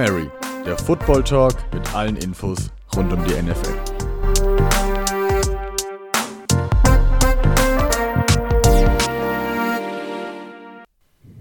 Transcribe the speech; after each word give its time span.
Mary, 0.00 0.30
der 0.64 0.78
Football 0.78 1.22
Talk 1.22 1.52
mit 1.74 1.94
allen 1.94 2.16
Infos 2.16 2.70
rund 2.96 3.12
um 3.12 3.22
die 3.22 3.34
NFL. 3.34 3.74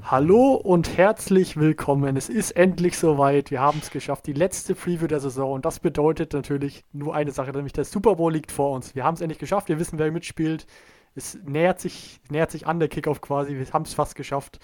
Hallo 0.04 0.56
und 0.56 0.98
herzlich 0.98 1.56
willkommen. 1.56 2.18
Es 2.18 2.28
ist 2.28 2.52
endlich 2.52 2.98
soweit. 2.98 3.50
Wir 3.50 3.62
haben 3.62 3.80
es 3.82 3.92
geschafft. 3.92 4.28
Die 4.28 4.34
letzte 4.34 4.76
Preview 4.76 5.08
der 5.08 5.22
Saison. 5.22 5.54
Und 5.54 5.64
das 5.64 5.80
bedeutet 5.80 6.34
natürlich 6.34 6.84
nur 6.92 7.16
eine 7.16 7.32
Sache, 7.32 7.52
nämlich 7.52 7.72
der 7.72 7.86
Super 7.86 8.18
Bowl 8.18 8.34
liegt 8.34 8.52
vor 8.52 8.72
uns. 8.72 8.94
Wir 8.94 9.06
haben 9.06 9.16
es 9.16 9.22
endlich 9.22 9.40
geschafft. 9.40 9.70
Wir 9.70 9.80
wissen, 9.80 10.00
wer 10.00 10.12
mitspielt. 10.12 10.68
Es 11.16 11.40
nähert 11.46 11.80
sich, 11.80 12.20
nähert 12.30 12.52
sich 12.52 12.68
an 12.68 12.80
der 12.80 12.90
Kickoff 12.90 13.22
quasi. 13.22 13.58
Wir 13.58 13.66
haben 13.72 13.84
es 13.84 13.94
fast 13.94 14.16
geschafft. 14.16 14.60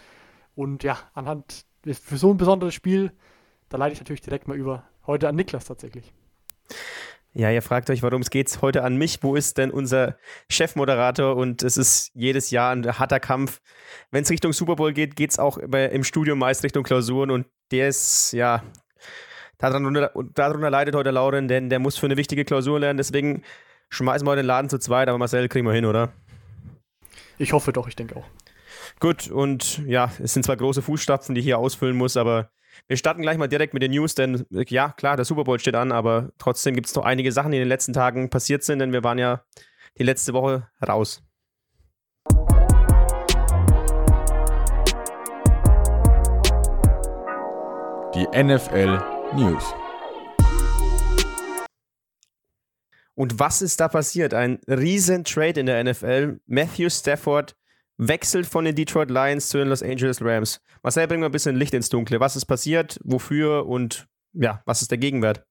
Und 0.53 0.83
ja, 0.83 0.97
anhand 1.13 1.65
für 1.85 2.17
so 2.17 2.31
ein 2.31 2.37
besonderes 2.37 2.73
Spiel, 2.73 3.13
da 3.69 3.77
leite 3.77 3.93
ich 3.93 3.99
natürlich 3.99 4.21
direkt 4.21 4.47
mal 4.47 4.57
über. 4.57 4.83
Heute 5.07 5.27
an 5.27 5.35
Niklas 5.35 5.65
tatsächlich. 5.65 6.13
Ja, 7.37 7.51
ihr 7.51 7.61
fragt 7.61 7.89
euch, 7.89 8.01
warum 8.01 8.21
es 8.21 8.29
geht 8.29 8.61
heute 8.61 8.83
an 8.83 8.95
mich. 8.95 9.21
Wo 9.21 9.35
ist 9.35 9.57
denn 9.57 9.69
unser 9.69 10.15
Chefmoderator? 10.49 11.35
Und 11.35 11.63
es 11.63 11.75
ist 11.75 12.11
jedes 12.13 12.49
Jahr 12.49 12.71
ein 12.71 12.97
harter 12.97 13.19
Kampf. 13.19 13.59
Wenn 14.09 14.23
es 14.23 14.29
Richtung 14.29 14.53
Super 14.53 14.77
Bowl 14.77 14.93
geht, 14.93 15.17
geht 15.17 15.31
es 15.31 15.39
auch 15.39 15.57
im 15.57 16.03
Studium 16.05 16.39
meist 16.39 16.63
Richtung 16.63 16.83
Klausuren. 16.83 17.31
Und 17.31 17.45
der 17.71 17.89
ist, 17.89 18.31
ja, 18.31 18.63
darunter, 19.57 20.13
darunter 20.33 20.69
leidet 20.69 20.95
heute 20.95 21.11
Lauren, 21.11 21.49
denn 21.49 21.69
der 21.69 21.79
muss 21.79 21.97
für 21.97 22.05
eine 22.05 22.15
wichtige 22.15 22.45
Klausur 22.45 22.79
lernen. 22.79 22.95
Deswegen 22.95 23.43
schmeißen 23.89 24.25
wir 24.25 24.31
heute 24.31 24.41
den 24.41 24.47
Laden 24.47 24.69
zu 24.69 24.79
zweit. 24.79 25.09
Aber 25.09 25.17
Marcel 25.17 25.49
kriegen 25.49 25.67
wir 25.67 25.73
hin, 25.73 25.85
oder? 25.85 26.13
Ich 27.37 27.51
hoffe 27.51 27.73
doch, 27.73 27.89
ich 27.89 27.97
denke 27.97 28.15
auch. 28.15 28.25
Gut, 29.01 29.29
und 29.29 29.85
ja, 29.85 30.09
es 30.23 30.33
sind 30.33 30.43
zwar 30.43 30.55
große 30.55 30.81
Fußstapfen, 30.81 31.35
die 31.35 31.39
ich 31.39 31.45
hier 31.45 31.57
ausfüllen 31.57 31.97
muss, 31.97 32.15
aber 32.15 32.49
wir 32.87 32.97
starten 32.97 33.21
gleich 33.21 33.37
mal 33.37 33.47
direkt 33.47 33.73
mit 33.73 33.83
den 33.83 33.91
News, 33.91 34.15
denn 34.15 34.45
ja, 34.51 34.89
klar, 34.91 35.15
der 35.15 35.25
Super 35.25 35.43
Bowl 35.43 35.59
steht 35.59 35.75
an, 35.75 35.91
aber 35.91 36.31
trotzdem 36.37 36.75
gibt 36.75 36.87
es 36.87 36.95
noch 36.95 37.05
einige 37.05 37.31
Sachen, 37.31 37.51
die 37.51 37.57
in 37.57 37.63
den 37.63 37.69
letzten 37.69 37.93
Tagen 37.93 38.29
passiert 38.29 38.63
sind, 38.63 38.79
denn 38.79 38.93
wir 38.93 39.03
waren 39.03 39.17
ja 39.17 39.43
die 39.97 40.03
letzte 40.03 40.33
Woche 40.33 40.67
raus. 40.85 41.23
Die 48.13 48.27
NFL 48.31 48.99
News. 49.35 49.73
Und 53.15 53.39
was 53.39 53.61
ist 53.61 53.79
da 53.79 53.87
passiert? 53.87 54.33
Ein 54.33 54.59
riesen 54.67 55.23
Trade 55.23 55.59
in 55.61 55.65
der 55.65 55.83
NFL. 55.83 56.39
Matthew 56.47 56.89
Stafford 56.89 57.55
wechselt 57.97 58.45
von 58.45 58.65
den 58.65 58.75
Detroit 58.75 59.09
Lions 59.09 59.49
zu 59.49 59.57
den 59.57 59.69
Los 59.69 59.83
Angeles 59.83 60.21
Rams. 60.21 60.59
Marcel, 60.83 61.07
bring 61.07 61.19
mal 61.19 61.27
ein 61.27 61.31
bisschen 61.31 61.55
Licht 61.55 61.73
ins 61.73 61.89
Dunkle. 61.89 62.19
Was 62.19 62.35
ist 62.35 62.45
passiert? 62.45 62.99
Wofür? 63.03 63.65
Und 63.65 64.07
ja, 64.33 64.61
was 64.65 64.81
ist 64.81 64.91
der 64.91 64.97
Gegenwert? 64.97 65.43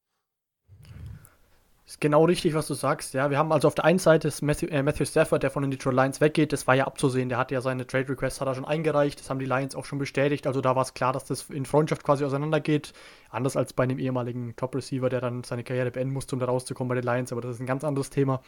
Ist 1.86 2.00
genau 2.00 2.24
richtig, 2.24 2.54
was 2.54 2.66
du 2.66 2.72
sagst. 2.72 3.12
Ja, 3.12 3.28
wir 3.28 3.36
haben 3.36 3.52
also 3.52 3.68
auf 3.68 3.74
der 3.74 3.84
einen 3.84 3.98
Seite 3.98 4.32
Matthew, 4.40 4.68
äh, 4.68 4.82
Matthew 4.82 5.04
Stafford, 5.04 5.42
der 5.42 5.50
von 5.50 5.62
den 5.62 5.70
Detroit 5.70 5.94
Lions 5.94 6.18
weggeht. 6.18 6.50
Das 6.54 6.66
war 6.66 6.74
ja 6.74 6.86
abzusehen. 6.86 7.28
Der 7.28 7.36
hat 7.36 7.50
ja 7.50 7.60
seine 7.60 7.86
Trade 7.86 8.08
Request 8.08 8.40
hat 8.40 8.48
er 8.48 8.54
schon 8.54 8.64
eingereicht. 8.64 9.20
Das 9.20 9.28
haben 9.28 9.38
die 9.38 9.44
Lions 9.44 9.74
auch 9.74 9.84
schon 9.84 9.98
bestätigt. 9.98 10.46
Also 10.46 10.62
da 10.62 10.74
war 10.74 10.82
es 10.82 10.94
klar, 10.94 11.12
dass 11.12 11.26
das 11.26 11.50
in 11.50 11.66
Freundschaft 11.66 12.02
quasi 12.02 12.24
auseinandergeht. 12.24 12.94
Anders 13.28 13.54
als 13.54 13.74
bei 13.74 13.82
einem 13.82 13.98
ehemaligen 13.98 14.56
Top 14.56 14.74
Receiver, 14.74 15.10
der 15.10 15.20
dann 15.20 15.44
seine 15.44 15.62
Karriere 15.62 15.90
beenden 15.90 16.14
musste, 16.14 16.34
um 16.34 16.40
da 16.40 16.46
rauszukommen 16.46 16.88
bei 16.88 16.94
den 16.94 17.04
Lions. 17.04 17.32
Aber 17.32 17.42
das 17.42 17.56
ist 17.56 17.60
ein 17.60 17.66
ganz 17.66 17.84
anderes 17.84 18.08
Thema. 18.08 18.40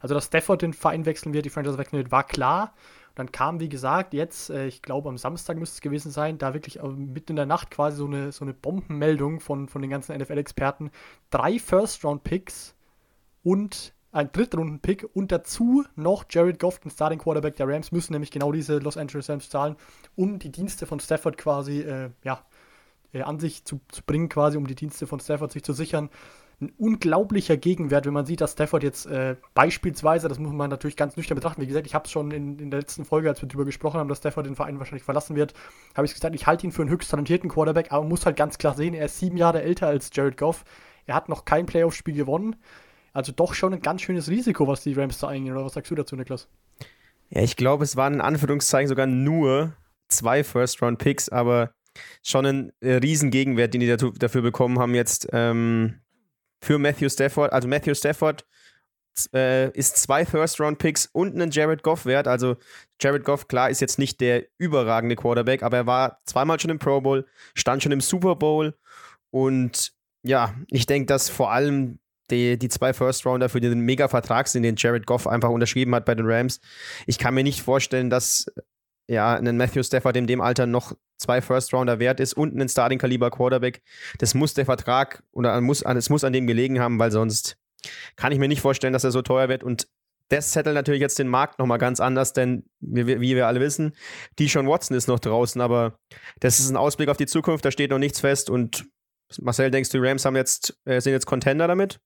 Also 0.00 0.14
dass 0.14 0.26
Stafford 0.26 0.62
den 0.62 0.72
Verein 0.72 1.04
wechseln 1.04 1.34
wird, 1.34 1.46
die 1.46 1.50
Franchise 1.50 1.78
wechseln 1.78 1.98
wird, 1.98 2.12
war 2.12 2.24
klar. 2.24 2.74
Dann 3.14 3.30
kam, 3.30 3.60
wie 3.60 3.68
gesagt, 3.68 4.12
jetzt, 4.12 4.50
äh, 4.50 4.66
ich 4.66 4.82
glaube 4.82 5.08
am 5.08 5.18
Samstag 5.18 5.56
müsste 5.56 5.76
es 5.76 5.80
gewesen 5.80 6.10
sein, 6.10 6.38
da 6.38 6.54
wirklich 6.54 6.80
äh, 6.80 6.88
mitten 6.88 7.32
in 7.32 7.36
der 7.36 7.46
Nacht 7.46 7.70
quasi 7.70 7.96
so 7.96 8.06
eine, 8.06 8.32
so 8.32 8.44
eine 8.44 8.54
Bombenmeldung 8.54 9.40
von, 9.40 9.68
von 9.68 9.82
den 9.82 9.90
ganzen 9.90 10.16
NFL-Experten. 10.16 10.90
Drei 11.30 11.58
First-Round-Picks 11.58 12.74
und 13.42 13.94
ein 14.10 14.30
Drittrunden-Pick 14.30 15.08
und 15.14 15.32
dazu 15.32 15.84
noch 15.96 16.24
Jared 16.30 16.58
Goff, 16.58 16.78
den 16.78 16.90
Starting 16.90 17.18
Quarterback 17.18 17.56
der 17.56 17.68
Rams, 17.68 17.92
müssen 17.92 18.12
nämlich 18.12 18.30
genau 18.30 18.52
diese 18.52 18.78
Los 18.78 18.96
Angeles 18.96 19.28
Rams 19.28 19.50
zahlen, 19.50 19.76
um 20.14 20.38
die 20.38 20.52
Dienste 20.52 20.86
von 20.86 21.00
Stafford 21.00 21.36
quasi, 21.36 21.80
äh, 21.80 22.10
ja, 22.22 22.44
äh, 23.12 23.22
an 23.22 23.40
sich 23.40 23.64
zu, 23.64 23.80
zu 23.88 24.02
bringen, 24.04 24.28
quasi, 24.28 24.56
um 24.56 24.66
die 24.66 24.76
Dienste 24.76 25.06
von 25.06 25.20
Stafford 25.20 25.52
sich 25.52 25.64
zu 25.64 25.72
sichern. 25.72 26.10
Ein 26.64 26.72
unglaublicher 26.78 27.56
Gegenwert, 27.56 28.06
wenn 28.06 28.14
man 28.14 28.24
sieht, 28.24 28.40
dass 28.40 28.52
Stafford 28.52 28.82
jetzt 28.82 29.06
äh, 29.06 29.36
beispielsweise, 29.54 30.28
das 30.28 30.38
muss 30.38 30.52
man 30.52 30.70
natürlich 30.70 30.96
ganz 30.96 31.16
nüchtern 31.16 31.34
betrachten, 31.34 31.60
wie 31.60 31.66
gesagt, 31.66 31.86
ich 31.86 31.94
habe 31.94 32.06
es 32.06 32.10
schon 32.10 32.30
in, 32.30 32.58
in 32.58 32.70
der 32.70 32.80
letzten 32.80 33.04
Folge, 33.04 33.28
als 33.28 33.42
wir 33.42 33.48
darüber 33.48 33.66
gesprochen 33.66 34.00
haben, 34.00 34.08
dass 34.08 34.18
Stafford 34.18 34.46
den 34.46 34.56
Verein 34.56 34.78
wahrscheinlich 34.78 35.02
verlassen 35.02 35.36
wird, 35.36 35.52
habe 35.94 36.06
ich 36.06 36.14
gesagt, 36.14 36.34
ich 36.34 36.46
halte 36.46 36.66
ihn 36.66 36.72
für 36.72 36.82
einen 36.82 36.90
höchst 36.90 37.10
talentierten 37.10 37.50
Quarterback, 37.50 37.92
aber 37.92 38.00
man 38.02 38.08
muss 38.08 38.24
halt 38.24 38.36
ganz 38.36 38.56
klar 38.56 38.74
sehen, 38.74 38.94
er 38.94 39.06
ist 39.06 39.18
sieben 39.18 39.36
Jahre 39.36 39.62
älter 39.62 39.88
als 39.88 40.10
Jared 40.12 40.38
Goff. 40.38 40.64
Er 41.06 41.14
hat 41.14 41.28
noch 41.28 41.44
kein 41.44 41.66
Playoff-Spiel 41.66 42.14
gewonnen. 42.14 42.56
Also 43.12 43.30
doch 43.30 43.54
schon 43.54 43.74
ein 43.74 43.82
ganz 43.82 44.02
schönes 44.02 44.28
Risiko, 44.28 44.66
was 44.66 44.82
die 44.82 44.94
Rams 44.94 45.18
da 45.18 45.28
eingehen. 45.28 45.54
Oder 45.54 45.64
was 45.64 45.74
sagst 45.74 45.90
du 45.90 45.94
dazu, 45.94 46.16
Niklas? 46.16 46.48
Ja, 47.28 47.42
ich 47.42 47.56
glaube, 47.56 47.84
es 47.84 47.96
waren 47.96 48.14
in 48.14 48.20
Anführungszeichen 48.20 48.88
sogar 48.88 49.06
nur 49.06 49.76
zwei 50.08 50.42
First-Round-Picks, 50.42 51.28
aber 51.28 51.72
schon 52.22 52.46
ein 52.46 52.72
äh, 52.80 52.94
Riesengegenwert, 52.94 53.74
den 53.74 53.80
die 53.80 53.96
dafür 54.18 54.42
bekommen 54.42 54.78
haben 54.78 54.94
jetzt 54.94 55.28
ähm, 55.32 56.00
für 56.64 56.78
Matthew 56.78 57.08
Stafford. 57.10 57.52
Also 57.52 57.68
Matthew 57.68 57.94
Stafford 57.94 58.44
äh, 59.32 59.70
ist 59.70 59.96
zwei 59.96 60.26
First-Round-Picks 60.26 61.06
und 61.12 61.34
einen 61.34 61.50
Jared 61.50 61.82
Goff 61.82 62.06
wert. 62.06 62.26
Also 62.26 62.56
Jared 63.00 63.24
Goff, 63.24 63.48
klar, 63.48 63.70
ist 63.70 63.80
jetzt 63.80 63.98
nicht 63.98 64.20
der 64.20 64.46
überragende 64.58 65.16
Quarterback, 65.16 65.62
aber 65.62 65.76
er 65.78 65.86
war 65.86 66.20
zweimal 66.24 66.58
schon 66.58 66.70
im 66.70 66.78
Pro 66.78 67.00
Bowl, 67.00 67.26
stand 67.54 67.82
schon 67.82 67.92
im 67.92 68.00
Super 68.00 68.36
Bowl 68.36 68.74
und 69.30 69.92
ja, 70.22 70.54
ich 70.68 70.86
denke, 70.86 71.06
dass 71.06 71.28
vor 71.28 71.52
allem 71.52 71.98
die, 72.30 72.58
die 72.58 72.68
zwei 72.68 72.94
First-Rounder 72.94 73.48
für 73.50 73.60
den 73.60 73.80
Mega-Vertrag 73.80 74.48
sind, 74.48 74.62
den 74.62 74.76
Jared 74.76 75.06
Goff 75.06 75.26
einfach 75.26 75.50
unterschrieben 75.50 75.94
hat 75.94 76.06
bei 76.06 76.14
den 76.14 76.26
Rams. 76.26 76.60
Ich 77.06 77.18
kann 77.18 77.34
mir 77.34 77.44
nicht 77.44 77.60
vorstellen, 77.60 78.08
dass 78.08 78.46
ja, 79.06 79.34
ein 79.34 79.56
Matthew 79.56 79.82
Stafford 79.82 80.16
in 80.16 80.26
dem 80.26 80.40
Alter 80.40 80.66
noch 80.66 80.96
zwei 81.18 81.40
First-Rounder 81.40 81.98
wert 81.98 82.20
ist 82.20 82.34
und 82.34 82.52
einen 82.52 82.68
Starting-Kaliber-Quarterback. 82.68 83.82
Das 84.18 84.34
muss 84.34 84.54
der 84.54 84.64
Vertrag 84.64 85.22
oder 85.32 85.56
es 85.56 86.10
muss 86.10 86.24
an 86.24 86.32
dem 86.32 86.46
gelegen 86.46 86.80
haben, 86.80 86.98
weil 86.98 87.10
sonst 87.10 87.56
kann 88.16 88.32
ich 88.32 88.38
mir 88.38 88.48
nicht 88.48 88.60
vorstellen, 88.60 88.92
dass 88.92 89.04
er 89.04 89.10
so 89.10 89.22
teuer 89.22 89.48
wird. 89.48 89.62
Und 89.62 89.88
das 90.28 90.52
settelt 90.52 90.74
natürlich 90.74 91.00
jetzt 91.00 91.18
den 91.18 91.28
Markt 91.28 91.58
nochmal 91.58 91.78
ganz 91.78 92.00
anders, 92.00 92.32
denn 92.32 92.64
wie, 92.80 93.06
wie 93.06 93.36
wir 93.36 93.46
alle 93.46 93.60
wissen, 93.60 93.94
die 94.38 94.48
Sean 94.48 94.66
Watson 94.66 94.96
ist 94.96 95.06
noch 95.06 95.20
draußen, 95.20 95.60
aber 95.60 95.98
das 96.40 96.60
ist 96.60 96.70
ein 96.70 96.76
Ausblick 96.76 97.08
auf 97.08 97.16
die 97.16 97.26
Zukunft, 97.26 97.64
da 97.64 97.70
steht 97.70 97.90
noch 97.90 97.98
nichts 97.98 98.20
fest. 98.20 98.48
Und 98.48 98.86
Marcel, 99.40 99.70
denkst 99.70 99.90
du, 99.90 100.00
die 100.00 100.06
Rams 100.06 100.24
haben 100.24 100.36
jetzt, 100.36 100.78
äh, 100.86 101.00
sind 101.00 101.12
jetzt 101.12 101.26
Contender 101.26 101.68
damit? 101.68 102.00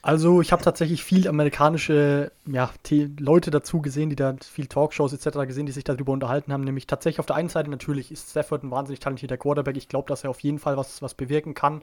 Also 0.00 0.40
ich 0.40 0.52
habe 0.52 0.62
tatsächlich 0.62 1.02
viel 1.02 1.26
amerikanische 1.26 2.30
ja, 2.46 2.70
Leute 3.18 3.50
dazu 3.50 3.82
gesehen, 3.82 4.10
die 4.10 4.16
da 4.16 4.36
viel 4.40 4.66
Talkshows 4.66 5.12
etc. 5.12 5.38
gesehen, 5.46 5.66
die 5.66 5.72
sich 5.72 5.84
darüber 5.84 6.12
unterhalten 6.12 6.52
haben. 6.52 6.64
Nämlich 6.64 6.86
tatsächlich 6.86 7.20
auf 7.20 7.26
der 7.26 7.36
einen 7.36 7.48
Seite 7.48 7.70
natürlich 7.70 8.12
ist 8.12 8.30
Stafford 8.30 8.62
ein 8.62 8.70
wahnsinnig 8.70 9.00
talentierter 9.00 9.36
Quarterback. 9.36 9.76
Ich 9.76 9.88
glaube, 9.88 10.08
dass 10.08 10.24
er 10.24 10.30
auf 10.30 10.40
jeden 10.40 10.58
Fall 10.58 10.76
was, 10.76 11.02
was 11.02 11.14
bewirken 11.14 11.54
kann. 11.54 11.82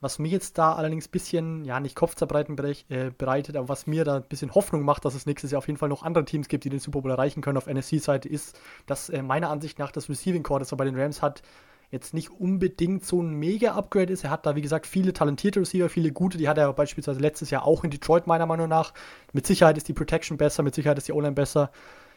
Was 0.00 0.20
mir 0.20 0.28
jetzt 0.28 0.58
da 0.58 0.74
allerdings 0.74 1.08
ein 1.08 1.10
bisschen, 1.10 1.64
ja, 1.64 1.80
nicht 1.80 1.96
Kopfzerbreiten 1.96 2.56
äh, 2.88 3.10
bereitet, 3.10 3.56
aber 3.56 3.68
was 3.68 3.88
mir 3.88 4.04
da 4.04 4.16
ein 4.18 4.28
bisschen 4.28 4.54
Hoffnung 4.54 4.82
macht, 4.82 5.04
dass 5.04 5.16
es 5.16 5.26
nächstes 5.26 5.50
Jahr 5.50 5.58
auf 5.58 5.66
jeden 5.66 5.78
Fall 5.78 5.88
noch 5.88 6.04
andere 6.04 6.24
Teams 6.24 6.46
gibt, 6.46 6.62
die 6.62 6.70
den 6.70 6.78
Super 6.78 7.00
Bowl 7.00 7.10
erreichen 7.10 7.40
können 7.40 7.58
auf 7.58 7.66
NFC-Seite, 7.66 8.28
ist, 8.28 8.60
dass 8.86 9.08
äh, 9.08 9.22
meiner 9.22 9.50
Ansicht 9.50 9.80
nach 9.80 9.90
das 9.90 10.08
Receiving 10.08 10.44
Core, 10.44 10.60
das 10.60 10.70
er 10.70 10.76
bei 10.76 10.84
den 10.84 10.98
Rams 10.98 11.20
hat, 11.20 11.42
jetzt 11.90 12.14
nicht 12.14 12.30
unbedingt 12.30 13.04
so 13.04 13.22
ein 13.22 13.32
Mega-Upgrade 13.34 14.12
ist. 14.12 14.24
Er 14.24 14.30
hat 14.30 14.46
da, 14.46 14.56
wie 14.56 14.60
gesagt, 14.62 14.86
viele 14.86 15.12
talentierte 15.12 15.60
Receiver, 15.60 15.88
viele 15.88 16.12
gute. 16.12 16.38
Die 16.38 16.48
hat 16.48 16.58
er 16.58 16.72
beispielsweise 16.72 17.20
letztes 17.20 17.50
Jahr 17.50 17.64
auch 17.64 17.84
in 17.84 17.90
Detroit, 17.90 18.26
meiner 18.26 18.46
Meinung 18.46 18.68
nach. 18.68 18.92
Mit 19.32 19.46
Sicherheit 19.46 19.76
ist 19.76 19.88
die 19.88 19.94
Protection 19.94 20.36
besser, 20.36 20.62
mit 20.62 20.74
Sicherheit 20.74 20.98
ist 20.98 21.08
die 21.08 21.12
O-Line 21.12 21.32
besser. 21.32 21.70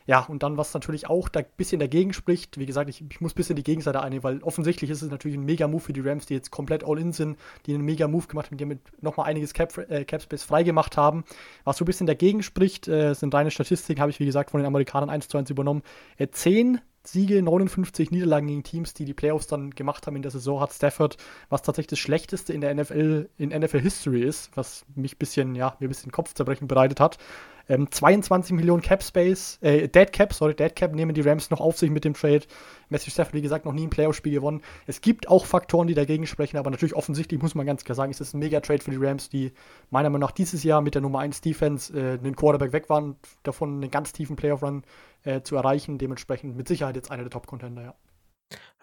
Ja, 0.07 0.22
und 0.22 0.42
dann, 0.44 0.57
was 0.57 0.74
natürlich 0.74 1.07
auch 1.07 1.30
da 1.30 1.42
ein 1.42 1.46
bisschen 1.57 1.80
dagegen 1.80 2.12
spricht, 2.13 2.57
wie 2.57 2.66
gesagt, 2.66 2.90
ich, 2.90 3.04
ich 3.07 3.22
muss 3.22 3.34
ein 3.34 3.36
bisschen 3.36 3.56
die 3.56 3.63
Gegenseite 3.63 4.01
einnehmen, 4.01 4.24
weil 4.24 4.42
offensichtlich 4.42 4.90
ist 4.90 5.01
es 5.01 5.12
natürlich 5.12 5.38
ein 5.38 5.46
Mega-Move 5.46 5.81
für 5.81 5.94
die 5.94 6.01
Rams, 6.01 6.25
die 6.25 6.34
jetzt 6.34 6.50
komplett 6.50 6.84
all-in 6.84 7.13
sind, 7.13 7.38
die 7.66 7.74
einen 7.74 7.86
Mega-Move 7.86 8.28
gemacht 8.28 8.48
haben, 8.48 8.57
die 8.57 8.66
mit 8.66 8.80
nochmal 9.01 9.28
einiges 9.28 9.54
Cap, 9.54 9.78
äh, 9.78 10.04
Cap-Space 10.04 10.44
freigemacht 10.44 10.98
haben. 10.98 11.24
Was 11.63 11.78
so 11.78 11.84
ein 11.84 11.86
bisschen 11.86 12.07
dagegen 12.07 12.42
spricht, 12.42 12.88
äh, 12.88 13.13
sind 13.13 13.34
reine 13.34 13.51
Statistiken, 13.51 14.01
habe 14.01 14.12
ich 14.12 14.19
wie 14.19 14.25
gesagt 14.25 14.51
von 14.51 14.60
den 14.60 14.68
Amerikanern 14.68 15.10
1 15.10 15.28
zu 15.28 15.38
1 15.38 15.50
übernommen. 15.50 15.84
Äh, 16.18 16.30
10 16.30 16.81
Siege, 17.03 17.42
59 17.42 18.12
Niederlagen 18.12 18.48
gegen 18.48 18.63
Teams, 18.63 18.94
die 18.94 19.06
die 19.06 19.13
Playoffs 19.13 19.48
dann 19.48 19.71
gemacht 19.71 20.06
haben 20.06 20.15
in 20.15 20.21
der 20.21 20.31
Saison, 20.31 20.59
hat 20.59 20.71
Stafford, 20.71 21.18
was 21.50 21.62
tatsächlich 21.62 21.88
das 21.88 22.00
Schlechteste 22.00 22.53
in 22.53 22.62
der 22.62 22.74
NFL, 22.75 23.30
in 23.38 23.50
NFL 23.50 23.80
History 23.80 24.21
ist, 24.21 24.51
was 24.56 24.86
mich 24.95 25.18
bisschen, 25.18 25.56
ja, 25.56 25.75
mir 25.80 25.88
ein 25.88 25.89
bisschen 25.89 26.12
Kopfzerbrechen 26.12 26.68
bereitet 26.68 27.00
hat. 27.00 27.18
Ähm, 27.69 27.90
22 27.90 28.56
Millionen 28.56 28.81
Cap 28.81 29.04
Space, 29.04 29.58
äh, 29.62 29.88
Dead 29.88 30.12
Cap, 30.12 30.34
sorry, 30.34 30.56
Dead 30.56 30.75
Cap 30.75 30.94
nehmen 30.94 31.13
die 31.13 31.22
Rams 31.22 31.50
noch 31.50 31.60
auf 31.60 31.78
sich 31.78 31.90
mit 31.90 32.06
dem 32.06 32.13
Trade. 32.13 32.42
Matthew 32.90 33.12
Stafford, 33.12 33.34
wie 33.34 33.42
gesagt, 33.42 33.66
noch 33.66 33.74
nie 33.74 33.88
ein 33.88 33.90
Playoff-Spiel 33.90 34.34
gewonnen. 34.34 34.62
Es 34.88 35.02
gibt 35.02 35.30
auch 35.30 35.46
Faktoren, 35.46 35.88
die 35.88 35.94
dagegen 35.94 36.28
sprechen, 36.28 36.58
aber 36.58 36.69
natürlich 36.69 36.96
offensichtlich 36.96 37.42
muss 37.42 37.56
man 37.56 37.66
ganz 37.66 37.84
klar 37.84 37.96
sagen, 37.96 38.12
es 38.12 38.22
ist 38.22 38.34
ein 38.34 38.40
Mega-Trade 38.40 38.84
für 38.84 38.92
die 38.92 38.98
Rams, 38.98 39.30
die 39.30 39.54
meiner 39.90 40.10
Meinung 40.10 40.28
nach 40.28 40.31
dieses 40.31 40.63
Jahr 40.63 40.81
mit 40.81 40.96
der 40.96 41.02
Nummer 41.02 41.19
1 41.19 41.42
Defense 41.42 41.98
äh, 41.98 42.18
einen 42.18 42.36
Quarterback 42.36 42.74
weg 42.74 42.90
waren, 42.90 43.16
davon 43.44 43.75
einen 43.75 43.92
ganz 43.92 44.12
tiefen 44.12 44.36
Playoff-Run 44.36 44.84
äh, 45.24 45.42
zu 45.42 45.56
erreichen. 45.56 45.98
Dementsprechend 45.98 46.58
mit 46.58 46.68
Sicherheit 46.68 46.96
jetzt 46.96 47.12
einer 47.12 47.24
der 47.24 47.31
Top-Contender, 47.31 47.81
ja. 47.84 47.96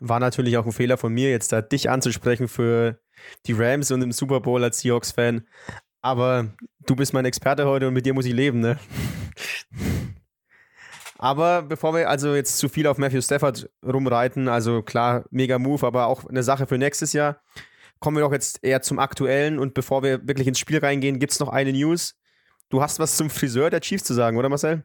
War 0.01 0.21
natürlich 0.21 0.57
auch 0.57 0.65
ein 0.65 0.73
Fehler 0.73 0.97
von 0.97 1.13
mir, 1.13 1.31
jetzt 1.31 1.53
da 1.53 1.61
dich 1.61 1.91
anzusprechen 1.91 2.49
für 2.49 3.01
die 3.47 3.53
Rams 3.53 3.91
und 3.91 4.01
im 4.03 4.13
Super 4.13 4.41
Bowl 4.41 4.63
als 4.63 4.81
Seahawks-Fan. 4.81 5.47
Aber 6.01 6.49
du 6.87 6.97
bist 6.97 7.13
mein 7.13 7.25
Experte 7.25 7.67
heute 7.67 7.89
und 7.89 7.95
mit 7.95 8.07
dir 8.07 8.15
muss 8.15 8.27
ich 8.27 8.33
leben, 8.33 8.61
ne? 8.61 8.79
Aber 11.19 11.63
bevor 11.63 11.95
wir 11.95 12.09
also 12.09 12.35
jetzt 12.35 12.59
zu 12.59 12.69
viel 12.69 12.87
auf 12.87 12.97
Matthew 12.97 13.21
Stafford 13.23 13.69
rumreiten, 13.85 14.49
also 14.49 14.83
klar, 14.83 15.25
mega 15.31 15.59
Move, 15.59 15.85
aber 15.85 16.07
auch 16.07 16.25
eine 16.25 16.45
Sache 16.45 16.69
für 16.69 16.79
nächstes 16.79 17.13
Jahr, 17.13 17.41
kommen 17.99 18.17
wir 18.17 18.23
doch 18.23 18.33
jetzt 18.33 18.63
eher 18.63 18.83
zum 18.83 19.01
Aktuellen 19.01 19.59
und 19.59 19.75
bevor 19.75 20.05
wir 20.05 20.27
wirklich 20.29 20.47
ins 20.47 20.61
Spiel 20.61 20.79
reingehen, 20.79 21.19
gibt 21.19 21.33
es 21.33 21.41
noch 21.41 21.49
eine 21.49 21.73
News. 21.73 22.15
Du 22.69 22.81
hast 22.81 23.01
was 23.01 23.17
zum 23.17 23.31
Friseur 23.31 23.71
der 23.71 23.81
Chiefs 23.81 24.05
zu 24.05 24.15
sagen, 24.15 24.37
oder 24.37 24.49
Marcel? 24.49 24.85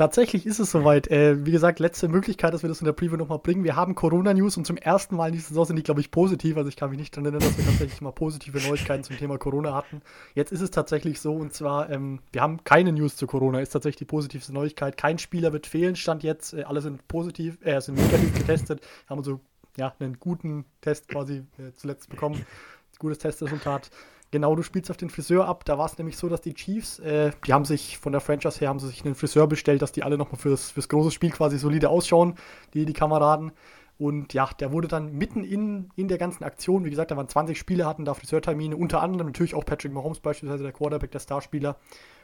Tatsächlich 0.00 0.46
ist 0.46 0.58
es 0.60 0.70
soweit. 0.70 1.10
Äh, 1.10 1.44
wie 1.44 1.50
gesagt, 1.50 1.78
letzte 1.78 2.08
Möglichkeit, 2.08 2.54
dass 2.54 2.62
wir 2.62 2.70
das 2.70 2.80
in 2.80 2.86
der 2.86 2.94
Preview 2.94 3.18
nochmal 3.18 3.38
bringen. 3.38 3.64
Wir 3.64 3.76
haben 3.76 3.94
Corona-News 3.94 4.56
und 4.56 4.66
zum 4.66 4.78
ersten 4.78 5.14
Mal 5.14 5.26
in 5.26 5.34
dieser 5.34 5.48
Saison 5.48 5.66
sind 5.66 5.76
die, 5.76 5.82
glaube 5.82 6.00
ich, 6.00 6.10
positiv. 6.10 6.56
Also 6.56 6.70
ich 6.70 6.76
kann 6.76 6.88
mich 6.88 6.98
nicht 6.98 7.14
daran 7.14 7.26
erinnern, 7.26 7.46
dass 7.46 7.58
wir 7.58 7.66
tatsächlich 7.66 8.00
mal 8.00 8.10
positive 8.10 8.66
Neuigkeiten 8.66 9.04
zum 9.04 9.18
Thema 9.18 9.36
Corona 9.36 9.74
hatten. 9.74 10.00
Jetzt 10.34 10.52
ist 10.52 10.62
es 10.62 10.70
tatsächlich 10.70 11.20
so 11.20 11.34
und 11.34 11.52
zwar, 11.52 11.90
ähm, 11.90 12.20
wir 12.32 12.40
haben 12.40 12.64
keine 12.64 12.92
News 12.92 13.16
zu 13.16 13.26
Corona, 13.26 13.60
ist 13.60 13.72
tatsächlich 13.72 13.98
die 13.98 14.06
positivste 14.06 14.54
Neuigkeit. 14.54 14.96
Kein 14.96 15.18
Spieler 15.18 15.52
wird 15.52 15.66
fehlen, 15.66 15.96
stand 15.96 16.22
jetzt. 16.22 16.54
Äh, 16.54 16.62
alle 16.62 16.80
sind 16.80 17.06
positiv, 17.06 17.58
äh, 17.60 17.78
sind 17.82 17.96
negativ 17.96 18.32
getestet, 18.32 18.80
haben 19.06 19.22
so 19.22 19.40
ja, 19.76 19.92
einen 19.98 20.18
guten 20.18 20.64
Test 20.80 21.08
quasi 21.08 21.42
äh, 21.58 21.74
zuletzt 21.76 22.08
bekommen. 22.08 22.46
Gutes 22.98 23.18
Testresultat. 23.18 23.90
Genau, 24.32 24.54
du 24.54 24.62
spielst 24.62 24.90
auf 24.90 24.96
den 24.96 25.10
Friseur 25.10 25.46
ab. 25.46 25.64
Da 25.64 25.76
war 25.76 25.86
es 25.86 25.98
nämlich 25.98 26.16
so, 26.16 26.28
dass 26.28 26.40
die 26.40 26.54
Chiefs, 26.54 27.00
äh, 27.00 27.32
die 27.46 27.52
haben 27.52 27.64
sich 27.64 27.98
von 27.98 28.12
der 28.12 28.20
Franchise 28.20 28.60
her, 28.60 28.68
haben 28.68 28.78
sie 28.78 28.86
sich 28.86 29.04
einen 29.04 29.16
Friseur 29.16 29.48
bestellt, 29.48 29.82
dass 29.82 29.90
die 29.90 30.04
alle 30.04 30.16
nochmal 30.16 30.40
fürs, 30.40 30.70
fürs 30.70 30.88
große 30.88 31.10
Spiel 31.10 31.30
quasi 31.30 31.58
solide 31.58 31.88
ausschauen, 31.88 32.36
die, 32.72 32.84
die 32.84 32.92
Kameraden. 32.92 33.50
Und 33.98 34.32
ja, 34.32 34.48
der 34.58 34.72
wurde 34.72 34.88
dann 34.88 35.12
mitten 35.12 35.44
in, 35.44 35.90
in 35.94 36.08
der 36.08 36.16
ganzen 36.16 36.44
Aktion, 36.44 36.84
wie 36.84 36.90
gesagt, 36.90 37.10
da 37.10 37.16
waren 37.18 37.28
20 37.28 37.58
Spieler, 37.58 37.86
hatten 37.86 38.06
da 38.06 38.14
Friseurtermine, 38.14 38.74
unter 38.74 39.02
anderem 39.02 39.26
natürlich 39.26 39.54
auch 39.54 39.66
Patrick 39.66 39.92
Mahomes 39.92 40.20
beispielsweise, 40.20 40.62
der 40.62 40.72
Quarterback, 40.72 41.10
der 41.10 41.18
Starspieler. 41.18 41.76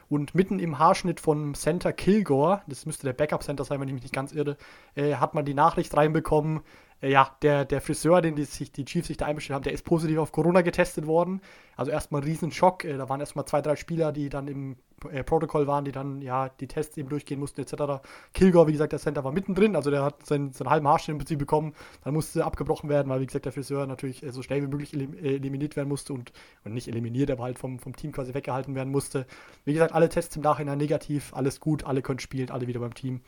Und 0.09 0.33
mitten 0.33 0.57
im 0.59 0.79
Haarschnitt 0.79 1.19
von 1.19 1.53
Center 1.53 1.91
Kilgore, 1.93 2.61
das 2.65 2.85
müsste 2.85 3.05
der 3.05 3.13
Backup-Center 3.13 3.65
sein, 3.65 3.79
wenn 3.79 3.89
ich 3.89 3.93
mich 3.93 4.03
nicht 4.03 4.15
ganz 4.15 4.31
irre, 4.31 4.57
äh, 4.95 5.15
hat 5.15 5.35
man 5.35 5.45
die 5.45 5.53
Nachricht 5.53 5.95
reinbekommen, 5.95 6.61
ja, 7.01 7.35
der, 7.43 7.65
der 7.65 7.79
Friseur, 7.79 8.21
den 8.21 8.35
die, 8.35 8.43
sich, 8.43 8.71
die 8.71 8.83
Chiefs 8.83 9.07
sich 9.07 9.17
da 9.17 9.25
einbestellt 9.27 9.55
haben, 9.55 9.63
der 9.63 9.73
ist 9.73 9.85
positiv 9.85 10.17
auf 10.17 10.31
Corona 10.31 10.61
getestet 10.61 11.05
worden. 11.05 11.41
Also 11.75 11.91
erstmal 11.91 12.21
ein 12.21 12.27
Riesenschock. 12.27 12.85
Äh, 12.85 12.97
da 12.97 13.07
waren 13.07 13.19
erstmal 13.19 13.45
zwei, 13.45 13.61
drei 13.61 13.75
Spieler, 13.75 14.11
die 14.11 14.29
dann 14.29 14.47
im 14.47 14.77
äh, 15.11 15.23
Protokoll 15.23 15.67
waren, 15.67 15.85
die 15.85 15.91
dann 15.91 16.23
ja 16.23 16.49
die 16.49 16.67
Tests 16.67 16.97
eben 16.97 17.07
durchgehen 17.07 17.39
mussten, 17.39 17.61
etc. 17.61 18.01
Kilgore, 18.33 18.67
wie 18.67 18.71
gesagt, 18.71 18.93
der 18.93 18.99
Center 18.99 19.23
war 19.23 19.31
mittendrin, 19.31 19.75
also 19.75 19.91
der 19.91 20.03
hat 20.03 20.25
seinen, 20.25 20.53
seinen 20.53 20.71
halben 20.71 20.87
Haarschnitt 20.87 21.13
im 21.13 21.17
Prinzip 21.19 21.37
bekommen. 21.37 21.75
Dann 22.03 22.15
musste 22.15 22.43
abgebrochen 22.43 22.89
werden, 22.89 23.09
weil, 23.09 23.21
wie 23.21 23.27
gesagt, 23.27 23.45
der 23.45 23.51
Friseur 23.51 23.85
natürlich 23.85 24.23
äh, 24.23 24.31
so 24.31 24.41
schnell 24.41 24.63
wie 24.63 24.67
möglich 24.67 24.93
elim 24.93 25.13
äh, 25.13 25.35
eliminiert 25.35 25.75
werden 25.75 25.89
musste 25.89 26.13
und, 26.13 26.31
und 26.65 26.73
nicht 26.73 26.87
eliminiert, 26.87 27.29
aber 27.29 27.43
halt 27.43 27.59
vom, 27.59 27.77
vom 27.77 27.95
Team 27.95 28.11
quasi 28.11 28.33
weggehalten 28.33 28.73
werden 28.73 28.91
musste. 28.91 29.27
Wie 29.65 29.73
gesagt, 29.73 29.93
alle 29.93 30.09
Tests 30.09 30.35
im 30.35 30.41
Nachhinein 30.41 30.79
negativ, 30.79 31.31
alles 31.35 31.59
gut, 31.59 31.83
alle 31.83 32.01
können 32.01 32.17
spielen, 32.17 32.49
alle 32.49 32.65
wieder 32.65 32.79
beim 32.79 32.95
Team. 32.95 33.21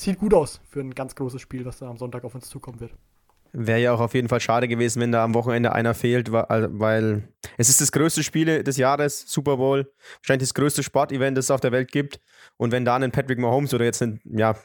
Es 0.00 0.04
sieht 0.04 0.18
gut 0.18 0.32
aus 0.32 0.62
für 0.66 0.80
ein 0.80 0.94
ganz 0.94 1.14
großes 1.14 1.42
Spiel, 1.42 1.66
was 1.66 1.80
da 1.80 1.90
am 1.90 1.98
Sonntag 1.98 2.24
auf 2.24 2.34
uns 2.34 2.48
zukommen 2.48 2.80
wird. 2.80 2.90
Wäre 3.52 3.80
ja 3.80 3.92
auch 3.92 4.00
auf 4.00 4.14
jeden 4.14 4.30
Fall 4.30 4.40
schade 4.40 4.66
gewesen, 4.66 4.98
wenn 5.02 5.12
da 5.12 5.22
am 5.22 5.34
Wochenende 5.34 5.72
einer 5.72 5.92
fehlt, 5.92 6.32
weil 6.32 7.28
es 7.58 7.68
ist 7.68 7.82
das 7.82 7.92
größte 7.92 8.22
Spiel 8.22 8.62
des 8.62 8.78
Jahres, 8.78 9.30
Super 9.30 9.58
Bowl, 9.58 9.92
wahrscheinlich 10.22 10.48
das 10.48 10.54
größte 10.54 10.82
Sportevent, 10.82 11.36
das 11.36 11.44
es 11.44 11.50
auf 11.50 11.60
der 11.60 11.70
Welt 11.70 11.92
gibt. 11.92 12.18
Und 12.56 12.72
wenn 12.72 12.86
da 12.86 12.96
ein 12.96 13.12
Patrick 13.12 13.38
Mahomes 13.38 13.74
oder 13.74 13.84
jetzt 13.84 14.00
ein, 14.00 14.22
ja, 14.24 14.56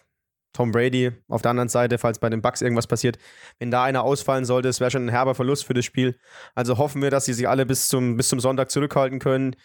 Tom 0.54 0.72
Brady 0.72 1.12
auf 1.28 1.42
der 1.42 1.52
anderen 1.52 1.68
Seite, 1.68 1.98
falls 1.98 2.20
bei 2.20 2.30
den 2.30 2.42
Bucks 2.42 2.62
irgendwas 2.62 2.88
passiert, 2.88 3.18
wenn 3.60 3.72
da 3.72 3.84
einer 3.84 4.06
ausfallen 4.06 4.46
sollte, 4.46 4.70
das 4.70 4.80
wäre 4.80 4.92
schon 4.92 5.08
ein 5.08 5.10
herber 5.10 5.36
Verlust 5.36 5.66
für 5.66 5.74
das 5.74 5.84
Spiel. 5.84 6.18
Also 6.54 6.78
hoffen 6.78 7.02
wir, 7.02 7.12
dass 7.12 7.26
sie 7.26 7.34
sich 7.34 7.50
alle 7.50 7.66
bis 7.66 7.90
zum, 7.90 8.16
bis 8.16 8.30
zum 8.30 8.40
Sonntag 8.40 8.72
zurückhalten 8.72 9.20
können, 9.20 9.58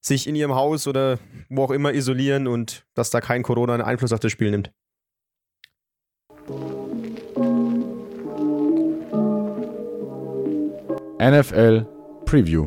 sich 0.00 0.28
in 0.28 0.36
ihrem 0.36 0.54
Haus 0.54 0.86
oder 0.86 1.18
wo 1.48 1.64
auch 1.64 1.72
immer 1.72 1.92
isolieren 1.92 2.46
und 2.46 2.86
dass 2.94 3.10
da 3.10 3.20
kein 3.20 3.42
Corona 3.42 3.74
einen 3.74 3.82
Einfluss 3.82 4.12
auf 4.12 4.20
das 4.20 4.30
Spiel 4.30 4.52
nimmt. 4.52 4.70
NFL 11.20 11.84
Preview. 12.26 12.64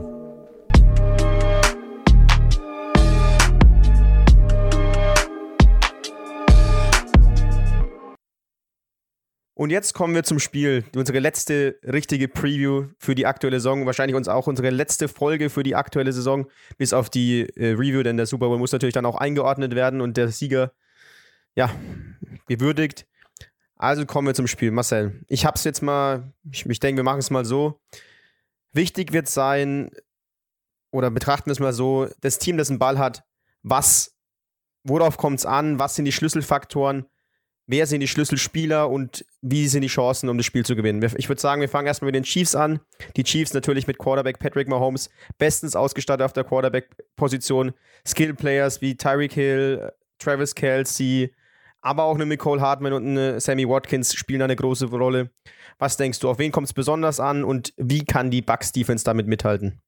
Und 9.53 9.69
jetzt 9.69 9.94
kommen 9.94 10.13
wir 10.13 10.24
zum 10.24 10.39
Spiel. 10.39 10.83
Unsere 10.94 11.19
letzte 11.19 11.80
richtige 11.86 12.27
Preview 12.27 12.88
für 12.98 13.15
die 13.15 13.25
aktuelle 13.25 13.62
Saison. 13.62 13.86
Wahrscheinlich 13.86 14.18
uns 14.18 14.27
auch 14.27 14.48
unsere 14.48 14.69
letzte 14.69 15.07
Folge 15.07 15.50
für 15.50 15.63
die 15.63 15.75
aktuelle 15.75 16.12
Saison, 16.12 16.48
bis 16.77 16.92
auf 16.92 17.09
die 17.09 17.44
äh, 17.56 17.69
Review, 17.69 18.03
denn 18.03 18.18
der 18.18 18.25
Super 18.25 18.48
Bowl 18.48 18.57
muss 18.57 18.74
natürlich 18.74 18.95
dann 18.95 19.06
auch 19.06 19.15
eingeordnet 19.15 19.75
werden 19.75 20.01
und 20.01 20.18
der 20.18 20.27
Sieger, 20.27 20.74
ja, 21.56 21.71
gewürdigt. 22.50 23.07
Also 23.77 24.06
kommen 24.06 24.27
wir 24.27 24.33
zum 24.33 24.48
Spiel. 24.48 24.71
Marcel, 24.71 25.21
ich 25.27 25.45
hab's 25.45 25.63
jetzt 25.63 25.81
mal, 25.81 26.33
ich, 26.51 26.65
ich 26.65 26.80
denke, 26.81 27.00
wir 27.00 27.06
machen 27.06 27.19
es 27.19 27.30
mal 27.30 27.45
so. 27.45 27.80
Wichtig 28.73 29.13
wird 29.13 29.27
sein, 29.27 29.91
oder 30.91 31.12
betrachten 31.12 31.47
wir 31.47 31.53
es 31.53 31.59
mal 31.59 31.73
so, 31.73 32.07
das 32.21 32.38
Team, 32.38 32.57
das 32.57 32.69
einen 32.69 32.79
Ball 32.79 32.97
hat, 32.97 33.23
was, 33.63 34.15
worauf 34.83 35.18
kommt 35.18 35.39
es 35.39 35.45
an, 35.45 35.79
was 35.79 35.95
sind 35.95 36.06
die 36.06 36.12
Schlüsselfaktoren, 36.12 37.06
wer 37.68 37.88
sind 37.88 38.01
die 38.01 38.07
Schlüsselspieler 38.07 38.89
und 38.89 39.25
wie 39.41 39.68
sind 39.68 39.81
die 39.81 39.88
Chancen, 39.88 40.29
um 40.29 40.38
das 40.38 40.45
Spiel 40.45 40.65
zu 40.65 40.75
gewinnen. 40.75 41.01
Ich 41.18 41.29
würde 41.29 41.41
sagen, 41.41 41.62
wir 41.62 41.69
fangen 41.69 41.88
erstmal 41.88 42.07
mit 42.07 42.15
den 42.15 42.23
Chiefs 42.23 42.56
an. 42.56 42.81
Die 43.15 43.23
Chiefs 43.23 43.53
natürlich 43.53 43.88
mit 43.88 43.97
Quarterback 43.97 44.39
Patrick 44.39 44.68
Mahomes, 44.68 45.09
bestens 45.38 45.75
ausgestattet 45.75 46.25
auf 46.25 46.33
der 46.33 46.44
Quarterback-Position. 46.44 47.74
Skill-Players 48.06 48.81
wie 48.81 48.97
Tyreek 48.97 49.33
Hill, 49.33 49.91
Travis 50.19 50.56
Kelsey, 50.56 51.33
aber 51.81 52.03
auch 52.03 52.15
eine 52.15 52.25
Nicole 52.25 52.61
Hartman 52.61 52.93
und 52.93 53.05
eine 53.05 53.39
Sammy 53.39 53.67
Watkins 53.67 54.13
spielen 54.13 54.41
eine 54.41 54.55
große 54.55 54.85
Rolle. 54.87 55.31
Was 55.79 55.97
denkst 55.97 56.19
du, 56.19 56.29
auf 56.29 56.39
wen 56.39 56.51
kommt 56.51 56.67
es 56.67 56.73
besonders 56.73 57.19
an 57.19 57.43
und 57.43 57.73
wie 57.77 58.05
kann 58.05 58.31
die 58.31 58.41
Bucks 58.41 58.71
Defense 58.71 59.03
damit 59.03 59.27
mithalten? 59.27 59.81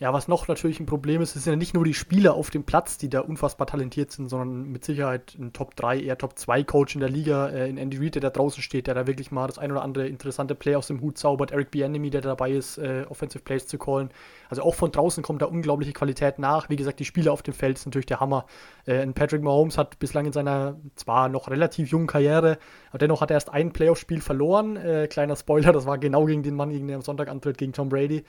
Ja, 0.00 0.12
was 0.12 0.28
noch 0.28 0.46
natürlich 0.46 0.78
ein 0.78 0.86
Problem 0.86 1.20
ist, 1.22 1.34
es 1.34 1.42
sind 1.42 1.54
ja 1.54 1.56
nicht 1.56 1.74
nur 1.74 1.84
die 1.84 1.92
Spieler 1.92 2.34
auf 2.34 2.50
dem 2.50 2.62
Platz, 2.62 2.98
die 2.98 3.10
da 3.10 3.18
unfassbar 3.18 3.66
talentiert 3.66 4.12
sind, 4.12 4.28
sondern 4.28 4.70
mit 4.70 4.84
Sicherheit 4.84 5.34
ein 5.36 5.52
Top 5.52 5.74
3, 5.74 5.98
eher 5.98 6.16
Top 6.16 6.38
2 6.38 6.62
Coach 6.62 6.94
in 6.94 7.00
der 7.00 7.08
Liga, 7.08 7.48
äh, 7.48 7.68
in 7.68 7.78
Andy 7.78 7.98
Reid, 7.98 8.14
der 8.14 8.22
da 8.22 8.30
draußen 8.30 8.62
steht, 8.62 8.86
der 8.86 8.94
da 8.94 9.08
wirklich 9.08 9.32
mal 9.32 9.48
das 9.48 9.58
ein 9.58 9.72
oder 9.72 9.82
andere 9.82 10.06
interessante 10.06 10.54
Play 10.54 10.76
aus 10.76 10.86
dem 10.86 11.00
Hut 11.00 11.18
zaubert, 11.18 11.50
Eric 11.50 11.72
Bieniemy, 11.72 12.10
der 12.10 12.20
dabei 12.20 12.52
ist, 12.52 12.78
äh, 12.78 13.06
Offensive 13.08 13.42
Plays 13.42 13.66
zu 13.66 13.76
callen. 13.76 14.10
Also 14.48 14.62
auch 14.62 14.76
von 14.76 14.92
draußen 14.92 15.24
kommt 15.24 15.42
da 15.42 15.46
unglaubliche 15.46 15.92
Qualität 15.92 16.38
nach. 16.38 16.70
Wie 16.70 16.76
gesagt, 16.76 17.00
die 17.00 17.04
Spieler 17.04 17.32
auf 17.32 17.42
dem 17.42 17.54
Feld 17.54 17.78
sind 17.78 17.86
natürlich 17.86 18.06
der 18.06 18.20
Hammer. 18.20 18.46
Äh, 18.86 19.04
Patrick 19.08 19.42
Mahomes 19.42 19.78
hat 19.78 19.98
bislang 19.98 20.26
in 20.26 20.32
seiner 20.32 20.76
zwar 20.94 21.28
noch 21.28 21.50
relativ 21.50 21.88
jungen 21.88 22.06
Karriere, 22.06 22.58
aber 22.90 22.98
dennoch 22.98 23.20
hat 23.20 23.32
er 23.32 23.34
erst 23.34 23.52
ein 23.52 23.72
Playoff-Spiel 23.72 24.20
verloren. 24.20 24.76
Äh, 24.76 25.08
kleiner 25.08 25.34
Spoiler, 25.34 25.72
das 25.72 25.86
war 25.86 25.98
genau 25.98 26.24
gegen 26.26 26.44
den 26.44 26.54
Mann, 26.54 26.70
gegen 26.70 26.86
den 26.86 26.94
er 26.94 26.96
am 26.98 27.02
Sonntag 27.02 27.28
antritt, 27.28 27.58
gegen 27.58 27.72
Tom 27.72 27.88
Brady. 27.88 28.22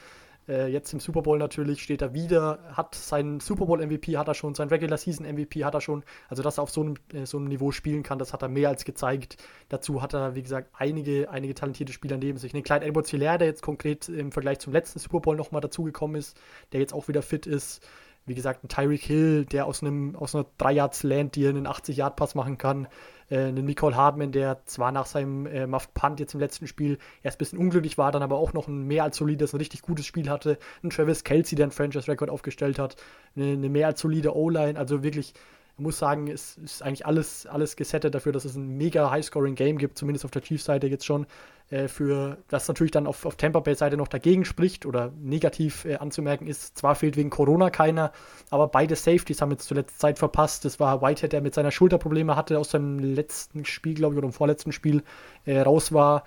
Äh, 0.49 0.67
jetzt 0.67 0.91
im 0.93 0.99
Super 0.99 1.21
Bowl 1.21 1.37
natürlich 1.37 1.83
steht 1.83 2.01
er 2.01 2.13
wieder, 2.15 2.59
hat 2.73 2.95
seinen 2.95 3.39
Super 3.39 3.67
Bowl 3.67 3.85
MVP, 3.85 4.17
hat 4.17 4.27
er 4.27 4.33
schon, 4.33 4.55
sein 4.55 4.67
Regular 4.69 4.97
Season 4.97 5.25
MVP 5.25 5.63
hat 5.63 5.75
er 5.75 5.81
schon. 5.81 6.03
Also, 6.27 6.41
dass 6.41 6.57
er 6.57 6.63
auf 6.63 6.71
so 6.71 6.81
einem, 6.81 6.95
äh, 7.13 7.25
so 7.25 7.37
einem 7.37 7.47
Niveau 7.47 7.71
spielen 7.71 8.01
kann, 8.01 8.17
das 8.17 8.33
hat 8.33 8.41
er 8.41 8.49
mehr 8.49 8.69
als 8.69 8.83
gezeigt. 8.83 9.37
Dazu 9.69 10.01
hat 10.01 10.15
er, 10.15 10.33
wie 10.33 10.41
gesagt, 10.41 10.71
einige, 10.73 11.29
einige 11.29 11.53
talentierte 11.53 11.93
Spieler 11.93 12.17
neben 12.17 12.39
sich. 12.39 12.53
Einen 12.53 12.63
kleinen 12.63 12.83
Edward 12.89 13.07
Hilaire, 13.07 13.37
der 13.37 13.47
jetzt 13.47 13.61
konkret 13.61 14.09
im 14.09 14.31
Vergleich 14.31 14.59
zum 14.59 14.73
letzten 14.73 14.97
Super 14.97 15.19
Bowl 15.19 15.35
nochmal 15.35 15.61
dazugekommen 15.61 16.15
ist, 16.15 16.35
der 16.71 16.79
jetzt 16.79 16.93
auch 16.93 17.07
wieder 17.07 17.21
fit 17.21 17.45
ist. 17.45 17.87
Wie 18.29 18.35
gesagt, 18.35 18.63
ein 18.63 18.69
Tyreek 18.69 19.01
Hill, 19.01 19.45
der 19.45 19.65
aus, 19.65 19.81
einem, 19.81 20.15
aus 20.15 20.35
einer 20.35 20.45
3-Yards-Land 20.59 21.35
dir 21.35 21.49
einen 21.49 21.67
80-Yard-Pass 21.67 22.35
machen 22.35 22.57
kann 22.57 22.87
äh, 23.29 23.37
einen 23.37 23.65
Nicole 23.65 23.95
Hardman, 23.95 24.31
der 24.31 24.65
zwar 24.65 24.91
nach 24.91 25.05
seinem 25.05 25.45
äh, 25.45 25.67
Muffed 25.67 25.93
Punt 25.93 26.19
jetzt 26.19 26.33
im 26.33 26.39
letzten 26.39 26.67
Spiel 26.67 26.97
erst 27.23 27.37
ein 27.37 27.39
bisschen 27.39 27.59
unglücklich 27.59 27.97
war, 27.97 28.11
dann 28.11 28.23
aber 28.23 28.37
auch 28.37 28.53
noch 28.53 28.67
ein 28.67 28.87
mehr 28.87 29.03
als 29.03 29.17
solides, 29.17 29.53
ein 29.53 29.57
richtig 29.57 29.81
gutes 29.81 30.05
Spiel 30.05 30.29
hatte. 30.29 30.57
Ein 30.83 30.89
Travis 30.89 31.23
Kelsey, 31.23 31.55
der 31.55 31.65
einen 31.65 31.71
Franchise-Record 31.71 32.29
aufgestellt 32.29 32.79
hat. 32.79 32.95
Eine, 33.35 33.53
eine 33.53 33.69
mehr 33.69 33.87
als 33.87 34.01
solide 34.01 34.35
O-Line. 34.35 34.77
Also 34.77 35.03
wirklich 35.03 35.33
ich 35.79 35.81
muss 35.81 35.97
sagen, 35.97 36.27
es 36.27 36.57
ist 36.57 36.83
eigentlich 36.83 37.05
alles, 37.05 37.45
alles 37.45 37.77
gesettet 37.77 38.13
dafür, 38.13 38.33
dass 38.33 38.43
es 38.43 38.53
ein 38.55 38.67
mega 38.75 39.09
High-Scoring-Game 39.11 39.77
gibt, 39.77 39.97
zumindest 39.97 40.25
auf 40.25 40.31
der 40.31 40.41
Chiefs-Seite 40.41 40.87
jetzt 40.87 41.05
schon. 41.05 41.25
Äh, 41.69 41.87
für 41.87 42.37
das 42.49 42.67
natürlich 42.67 42.91
dann 42.91 43.07
auf, 43.07 43.25
auf 43.25 43.37
Tampa 43.37 43.61
Bay-Seite 43.61 43.95
noch 43.95 44.09
dagegen 44.09 44.43
spricht 44.43 44.85
oder 44.85 45.13
negativ 45.21 45.85
äh, 45.85 45.95
anzumerken 45.95 46.47
ist. 46.47 46.77
Zwar 46.77 46.95
fehlt 46.95 47.15
wegen 47.15 47.29
Corona 47.29 47.69
keiner, 47.69 48.11
aber 48.49 48.67
beide 48.67 48.97
Safeties 48.97 49.41
haben 49.41 49.51
jetzt 49.51 49.69
zuletzt 49.69 50.01
Zeit 50.01 50.19
verpasst. 50.19 50.65
Das 50.65 50.81
war 50.81 51.01
Whitehead, 51.01 51.31
der 51.31 51.39
mit 51.39 51.53
seiner 51.53 51.71
Schulterprobleme 51.71 52.35
hatte 52.35 52.59
aus 52.59 52.71
seinem 52.71 52.99
letzten 52.99 53.63
Spiel, 53.63 53.93
glaube 53.93 54.15
ich, 54.15 54.17
oder 54.17 54.27
im 54.27 54.33
vorletzten 54.33 54.73
Spiel 54.73 55.01
äh, 55.45 55.61
raus 55.61 55.93
war. 55.93 56.25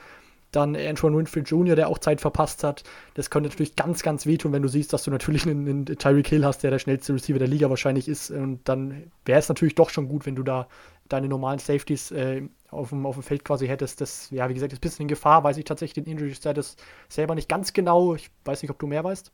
Dann 0.52 0.76
Antoine 0.76 1.16
Winfield 1.16 1.48
Jr., 1.48 1.74
der 1.74 1.88
auch 1.88 1.98
Zeit 1.98 2.20
verpasst 2.20 2.62
hat. 2.62 2.84
Das 3.14 3.30
könnte 3.30 3.48
natürlich 3.48 3.74
ganz, 3.74 4.02
ganz 4.02 4.26
wehtun, 4.26 4.52
wenn 4.52 4.62
du 4.62 4.68
siehst, 4.68 4.92
dass 4.92 5.02
du 5.04 5.10
natürlich 5.10 5.46
einen, 5.46 5.68
einen 5.68 5.86
Tyreek 5.86 6.28
Hill 6.28 6.44
hast, 6.44 6.62
der 6.62 6.70
der 6.70 6.78
schnellste 6.78 7.14
Receiver 7.14 7.38
der 7.38 7.48
Liga 7.48 7.70
wahrscheinlich 7.70 8.08
ist. 8.08 8.30
Und 8.30 8.60
dann 8.68 9.10
wäre 9.24 9.38
es 9.38 9.48
natürlich 9.48 9.74
doch 9.74 9.90
schon 9.90 10.08
gut, 10.08 10.26
wenn 10.26 10.36
du 10.36 10.42
da 10.42 10.68
deine 11.08 11.28
normalen 11.28 11.58
Safeties 11.58 12.10
äh, 12.10 12.42
auf 12.70 12.90
dem, 12.90 13.04
auf 13.06 13.16
dem 13.16 13.22
Feld 13.22 13.44
quasi 13.44 13.66
hättest. 13.66 14.00
Das, 14.00 14.30
ja, 14.30 14.48
wie 14.48 14.54
gesagt, 14.54 14.72
ist 14.72 14.78
ein 14.78 14.80
bisschen 14.80 15.02
in 15.02 15.08
Gefahr, 15.08 15.44
weiß 15.44 15.56
ich 15.56 15.64
tatsächlich 15.64 16.04
den 16.04 16.10
Injury 16.10 16.34
Status 16.34 16.76
selber 17.08 17.34
nicht 17.34 17.48
ganz 17.48 17.72
genau. 17.72 18.14
Ich 18.14 18.30
weiß 18.44 18.62
nicht, 18.62 18.70
ob 18.70 18.78
du 18.78 18.86
mehr 18.86 19.04
weißt. 19.04 19.32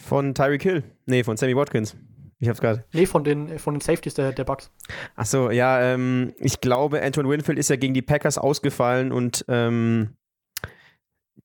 Von 0.00 0.34
Tyreek 0.34 0.62
Hill? 0.62 0.84
Nee, 1.06 1.24
von 1.24 1.36
Sammy 1.36 1.56
Watkins. 1.56 1.96
Ich 2.42 2.48
hab's 2.48 2.60
gerade. 2.60 2.84
Nee, 2.92 3.06
von 3.06 3.22
den, 3.22 3.56
von 3.60 3.74
den 3.74 3.80
Safeties 3.80 4.14
der, 4.14 4.32
der 4.32 4.42
Bucks. 4.42 4.68
Achso, 5.14 5.50
ja, 5.50 5.80
ähm, 5.80 6.34
ich 6.38 6.60
glaube, 6.60 7.00
Anton 7.00 7.28
Winfield 7.28 7.56
ist 7.56 7.70
ja 7.70 7.76
gegen 7.76 7.94
die 7.94 8.02
Packers 8.02 8.36
ausgefallen 8.36 9.12
und 9.12 9.44
ähm, 9.46 10.16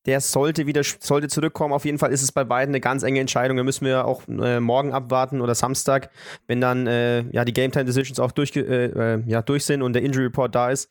der 0.07 0.21
sollte 0.21 0.65
wieder 0.65 0.81
sollte 0.83 1.27
zurückkommen. 1.27 1.71
Auf 1.71 1.85
jeden 1.85 1.99
Fall 1.99 2.11
ist 2.11 2.23
es 2.23 2.31
bei 2.31 2.43
beiden 2.43 2.71
eine 2.71 2.81
ganz 2.81 3.03
enge 3.03 3.19
Entscheidung. 3.19 3.57
Da 3.57 3.63
müssen 3.63 3.85
wir 3.85 4.05
auch 4.05 4.27
äh, 4.27 4.59
morgen 4.59 4.91
abwarten 4.91 5.39
oder 5.39 5.53
Samstag, 5.53 6.09
wenn 6.47 6.61
dann 6.61 6.87
äh, 6.87 7.29
ja 7.29 7.45
die 7.45 7.53
Game 7.53 7.71
Time 7.71 7.85
Decisions 7.85 8.19
auch 8.19 8.31
durch, 8.31 8.55
äh, 8.55 8.61
äh, 8.61 9.23
ja, 9.27 9.43
durch 9.43 9.65
sind 9.65 9.83
und 9.83 9.93
der 9.93 10.01
Injury 10.01 10.25
Report 10.25 10.55
da 10.55 10.71
ist. 10.71 10.89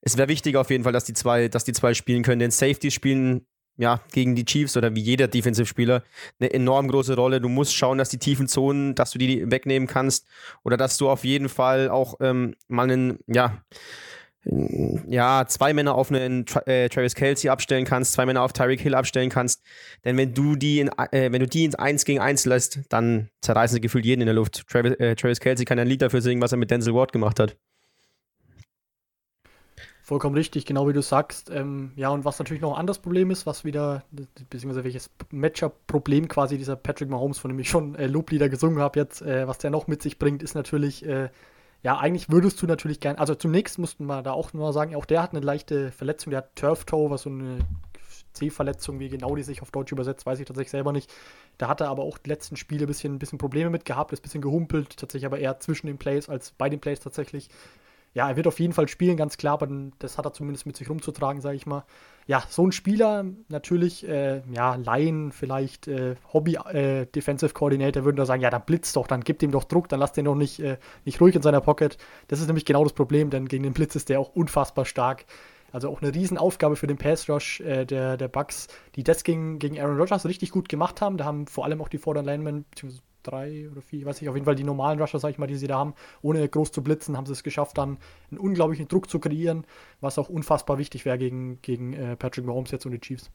Es 0.00 0.16
wäre 0.16 0.28
wichtig 0.28 0.56
auf 0.56 0.70
jeden 0.70 0.84
Fall, 0.84 0.94
dass 0.94 1.04
die 1.04 1.12
zwei, 1.12 1.48
dass 1.48 1.64
die 1.64 1.74
zwei 1.74 1.92
spielen 1.92 2.22
können. 2.22 2.38
Denn 2.38 2.50
Safety 2.50 2.90
spielen 2.90 3.44
ja, 3.76 4.00
gegen 4.12 4.34
die 4.34 4.44
Chiefs 4.44 4.76
oder 4.76 4.94
wie 4.94 5.00
jeder 5.00 5.28
Defensive-Spieler 5.28 6.02
eine 6.40 6.52
enorm 6.52 6.88
große 6.88 7.14
Rolle. 7.14 7.40
Du 7.40 7.48
musst 7.48 7.74
schauen, 7.74 7.98
dass 7.98 8.08
die 8.08 8.18
tiefen 8.18 8.48
Zonen, 8.48 8.94
dass 8.94 9.10
du 9.10 9.18
die 9.18 9.50
wegnehmen 9.50 9.86
kannst 9.86 10.26
oder 10.64 10.76
dass 10.76 10.96
du 10.96 11.08
auf 11.08 11.24
jeden 11.24 11.48
Fall 11.48 11.88
auch 11.90 12.14
ähm, 12.20 12.54
mal 12.68 12.84
einen, 12.84 13.18
ja, 13.26 13.62
ja, 15.08 15.44
zwei 15.48 15.74
Männer 15.74 15.96
auf 15.96 16.12
einen 16.12 16.46
Tra 16.46 16.60
äh, 16.66 16.88
Travis 16.88 17.16
Kelsey 17.16 17.50
abstellen 17.50 17.84
kannst, 17.84 18.12
zwei 18.12 18.26
Männer 18.26 18.42
auf 18.42 18.52
Tyreek 18.52 18.80
Hill 18.80 18.94
abstellen 18.94 19.28
kannst. 19.28 19.62
Denn 20.04 20.16
wenn 20.16 20.34
du 20.34 20.54
die 20.54 20.78
in, 20.80 20.88
äh, 20.88 21.32
wenn 21.32 21.40
du 21.40 21.48
die 21.48 21.64
ins 21.64 21.74
1 21.74 22.04
gegen 22.04 22.20
1 22.20 22.44
lässt, 22.44 22.80
dann 22.88 23.28
zerreißen 23.40 23.74
sie 23.74 23.80
gefühlt 23.80 24.04
jeden 24.04 24.20
in 24.20 24.26
der 24.26 24.34
Luft. 24.34 24.64
Travis, 24.68 24.92
äh, 24.94 25.16
Travis 25.16 25.40
Kelsey 25.40 25.64
kann 25.64 25.78
ein 25.80 25.88
Lied 25.88 26.02
dafür 26.02 26.20
singen, 26.20 26.40
was 26.40 26.52
er 26.52 26.58
mit 26.58 26.70
Denzel 26.70 26.94
Ward 26.94 27.12
gemacht 27.12 27.40
hat. 27.40 27.56
Vollkommen 30.06 30.36
richtig, 30.36 30.66
genau 30.66 30.86
wie 30.86 30.92
du 30.92 31.02
sagst. 31.02 31.50
Ähm, 31.50 31.90
ja, 31.96 32.10
und 32.10 32.24
was 32.24 32.38
natürlich 32.38 32.60
noch 32.60 32.74
ein 32.74 32.78
anderes 32.78 33.00
Problem 33.00 33.32
ist, 33.32 33.44
was 33.44 33.64
wieder, 33.64 34.04
beziehungsweise 34.12 34.84
welches 34.84 35.10
Matchup-Problem 35.32 36.28
quasi 36.28 36.56
dieser 36.58 36.76
Patrick 36.76 37.10
Mahomes, 37.10 37.38
von 37.38 37.48
dem 37.48 37.58
ich 37.58 37.68
schon 37.68 37.96
äh, 37.96 38.06
Loblieder 38.06 38.48
gesungen 38.48 38.78
habe 38.78 39.00
jetzt, 39.00 39.20
äh, 39.22 39.48
was 39.48 39.58
der 39.58 39.70
noch 39.70 39.88
mit 39.88 40.02
sich 40.02 40.20
bringt, 40.20 40.44
ist 40.44 40.54
natürlich, 40.54 41.04
äh, 41.04 41.28
ja, 41.82 41.98
eigentlich 41.98 42.30
würdest 42.30 42.62
du 42.62 42.68
natürlich 42.68 43.00
gerne, 43.00 43.18
also 43.18 43.34
zunächst 43.34 43.80
mussten 43.80 44.06
wir 44.06 44.22
da 44.22 44.30
auch 44.30 44.52
nur 44.52 44.72
sagen, 44.72 44.94
auch 44.94 45.06
der 45.06 45.24
hat 45.24 45.32
eine 45.32 45.40
leichte 45.40 45.90
Verletzung, 45.90 46.30
der 46.30 46.38
hat 46.38 46.54
Turf-Toe, 46.54 47.10
was 47.10 47.22
so 47.22 47.30
eine 47.30 47.58
C-Verletzung, 48.32 49.00
wie 49.00 49.08
genau 49.08 49.34
die 49.34 49.42
sich 49.42 49.60
auf 49.60 49.72
Deutsch 49.72 49.90
übersetzt, 49.90 50.24
weiß 50.24 50.38
ich 50.38 50.46
tatsächlich 50.46 50.70
selber 50.70 50.92
nicht. 50.92 51.12
Da 51.58 51.66
hat 51.66 51.80
er 51.80 51.88
aber 51.88 52.04
auch 52.04 52.18
die 52.18 52.30
letzten 52.30 52.54
Spiele 52.54 52.84
ein 52.84 52.86
bisschen, 52.86 53.16
ein 53.16 53.18
bisschen 53.18 53.38
Probleme 53.38 53.70
mit 53.70 53.84
gehabt, 53.84 54.12
ist 54.12 54.20
ein 54.20 54.22
bisschen 54.22 54.42
gehumpelt, 54.42 54.98
tatsächlich 54.98 55.26
aber 55.26 55.40
eher 55.40 55.58
zwischen 55.58 55.88
den 55.88 55.98
Plays 55.98 56.28
als 56.28 56.52
bei 56.52 56.68
den 56.68 56.78
Plays 56.78 57.00
tatsächlich 57.00 57.48
ja, 58.16 58.30
er 58.30 58.36
wird 58.36 58.46
auf 58.46 58.58
jeden 58.60 58.72
Fall 58.72 58.88
spielen, 58.88 59.18
ganz 59.18 59.36
klar, 59.36 59.52
aber 59.52 59.68
das 59.98 60.16
hat 60.16 60.24
er 60.24 60.32
zumindest 60.32 60.64
mit 60.64 60.74
sich 60.74 60.88
rumzutragen, 60.88 61.42
sage 61.42 61.56
ich 61.56 61.66
mal. 61.66 61.84
Ja, 62.26 62.42
so 62.48 62.66
ein 62.66 62.72
Spieler, 62.72 63.26
natürlich, 63.50 64.08
äh, 64.08 64.40
ja, 64.50 64.76
Laien, 64.76 65.32
vielleicht 65.32 65.86
äh, 65.86 66.14
Hobby-Defensive 66.32 67.50
äh, 67.50 67.52
Coordinator 67.52 68.06
würden 68.06 68.16
da 68.16 68.24
sagen, 68.24 68.40
ja, 68.40 68.48
dann 68.48 68.62
blitzt 68.64 68.96
doch, 68.96 69.06
dann 69.06 69.20
gibt 69.20 69.42
ihm 69.42 69.50
doch 69.50 69.64
Druck, 69.64 69.90
dann 69.90 70.00
lasst 70.00 70.16
den 70.16 70.24
doch 70.24 70.34
nicht, 70.34 70.60
äh, 70.60 70.78
nicht 71.04 71.20
ruhig 71.20 71.34
in 71.34 71.42
seiner 71.42 71.60
Pocket. 71.60 71.98
Das 72.28 72.40
ist 72.40 72.46
nämlich 72.46 72.64
genau 72.64 72.84
das 72.84 72.94
Problem, 72.94 73.28
denn 73.28 73.48
gegen 73.48 73.64
den 73.64 73.74
Blitz 73.74 73.94
ist 73.96 74.08
der 74.08 74.18
auch 74.18 74.34
unfassbar 74.34 74.86
stark. 74.86 75.26
Also 75.70 75.90
auch 75.90 76.00
eine 76.00 76.14
Riesenaufgabe 76.14 76.76
für 76.76 76.86
den 76.86 76.96
Pass 76.96 77.28
Rush 77.28 77.60
äh, 77.60 77.84
der, 77.84 78.16
der 78.16 78.28
Bucks, 78.28 78.68
die 78.94 79.04
das 79.04 79.24
gegen, 79.24 79.58
gegen 79.58 79.78
Aaron 79.78 79.98
Rodgers 79.98 80.24
richtig 80.24 80.52
gut 80.52 80.70
gemacht 80.70 81.02
haben. 81.02 81.18
Da 81.18 81.26
haben 81.26 81.46
vor 81.46 81.66
allem 81.66 81.82
auch 81.82 81.90
die 81.90 81.98
Vorderen 81.98 82.24
Linemen, 82.24 82.64
beziehungsweise 82.70 83.02
drei 83.26 83.68
oder 83.70 83.82
vier, 83.82 84.00
ich 84.00 84.06
weiß 84.06 84.20
nicht, 84.20 84.28
auf 84.28 84.36
jeden 84.36 84.44
Fall 84.44 84.54
die 84.54 84.64
normalen 84.64 85.00
Rusher, 85.00 85.18
sag 85.18 85.30
ich 85.30 85.38
mal, 85.38 85.46
die 85.46 85.56
sie 85.56 85.66
da 85.66 85.78
haben, 85.78 85.94
ohne 86.22 86.48
groß 86.48 86.72
zu 86.72 86.82
blitzen, 86.82 87.16
haben 87.16 87.26
sie 87.26 87.32
es 87.32 87.42
geschafft, 87.42 87.78
dann 87.78 87.98
einen 88.30 88.38
unglaublichen 88.38 88.88
Druck 88.88 89.10
zu 89.10 89.18
kreieren, 89.18 89.66
was 90.00 90.18
auch 90.18 90.28
unfassbar 90.28 90.78
wichtig 90.78 91.04
wäre 91.04 91.18
gegen, 91.18 91.60
gegen 91.62 91.92
äh, 91.92 92.16
Patrick 92.16 92.44
Mahomes 92.44 92.70
jetzt 92.70 92.86
und 92.86 92.92
die 92.92 93.00
Chiefs. 93.00 93.30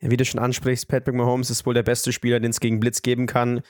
Ja, 0.00 0.10
wie 0.10 0.16
du 0.16 0.24
schon 0.26 0.40
ansprichst, 0.40 0.88
Patrick 0.88 1.14
Mahomes 1.14 1.48
ist 1.48 1.64
wohl 1.64 1.72
der 1.72 1.82
beste 1.82 2.12
Spieler, 2.12 2.38
den 2.38 2.50
es 2.50 2.60
gegen 2.60 2.80
Blitz 2.80 3.00
geben 3.00 3.26
kann. 3.26 3.62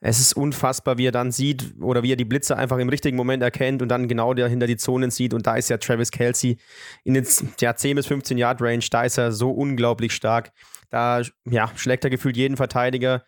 Es 0.00 0.20
ist 0.20 0.34
unfassbar, 0.34 0.96
wie 0.96 1.06
er 1.06 1.12
dann 1.12 1.32
sieht 1.32 1.74
oder 1.80 2.02
wie 2.02 2.12
er 2.12 2.16
die 2.16 2.24
Blitze 2.24 2.56
einfach 2.56 2.78
im 2.78 2.88
richtigen 2.88 3.16
Moment 3.16 3.42
erkennt 3.42 3.82
und 3.82 3.88
dann 3.88 4.08
genau 4.08 4.32
dahinter 4.32 4.66
die 4.66 4.76
Zonen 4.76 5.10
sieht. 5.10 5.34
Und 5.34 5.46
da 5.46 5.56
ist 5.56 5.68
ja 5.68 5.76
Travis 5.76 6.10
Kelsey 6.10 6.58
in 7.04 7.14
den 7.14 7.26
ja, 7.60 7.76
10 7.76 7.96
bis 7.96 8.06
15 8.06 8.38
Yard 8.38 8.62
Range, 8.62 8.84
da 8.90 9.04
ist 9.04 9.18
er 9.18 9.32
so 9.32 9.50
unglaublich 9.50 10.12
stark. 10.12 10.52
Da 10.90 11.22
ja, 11.44 11.70
schlägt 11.76 12.04
er 12.04 12.10
gefühlt 12.10 12.36
jeden 12.36 12.56
Verteidiger. 12.56 13.24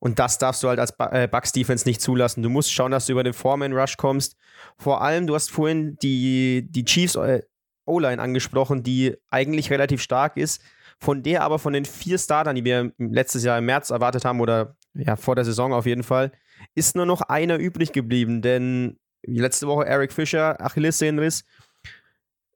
Und 0.00 0.18
das 0.18 0.38
darfst 0.38 0.62
du 0.62 0.68
halt 0.68 0.80
als 0.80 0.94
äh, 0.98 1.28
Bucks 1.28 1.52
Defense 1.52 1.86
nicht 1.86 2.00
zulassen. 2.00 2.42
Du 2.42 2.48
musst 2.48 2.72
schauen, 2.72 2.90
dass 2.90 3.06
du 3.06 3.12
über 3.12 3.22
den 3.22 3.34
Foreman 3.34 3.72
Rush 3.72 3.96
kommst. 3.96 4.36
Vor 4.78 5.02
allem, 5.02 5.26
du 5.26 5.34
hast 5.34 5.50
vorhin 5.50 5.96
die, 6.02 6.66
die 6.70 6.84
Chiefs 6.84 7.16
äh, 7.16 7.42
O-Line 7.84 8.20
angesprochen, 8.20 8.82
die 8.82 9.16
eigentlich 9.30 9.70
relativ 9.70 10.00
stark 10.00 10.36
ist, 10.36 10.62
von 10.98 11.22
der 11.22 11.42
aber 11.42 11.58
von 11.58 11.72
den 11.72 11.84
vier 11.84 12.18
Startern, 12.18 12.56
die 12.56 12.64
wir 12.64 12.92
letztes 12.98 13.44
Jahr 13.44 13.58
im 13.58 13.66
März 13.66 13.90
erwartet 13.90 14.24
haben 14.24 14.40
oder 14.40 14.76
ja, 14.94 15.16
vor 15.16 15.34
der 15.34 15.44
Saison 15.44 15.72
auf 15.72 15.86
jeden 15.86 16.02
Fall, 16.02 16.32
ist 16.74 16.96
nur 16.96 17.06
noch 17.06 17.22
einer 17.22 17.58
übrig 17.58 17.92
geblieben, 17.92 18.42
denn 18.42 18.98
letzte 19.22 19.66
Woche 19.66 19.86
Eric 19.86 20.12
Fischer, 20.12 20.60
Achillessehnenriss, 20.60 21.44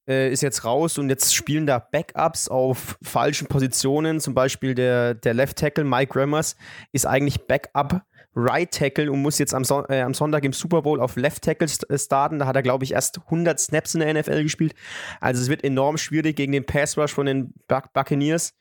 äh, 0.09 0.31
ist 0.31 0.43
jetzt 0.43 0.65
raus 0.65 0.99
und 0.99 1.09
jetzt 1.09 1.35
spielen 1.35 1.67
da 1.67 1.79
Backups 1.79 2.49
auf 2.49 2.99
falschen 3.03 3.47
Positionen. 3.49 4.21
Zum 4.21 4.35
Beispiel 4.35 4.75
der, 4.75 5.15
der 5.15 5.35
Left 5.35 5.59
Tackle 5.59 5.85
Mike 5.85 6.19
Rammers 6.19 6.57
ist 6.93 7.07
eigentlich 7.07 7.47
Backup 7.47 8.03
Right 8.37 8.71
Tackle 8.71 9.13
und 9.13 9.23
muss 9.23 9.39
jetzt 9.39 9.55
am, 9.55 9.65
Son 9.65 9.85
äh, 9.89 10.01
am 10.01 10.13
Sonntag 10.13 10.45
im 10.45 10.53
Super 10.53 10.83
Bowl 10.83 11.01
auf 11.01 11.17
Left 11.17 11.43
Tackle 11.43 11.69
äh, 11.89 11.99
starten. 11.99 12.39
Da 12.39 12.47
hat 12.47 12.57
er, 12.57 12.63
glaube 12.63 12.85
ich, 12.85 12.93
erst 12.93 13.21
100 13.25 13.61
Snaps 13.61 13.95
in 13.95 14.01
der 14.01 14.13
NFL 14.13 14.43
gespielt. 14.43 14.75
Also 15.21 15.41
es 15.41 15.49
wird 15.49 15.63
enorm 15.63 15.99
schwierig 15.99 16.37
gegen 16.37 16.53
den 16.53 16.67
Pass 16.67 16.99
Rush 16.99 17.13
von 17.13 17.27
den 17.27 17.55
Buc 17.69 17.93
Buccaneers 17.93 18.55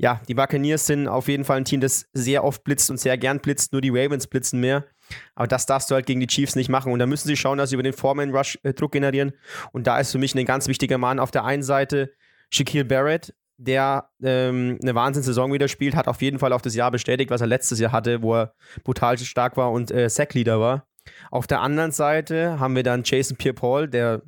ja, 0.00 0.18
die 0.28 0.34
Buccaneers 0.34 0.86
sind 0.86 1.08
auf 1.08 1.28
jeden 1.28 1.44
Fall 1.44 1.58
ein 1.58 1.66
Team, 1.66 1.82
das 1.82 2.06
sehr 2.14 2.42
oft 2.42 2.64
blitzt 2.64 2.90
und 2.90 2.98
sehr 2.98 3.18
gern 3.18 3.38
blitzt. 3.38 3.72
Nur 3.72 3.82
die 3.82 3.90
Ravens 3.90 4.26
blitzen 4.26 4.58
mehr. 4.58 4.86
Aber 5.34 5.46
das 5.46 5.66
darfst 5.66 5.90
du 5.90 5.94
halt 5.94 6.06
gegen 6.06 6.20
die 6.20 6.26
Chiefs 6.26 6.56
nicht 6.56 6.68
machen. 6.68 6.92
Und 6.92 6.98
da 6.98 7.06
müssen 7.06 7.28
sie 7.28 7.36
schauen, 7.36 7.58
dass 7.58 7.70
sie 7.70 7.76
über 7.76 7.82
den 7.82 7.92
Foreman 7.92 8.34
Rush 8.34 8.58
äh, 8.62 8.72
Druck 8.72 8.92
generieren. 8.92 9.32
Und 9.72 9.86
da 9.86 9.98
ist 9.98 10.12
für 10.12 10.18
mich 10.18 10.34
ein 10.34 10.44
ganz 10.44 10.68
wichtiger 10.68 10.98
Mann 10.98 11.18
auf 11.18 11.30
der 11.30 11.44
einen 11.44 11.62
Seite 11.62 12.12
Shaquille 12.50 12.84
Barrett, 12.84 13.34
der 13.56 14.10
ähm, 14.22 14.78
eine 14.82 14.94
Wahnsinnssaison 14.94 15.52
wieder 15.52 15.68
spielt, 15.68 15.94
hat 15.94 16.08
auf 16.08 16.22
jeden 16.22 16.38
Fall 16.38 16.52
auch 16.52 16.62
das 16.62 16.74
Jahr 16.74 16.90
bestätigt, 16.90 17.30
was 17.30 17.40
er 17.40 17.46
letztes 17.46 17.78
Jahr 17.78 17.92
hatte, 17.92 18.22
wo 18.22 18.34
er 18.34 18.54
brutal 18.84 19.18
stark 19.18 19.56
war 19.56 19.70
und 19.70 19.90
äh, 19.90 20.08
Sackleader 20.08 20.60
war. 20.60 20.86
Auf 21.30 21.46
der 21.46 21.60
anderen 21.60 21.92
Seite 21.92 22.58
haben 22.58 22.74
wir 22.74 22.82
dann 22.82 23.02
Jason 23.04 23.36
Pierre-Paul, 23.36 23.88
der 23.88 24.22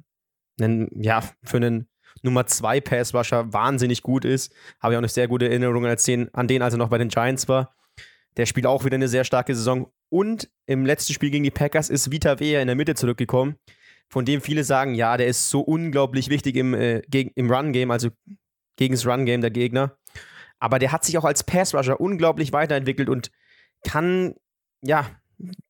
einen, 0.61 0.89
ja, 1.03 1.23
für 1.43 1.57
einen 1.57 1.89
Nummer 2.23 2.47
2 2.47 2.81
Pass-Rusher 2.81 3.53
wahnsinnig 3.53 4.03
gut 4.03 4.25
ist. 4.25 4.53
Habe 4.81 4.95
ich 4.95 4.97
auch 4.97 5.01
eine 5.01 5.09
sehr 5.09 5.29
gute 5.29 5.49
Erinnerung 5.49 5.87
an 5.87 6.49
den, 6.49 6.63
als 6.63 6.75
er 6.75 6.79
noch 6.79 6.89
bei 6.89 6.99
den 6.99 7.09
Giants 7.09 7.49
war. 7.49 7.75
Der 8.37 8.47
spielt 8.47 8.67
auch 8.67 8.85
wieder 8.85 8.95
eine 8.95 9.09
sehr 9.09 9.25
starke 9.25 9.55
Saison. 9.55 9.91
Und 10.13 10.51
im 10.67 10.85
letzten 10.85 11.15
Spiel 11.15 11.31
gegen 11.31 11.43
die 11.43 11.51
Packers 11.51 11.89
ist 11.89 12.11
Vita 12.11 12.39
Vea 12.39 12.61
in 12.61 12.67
der 12.67 12.77
Mitte 12.77 12.95
zurückgekommen, 12.95 13.57
von 14.11 14.27
dem 14.27 14.43
viele 14.43 14.63
sagen, 14.63 14.95
ja, 14.95 15.17
der 15.17 15.27
ist 15.27 15.49
so 15.49 15.63
unglaublich 15.63 16.29
wichtig 16.29 16.57
im, 16.57 16.75
äh, 16.75 16.99
im 17.09 17.51
Run-Game, 17.51 17.91
also 17.91 18.11
gegen 18.77 18.93
das 18.93 19.07
Run-Game 19.07 19.41
der 19.41 19.51
Gegner. 19.51 19.97
Aber 20.59 20.79
der 20.79 20.93
hat 20.93 21.03
sich 21.03 21.17
auch 21.17 21.25
als 21.25 21.45
Pass-Rusher 21.45 21.99
unglaublich 21.99 22.53
weiterentwickelt 22.53 23.09
und 23.09 23.31
kann, 23.85 24.35
ja, 24.83 25.07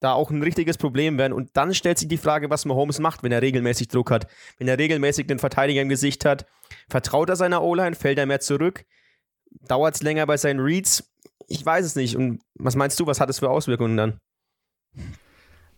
da 0.01 0.13
auch 0.13 0.33
ein 0.33 0.43
richtiges 0.43 0.77
Problem 0.77 1.19
werden. 1.19 1.35
Und 1.35 1.51
dann 1.57 1.73
stellt 1.73 1.99
sich 1.99 2.09
die 2.09 2.19
Frage, 2.19 2.51
was 2.51 2.65
Mahomes 2.65 2.99
macht, 2.99 3.23
wenn 3.23 3.31
er 3.31 3.43
regelmäßig 3.43 3.89
Druck 3.89 4.11
hat. 4.11 4.27
Wenn 4.59 4.67
er 4.67 4.77
regelmäßig 4.77 5.29
den 5.29 5.39
Verteidiger 5.39 5.83
im 5.83 5.89
Gesicht 5.89 6.25
hat. 6.25 6.47
Vertraut 6.91 7.29
er 7.29 7.37
seiner 7.37 7.63
O-Line? 7.63 7.95
Fällt 7.95 8.19
er 8.19 8.27
mehr 8.27 8.41
zurück? 8.41 8.85
Dauert 9.69 9.95
es 9.95 10.03
länger 10.03 10.27
bei 10.27 10.37
seinen 10.37 10.59
Reads? 10.59 11.09
Ich 11.47 11.65
weiß 11.65 11.87
es 11.87 11.95
nicht. 11.95 12.17
Und 12.17 12.43
was 12.55 12.75
meinst 12.75 12.99
du, 12.99 13.07
was 13.07 13.21
hat 13.21 13.31
es 13.31 13.39
für 13.39 13.49
Auswirkungen 13.49 13.97
dann? 13.97 14.19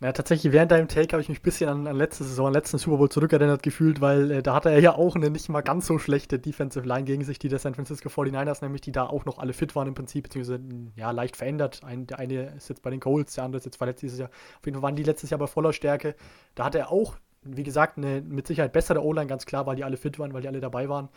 Ja, 0.01 0.11
tatsächlich, 0.11 0.51
während 0.51 0.71
deinem 0.71 0.89
Take 0.89 1.13
habe 1.13 1.21
ich 1.21 1.29
mich 1.29 1.39
ein 1.39 1.43
bisschen 1.43 1.69
an, 1.69 1.87
an 1.87 1.95
letzte 1.95 2.25
Saison, 2.25 2.47
an 2.47 2.53
letzten 2.53 2.77
Super 2.77 2.97
Bowl 2.97 3.09
zurückerinnert 3.09 3.63
gefühlt, 3.63 4.01
weil 4.01 4.29
äh, 4.29 4.43
da 4.43 4.53
hatte 4.53 4.69
er 4.69 4.79
ja 4.81 4.93
auch 4.93 5.15
eine 5.15 5.29
nicht 5.29 5.47
mal 5.47 5.61
ganz 5.61 5.87
so 5.87 5.97
schlechte 5.99 6.37
Defensive 6.37 6.85
Line 6.85 7.05
gegen 7.05 7.23
sich, 7.23 7.39
die 7.39 7.47
der 7.47 7.59
San 7.59 7.75
Francisco 7.75 8.09
49ers, 8.09 8.61
nämlich 8.61 8.81
die 8.81 8.91
da 8.91 9.05
auch 9.05 9.23
noch 9.23 9.39
alle 9.39 9.53
fit 9.53 9.73
waren 9.73 9.87
im 9.87 9.93
Prinzip, 9.93 10.23
beziehungsweise 10.25 10.59
ja, 10.97 11.11
leicht 11.11 11.37
verändert. 11.37 11.81
Ein, 11.85 12.07
der 12.07 12.19
eine 12.19 12.55
ist 12.57 12.67
jetzt 12.67 12.81
bei 12.81 12.89
den 12.89 12.99
Colts, 12.99 13.35
der 13.35 13.45
andere 13.45 13.59
ist 13.59 13.65
jetzt 13.65 13.77
verletzt 13.77 14.01
dieses 14.01 14.19
Jahr. 14.19 14.29
Auf 14.59 14.65
jeden 14.65 14.75
Fall 14.75 14.83
waren 14.83 14.97
die 14.97 15.03
letztes 15.03 15.29
Jahr 15.29 15.39
bei 15.39 15.47
voller 15.47 15.71
Stärke. 15.71 16.15
Da 16.55 16.65
hatte 16.65 16.77
er 16.77 16.91
auch, 16.91 17.15
wie 17.43 17.63
gesagt, 17.63 17.97
eine 17.97 18.21
mit 18.21 18.47
Sicherheit 18.47 18.73
bessere 18.73 19.01
O-Line, 19.01 19.27
ganz 19.27 19.45
klar, 19.45 19.65
weil 19.65 19.77
die 19.77 19.85
alle 19.85 19.95
fit 19.95 20.19
waren, 20.19 20.33
weil 20.33 20.41
die 20.41 20.49
alle 20.49 20.59
dabei 20.59 20.89
waren. 20.89 21.07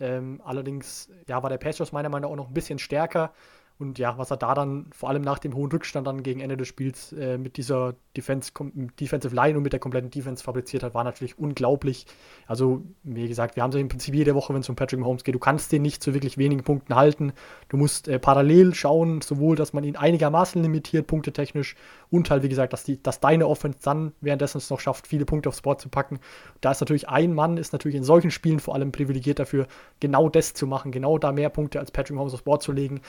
Ähm, 0.00 0.40
allerdings, 0.44 1.10
ja, 1.26 1.42
war 1.42 1.50
der 1.50 1.58
Pass 1.58 1.90
meiner 1.90 2.08
Meinung 2.08 2.30
nach 2.30 2.32
auch 2.32 2.44
noch 2.44 2.48
ein 2.48 2.54
bisschen 2.54 2.78
stärker. 2.78 3.32
Und 3.80 4.00
ja, 4.00 4.18
was 4.18 4.32
er 4.32 4.36
da 4.36 4.54
dann 4.54 4.86
vor 4.92 5.08
allem 5.08 5.22
nach 5.22 5.38
dem 5.38 5.54
hohen 5.54 5.70
Rückstand 5.70 6.04
dann 6.04 6.24
gegen 6.24 6.40
Ende 6.40 6.56
des 6.56 6.66
Spiels 6.66 7.12
äh, 7.12 7.38
mit 7.38 7.56
dieser 7.56 7.94
Defense, 8.16 8.50
Defensive 8.98 9.32
Line 9.32 9.56
und 9.56 9.62
mit 9.62 9.72
der 9.72 9.78
kompletten 9.78 10.10
Defense 10.10 10.42
fabriziert 10.42 10.82
hat, 10.82 10.94
war 10.94 11.04
natürlich 11.04 11.38
unglaublich. 11.38 12.04
Also, 12.48 12.82
wie 13.04 13.28
gesagt, 13.28 13.54
wir 13.54 13.62
haben 13.62 13.70
es 13.70 13.76
im 13.76 13.88
Prinzip 13.88 14.16
jede 14.16 14.34
Woche, 14.34 14.52
wenn 14.52 14.62
es 14.62 14.68
um 14.68 14.74
Patrick 14.74 14.98
Mahomes 14.98 15.22
geht. 15.22 15.36
Du 15.36 15.38
kannst 15.38 15.70
den 15.70 15.82
nicht 15.82 16.02
zu 16.02 16.12
wirklich 16.12 16.38
wenigen 16.38 16.64
Punkten 16.64 16.96
halten. 16.96 17.32
Du 17.68 17.76
musst 17.76 18.08
äh, 18.08 18.18
parallel 18.18 18.74
schauen, 18.74 19.20
sowohl, 19.20 19.54
dass 19.54 19.72
man 19.72 19.84
ihn 19.84 19.94
einigermaßen 19.94 20.60
limitiert, 20.60 21.06
punktetechnisch, 21.06 21.76
und 22.10 22.30
halt, 22.30 22.42
wie 22.42 22.48
gesagt, 22.48 22.72
dass, 22.72 22.82
die, 22.82 23.00
dass 23.00 23.20
deine 23.20 23.46
Offense 23.46 23.78
dann 23.82 24.12
währenddessen 24.20 24.58
es 24.58 24.70
noch 24.70 24.80
schafft, 24.80 25.06
viele 25.06 25.24
Punkte 25.24 25.50
aufs 25.50 25.62
Board 25.62 25.80
zu 25.80 25.88
packen. 25.88 26.18
Da 26.60 26.72
ist 26.72 26.80
natürlich 26.80 27.08
ein 27.08 27.32
Mann, 27.32 27.58
ist 27.58 27.72
natürlich 27.72 27.96
in 27.96 28.02
solchen 28.02 28.32
Spielen 28.32 28.58
vor 28.58 28.74
allem 28.74 28.90
privilegiert 28.90 29.38
dafür, 29.38 29.68
genau 30.00 30.28
das 30.28 30.54
zu 30.54 30.66
machen, 30.66 30.90
genau 30.90 31.18
da 31.18 31.30
mehr 31.30 31.50
Punkte 31.50 31.78
als 31.78 31.92
Patrick 31.92 32.16
Mahomes 32.16 32.34
aufs 32.34 32.42
Board 32.42 32.62
zu 32.62 32.72
legen 32.72 33.02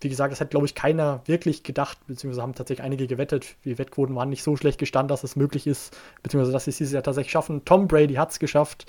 wie 0.00 0.08
gesagt, 0.08 0.32
das 0.32 0.40
hat, 0.40 0.50
glaube 0.50 0.66
ich, 0.66 0.74
keiner 0.74 1.22
wirklich 1.26 1.62
gedacht, 1.62 1.98
beziehungsweise 2.06 2.42
haben 2.42 2.54
tatsächlich 2.54 2.84
einige 2.84 3.06
gewettet. 3.06 3.56
Die 3.64 3.78
Wettquoten 3.78 4.14
waren 4.14 4.28
nicht 4.28 4.42
so 4.42 4.56
schlecht 4.56 4.78
gestanden, 4.78 5.08
dass 5.08 5.24
es 5.24 5.36
möglich 5.36 5.66
ist, 5.66 5.96
beziehungsweise 6.22 6.52
dass 6.52 6.64
sie 6.64 6.70
es 6.70 6.78
dieses 6.78 6.92
Jahr 6.92 7.02
tatsächlich 7.02 7.32
schaffen. 7.32 7.64
Tom 7.64 7.88
Brady 7.88 8.14
hat 8.14 8.30
es 8.30 8.38
geschafft, 8.38 8.86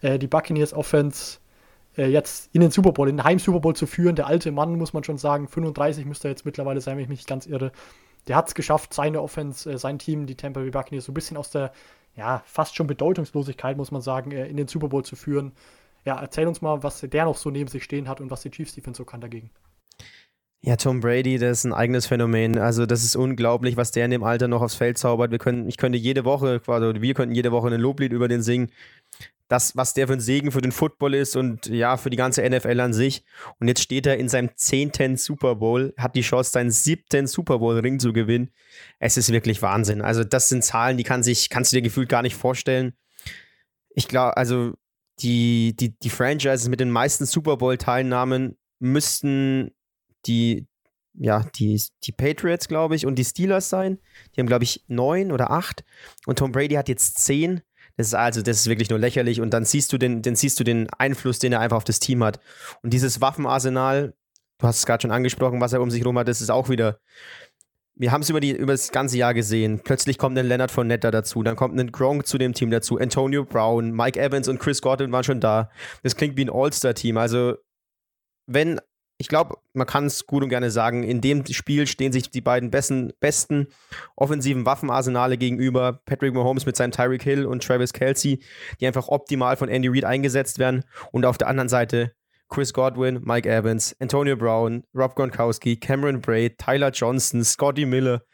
äh, 0.00 0.18
die 0.18 0.26
Buccaneers 0.26 0.72
Offense 0.72 1.38
äh, 1.96 2.06
jetzt 2.06 2.50
in 2.52 2.60
den 2.60 2.70
Super 2.70 2.92
Bowl, 2.92 3.08
in 3.08 3.16
den 3.16 3.24
Heim-Super 3.24 3.60
Bowl 3.60 3.76
zu 3.76 3.86
führen. 3.86 4.16
Der 4.16 4.26
alte 4.26 4.52
Mann, 4.52 4.78
muss 4.78 4.92
man 4.92 5.04
schon 5.04 5.18
sagen, 5.18 5.48
35 5.48 6.06
müsste 6.06 6.28
er 6.28 6.32
jetzt 6.32 6.44
mittlerweile 6.44 6.80
sein, 6.80 6.96
wenn 6.96 7.04
ich 7.04 7.08
mich 7.08 7.20
nicht 7.20 7.28
ganz 7.28 7.46
irre. 7.46 7.72
Der 8.28 8.36
hat 8.36 8.48
es 8.48 8.54
geschafft, 8.54 8.94
seine 8.94 9.20
Offense, 9.20 9.70
äh, 9.70 9.78
sein 9.78 9.98
Team, 9.98 10.26
die 10.26 10.36
Tampa 10.36 10.60
Bay 10.60 10.70
Buccaneers, 10.70 11.04
so 11.04 11.12
ein 11.12 11.14
bisschen 11.14 11.36
aus 11.36 11.50
der, 11.50 11.72
ja, 12.16 12.42
fast 12.46 12.76
schon 12.76 12.86
Bedeutungslosigkeit, 12.86 13.76
muss 13.76 13.90
man 13.90 14.02
sagen, 14.02 14.30
äh, 14.32 14.46
in 14.46 14.56
den 14.56 14.68
Super 14.68 14.88
Bowl 14.88 15.04
zu 15.04 15.16
führen. 15.16 15.52
Ja, 16.04 16.20
erzähl 16.20 16.46
uns 16.46 16.60
mal, 16.62 16.82
was 16.82 17.00
der 17.00 17.24
noch 17.24 17.36
so 17.36 17.50
neben 17.50 17.68
sich 17.68 17.84
stehen 17.84 18.08
hat 18.08 18.20
und 18.20 18.30
was 18.30 18.42
die 18.42 18.50
Chiefs 18.50 18.74
Defense 18.74 18.98
so 18.98 19.04
kann 19.04 19.20
dagegen. 19.20 19.50
Ja, 20.64 20.76
Tom 20.76 21.00
Brady, 21.00 21.38
das 21.38 21.58
ist 21.58 21.64
ein 21.64 21.72
eigenes 21.72 22.06
Phänomen. 22.06 22.56
Also, 22.56 22.86
das 22.86 23.02
ist 23.02 23.16
unglaublich, 23.16 23.76
was 23.76 23.90
der 23.90 24.04
in 24.04 24.12
dem 24.12 24.22
Alter 24.22 24.46
noch 24.46 24.62
aufs 24.62 24.76
Feld 24.76 24.96
zaubert. 24.96 25.32
Wir 25.32 25.38
können, 25.38 25.68
ich 25.68 25.76
könnte 25.76 25.98
jede 25.98 26.24
Woche, 26.24 26.60
quasi, 26.60 27.02
wir 27.02 27.14
könnten 27.14 27.34
jede 27.34 27.50
Woche 27.50 27.66
ein 27.66 27.80
Loblied 27.80 28.12
über 28.12 28.28
den 28.28 28.42
singen. 28.42 28.70
Das, 29.48 29.76
was 29.76 29.92
der 29.92 30.06
für 30.06 30.12
ein 30.12 30.20
Segen 30.20 30.52
für 30.52 30.60
den 30.60 30.70
Football 30.70 31.14
ist 31.14 31.34
und 31.34 31.66
ja, 31.66 31.96
für 31.96 32.10
die 32.10 32.16
ganze 32.16 32.48
NFL 32.48 32.78
an 32.78 32.92
sich. 32.92 33.24
Und 33.58 33.66
jetzt 33.66 33.82
steht 33.82 34.06
er 34.06 34.18
in 34.18 34.28
seinem 34.28 34.50
zehnten 34.54 35.16
Super 35.16 35.56
Bowl, 35.56 35.94
hat 35.98 36.14
die 36.14 36.22
Chance, 36.22 36.52
seinen 36.52 36.70
siebten 36.70 37.26
Super 37.26 37.58
Bowl-Ring 37.58 37.98
zu 37.98 38.12
gewinnen. 38.12 38.50
Es 39.00 39.16
ist 39.16 39.32
wirklich 39.32 39.62
Wahnsinn. 39.62 40.00
Also, 40.00 40.22
das 40.22 40.48
sind 40.48 40.62
Zahlen, 40.62 40.96
die 40.96 41.02
kann 41.02 41.24
sich, 41.24 41.50
kannst 41.50 41.72
du 41.72 41.76
dir 41.76 41.82
gefühlt 41.82 42.08
gar 42.08 42.22
nicht 42.22 42.36
vorstellen. 42.36 42.92
Ich 43.96 44.06
glaube, 44.06 44.36
also, 44.36 44.74
die, 45.18 45.74
die, 45.74 45.98
die 45.98 46.10
Franchises 46.10 46.68
mit 46.68 46.78
den 46.78 46.90
meisten 46.90 47.26
Super 47.26 47.56
Bowl-Teilnahmen 47.56 48.56
müssten 48.78 49.72
die, 50.26 50.66
ja, 51.14 51.44
die, 51.56 51.80
die 52.04 52.12
Patriots, 52.12 52.68
glaube 52.68 52.96
ich, 52.96 53.06
und 53.06 53.16
die 53.16 53.24
Steelers 53.24 53.68
sein. 53.68 53.98
Die 54.34 54.40
haben, 54.40 54.46
glaube 54.46 54.64
ich, 54.64 54.84
neun 54.88 55.32
oder 55.32 55.50
acht. 55.50 55.84
Und 56.26 56.38
Tom 56.38 56.52
Brady 56.52 56.74
hat 56.74 56.88
jetzt 56.88 57.18
zehn. 57.24 57.62
Das 57.96 58.06
ist 58.06 58.14
also, 58.14 58.42
das 58.42 58.58
ist 58.58 58.66
wirklich 58.68 58.90
nur 58.90 58.98
lächerlich. 58.98 59.40
Und 59.40 59.50
dann 59.50 59.64
siehst 59.64 59.92
du 59.92 59.98
den, 59.98 60.22
dann 60.22 60.36
siehst 60.36 60.58
du 60.58 60.64
den 60.64 60.88
Einfluss, 60.90 61.38
den 61.38 61.52
er 61.52 61.60
einfach 61.60 61.76
auf 61.76 61.84
das 61.84 62.00
Team 62.00 62.24
hat. 62.24 62.40
Und 62.82 62.92
dieses 62.92 63.20
Waffenarsenal, 63.20 64.14
du 64.58 64.66
hast 64.66 64.78
es 64.78 64.86
gerade 64.86 65.02
schon 65.02 65.10
angesprochen, 65.10 65.60
was 65.60 65.72
er 65.72 65.82
um 65.82 65.90
sich 65.90 66.00
herum 66.00 66.18
hat, 66.18 66.28
das 66.28 66.40
ist 66.40 66.50
auch 66.50 66.68
wieder. 66.68 66.98
Wir 67.94 68.10
haben 68.10 68.22
es 68.22 68.30
über, 68.30 68.42
über 68.42 68.72
das 68.72 68.90
ganze 68.90 69.18
Jahr 69.18 69.34
gesehen. 69.34 69.80
Plötzlich 69.84 70.16
kommt 70.16 70.38
ein 70.38 70.46
Leonard 70.46 70.70
von 70.70 70.86
Netter 70.86 71.10
dazu, 71.10 71.42
dann 71.42 71.56
kommt 71.56 71.78
ein 71.78 71.92
Gronk 71.92 72.26
zu 72.26 72.38
dem 72.38 72.54
Team 72.54 72.70
dazu, 72.70 72.98
Antonio 72.98 73.44
Brown, 73.44 73.92
Mike 73.92 74.18
Evans 74.18 74.48
und 74.48 74.58
Chris 74.58 74.80
Gordon 74.80 75.12
waren 75.12 75.24
schon 75.24 75.40
da. 75.40 75.70
Das 76.02 76.16
klingt 76.16 76.38
wie 76.38 76.46
ein 76.46 76.50
All-Star-Team. 76.50 77.18
Also, 77.18 77.56
wenn 78.46 78.80
ich 79.22 79.28
glaube, 79.28 79.58
man 79.72 79.86
kann 79.86 80.06
es 80.06 80.26
gut 80.26 80.42
und 80.42 80.48
gerne 80.48 80.72
sagen, 80.72 81.04
in 81.04 81.20
dem 81.20 81.46
Spiel 81.46 81.86
stehen 81.86 82.10
sich 82.10 82.30
die 82.30 82.40
beiden 82.40 82.72
besten, 82.72 83.12
besten 83.20 83.68
offensiven 84.16 84.66
Waffenarsenale 84.66 85.38
gegenüber. 85.38 86.00
Patrick 86.06 86.34
Mahomes 86.34 86.66
mit 86.66 86.74
seinem 86.74 86.90
Tyreek 86.90 87.22
Hill 87.22 87.46
und 87.46 87.62
Travis 87.62 87.92
Kelsey, 87.92 88.42
die 88.80 88.86
einfach 88.88 89.06
optimal 89.06 89.56
von 89.56 89.68
Andy 89.68 89.86
Reid 89.86 90.04
eingesetzt 90.04 90.58
werden. 90.58 90.84
Und 91.12 91.24
auf 91.24 91.38
der 91.38 91.46
anderen 91.46 91.68
Seite 91.68 92.16
Chris 92.48 92.72
Godwin, 92.72 93.20
Mike 93.22 93.48
Evans, 93.48 93.94
Antonio 94.00 94.36
Brown, 94.36 94.82
Rob 94.92 95.14
Gronkowski, 95.14 95.76
Cameron 95.76 96.20
Braid, 96.20 96.58
Tyler 96.58 96.90
Johnson, 96.90 97.44
Scotty 97.44 97.86
Miller. 97.86 98.24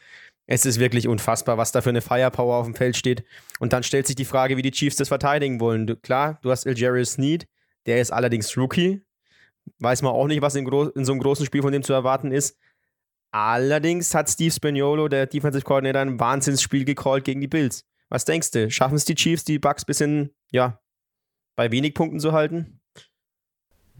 Es 0.46 0.64
ist 0.64 0.80
wirklich 0.80 1.06
unfassbar, 1.06 1.58
was 1.58 1.70
da 1.70 1.82
für 1.82 1.90
eine 1.90 2.00
Firepower 2.00 2.56
auf 2.56 2.64
dem 2.64 2.74
Feld 2.74 2.96
steht. 2.96 3.24
Und 3.60 3.74
dann 3.74 3.82
stellt 3.82 4.06
sich 4.06 4.16
die 4.16 4.24
Frage, 4.24 4.56
wie 4.56 4.62
die 4.62 4.70
Chiefs 4.70 4.96
das 4.96 5.08
verteidigen 5.08 5.60
wollen. 5.60 5.86
Du, 5.86 5.96
klar, 5.96 6.38
du 6.40 6.50
hast 6.50 6.66
Algerius 6.66 7.12
Sneed, 7.12 7.46
der 7.84 8.00
ist 8.00 8.10
allerdings 8.10 8.56
Rookie, 8.56 9.02
Weiß 9.78 10.02
man 10.02 10.12
auch 10.12 10.26
nicht, 10.26 10.42
was 10.42 10.54
in, 10.54 10.66
in 10.66 11.04
so 11.04 11.12
einem 11.12 11.20
großen 11.20 11.46
Spiel 11.46 11.62
von 11.62 11.72
dem 11.72 11.82
zu 11.82 11.92
erwarten 11.92 12.32
ist. 12.32 12.58
Allerdings 13.30 14.14
hat 14.14 14.30
Steve 14.30 14.50
Spagnolo, 14.50 15.08
der 15.08 15.26
Defensive 15.26 15.64
Coordinator, 15.64 16.00
ein 16.00 16.18
Wahnsinnsspiel 16.18 16.84
gecallt 16.84 17.24
gegen 17.24 17.40
die 17.40 17.48
Bills. 17.48 17.84
Was 18.08 18.24
denkst 18.24 18.52
du? 18.52 18.70
Schaffen 18.70 18.94
es 18.94 19.04
die 19.04 19.14
Chiefs, 19.14 19.44
die 19.44 19.58
Bucks 19.58 19.84
bisschen, 19.84 20.34
ja, 20.50 20.80
bei 21.56 21.70
wenig 21.70 21.94
Punkten 21.94 22.20
zu 22.20 22.32
halten? 22.32 22.77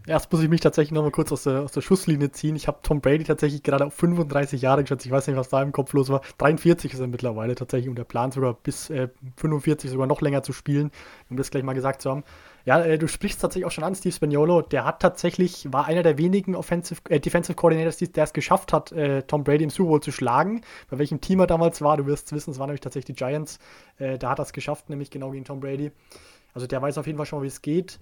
Erst 0.09 0.31
muss 0.31 0.41
ich 0.41 0.49
mich 0.49 0.61
tatsächlich 0.61 0.91
nochmal 0.91 1.11
kurz 1.11 1.31
aus 1.31 1.43
der, 1.43 1.61
aus 1.61 1.71
der 1.71 1.81
Schusslinie 1.81 2.31
ziehen. 2.31 2.55
Ich 2.55 2.67
habe 2.67 2.79
Tom 2.81 2.99
Brady 2.99 3.25
tatsächlich 3.25 3.61
gerade 3.61 3.85
auf 3.85 3.93
35 3.93 4.59
Jahre 4.59 4.81
geschätzt. 4.81 5.05
Ich 5.05 5.11
weiß 5.11 5.27
nicht, 5.27 5.37
was 5.37 5.49
da 5.49 5.61
im 5.61 5.71
Kopf 5.71 5.93
los 5.93 6.09
war. 6.09 6.21
43 6.39 6.95
ist 6.95 6.99
er 6.99 7.05
mittlerweile 7.05 7.53
tatsächlich 7.53 7.89
und 7.89 7.95
der 7.95 8.05
Plan 8.05 8.31
sogar 8.31 8.55
bis 8.55 8.89
äh, 8.89 9.09
45 9.37 9.91
sogar 9.91 10.07
noch 10.07 10.21
länger 10.21 10.41
zu 10.41 10.51
spielen, 10.51 10.89
um 11.29 11.37
das 11.37 11.51
gleich 11.51 11.61
mal 11.61 11.73
gesagt 11.73 12.01
zu 12.01 12.09
haben. 12.09 12.23
Ja, 12.65 12.81
äh, 12.81 12.97
du 12.97 13.07
sprichst 13.07 13.39
tatsächlich 13.39 13.67
auch 13.67 13.71
schon 13.71 13.83
an, 13.83 13.93
Steve 13.93 14.11
Spagnuolo. 14.11 14.63
Der 14.63 14.83
hat 14.83 14.99
tatsächlich, 14.99 15.71
war 15.71 15.85
einer 15.85 16.01
der 16.01 16.17
wenigen 16.17 16.55
Offensive, 16.55 17.01
äh, 17.09 17.19
Defensive 17.19 17.55
Coordinators, 17.55 17.97
der 17.99 18.23
es 18.23 18.33
geschafft 18.33 18.73
hat, 18.73 18.91
äh, 18.91 19.21
Tom 19.21 19.43
Brady 19.43 19.65
im 19.65 19.69
Super 19.69 19.89
Bowl 19.89 20.01
zu 20.01 20.11
schlagen. 20.11 20.61
Bei 20.89 20.97
welchem 20.97 21.21
Team 21.21 21.39
er 21.39 21.45
damals 21.45 21.83
war, 21.83 21.97
du 21.97 22.07
wirst 22.07 22.33
wissen, 22.33 22.49
es 22.49 22.57
waren 22.57 22.69
nämlich 22.69 22.81
tatsächlich 22.81 23.15
die 23.15 23.23
Giants. 23.23 23.59
Äh, 23.99 24.17
da 24.17 24.31
hat 24.31 24.39
er 24.39 24.43
es 24.43 24.53
geschafft, 24.53 24.89
nämlich 24.89 25.11
genau 25.11 25.29
gegen 25.29 25.45
Tom 25.45 25.59
Brady. 25.59 25.91
Also 26.55 26.65
der 26.65 26.81
weiß 26.81 26.97
auf 26.97 27.05
jeden 27.05 27.17
Fall 27.17 27.27
schon 27.27 27.37
mal, 27.37 27.43
wie 27.43 27.49
es 27.49 27.61
geht 27.61 27.99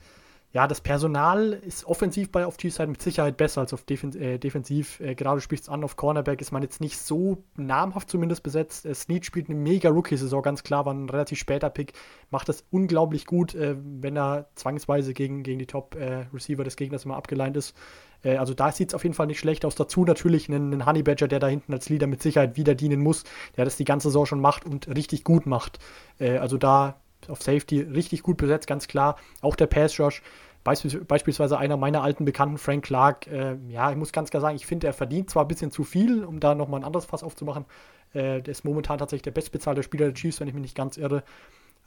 ja, 0.53 0.65
das 0.65 0.79
Personal 0.79 1.51
ist 1.51 1.85
offensiv 1.85 2.31
bei 2.31 2.45
auf 2.45 2.55
Seite 2.59 2.87
mit 2.87 3.01
Sicherheit 3.01 3.35
besser 3.35 3.61
als 3.61 3.73
auf 3.73 3.83
Defen 3.83 4.15
äh, 4.19 4.39
defensiv. 4.39 4.99
Äh, 5.01 5.13
gerade 5.13 5.41
spielt 5.41 5.61
es 5.61 5.69
an, 5.69 5.83
auf 5.83 5.97
Cornerback 5.97 6.39
ist 6.39 6.51
man 6.51 6.63
jetzt 6.63 6.79
nicht 6.79 6.97
so 6.97 7.43
namhaft 7.57 8.09
zumindest 8.09 8.43
besetzt. 8.43 8.85
Äh, 8.85 8.95
Snead 8.95 9.25
spielt 9.25 9.49
eine 9.49 9.59
mega 9.59 9.89
Rookie-Saison, 9.89 10.41
ganz 10.41 10.63
klar, 10.63 10.85
war 10.85 10.93
ein 10.93 11.09
relativ 11.09 11.37
später 11.37 11.69
Pick. 11.69 11.93
Macht 12.29 12.47
das 12.47 12.63
unglaublich 12.71 13.25
gut, 13.25 13.55
äh, 13.55 13.75
wenn 13.77 14.15
er 14.15 14.47
zwangsweise 14.55 15.13
gegen, 15.13 15.43
gegen 15.43 15.59
die 15.59 15.67
Top-Receiver 15.67 16.63
des 16.63 16.77
Gegners 16.77 17.03
immer 17.03 17.17
abgeleint 17.17 17.57
ist. 17.57 17.75
Äh, 18.23 18.37
also 18.37 18.53
da 18.53 18.71
sieht 18.71 18.89
es 18.89 18.95
auf 18.95 19.03
jeden 19.03 19.15
Fall 19.15 19.27
nicht 19.27 19.39
schlecht 19.39 19.65
aus. 19.65 19.75
Dazu 19.75 20.05
natürlich 20.05 20.47
einen, 20.49 20.71
einen 20.71 20.85
Honey 20.85 21.03
Badger, 21.03 21.27
der 21.27 21.39
da 21.39 21.47
hinten 21.47 21.73
als 21.73 21.89
Leader 21.89 22.07
mit 22.07 22.21
Sicherheit 22.21 22.55
wieder 22.55 22.73
dienen 22.73 23.01
muss, 23.01 23.25
der 23.57 23.65
das 23.65 23.75
die 23.75 23.85
ganze 23.85 24.07
Saison 24.07 24.25
schon 24.25 24.41
macht 24.41 24.65
und 24.65 24.87
richtig 24.87 25.23
gut 25.23 25.45
macht. 25.45 25.79
Äh, 26.19 26.37
also 26.37 26.57
da 26.57 27.01
auf 27.29 27.41
Safety 27.41 27.81
richtig 27.81 28.23
gut 28.23 28.37
besetzt, 28.37 28.67
ganz 28.67 28.87
klar. 28.87 29.17
Auch 29.41 29.55
der 29.55 29.67
Pass 29.67 29.99
Rush. 29.99 30.21
beispielsweise 30.63 31.57
einer 31.57 31.77
meiner 31.77 32.03
alten 32.03 32.25
Bekannten, 32.25 32.57
Frank 32.57 32.85
Clark, 32.85 33.27
äh, 33.27 33.55
ja, 33.69 33.91
ich 33.91 33.97
muss 33.97 34.11
ganz 34.11 34.29
klar 34.29 34.41
sagen, 34.41 34.55
ich 34.55 34.65
finde, 34.65 34.87
er 34.87 34.93
verdient 34.93 35.29
zwar 35.29 35.45
ein 35.45 35.47
bisschen 35.47 35.71
zu 35.71 35.83
viel, 35.83 36.23
um 36.23 36.39
da 36.39 36.55
nochmal 36.55 36.81
ein 36.81 36.85
anderes 36.85 37.05
Fass 37.05 37.23
aufzumachen. 37.23 37.65
Äh, 38.13 38.41
der 38.41 38.51
ist 38.51 38.65
momentan 38.65 38.97
tatsächlich 38.97 39.23
der 39.23 39.31
bestbezahlte 39.31 39.83
Spieler 39.83 40.05
der 40.05 40.13
Chiefs, 40.13 40.39
wenn 40.39 40.47
ich 40.47 40.53
mich 40.53 40.61
nicht 40.61 40.75
ganz 40.75 40.97
irre. 40.97 41.23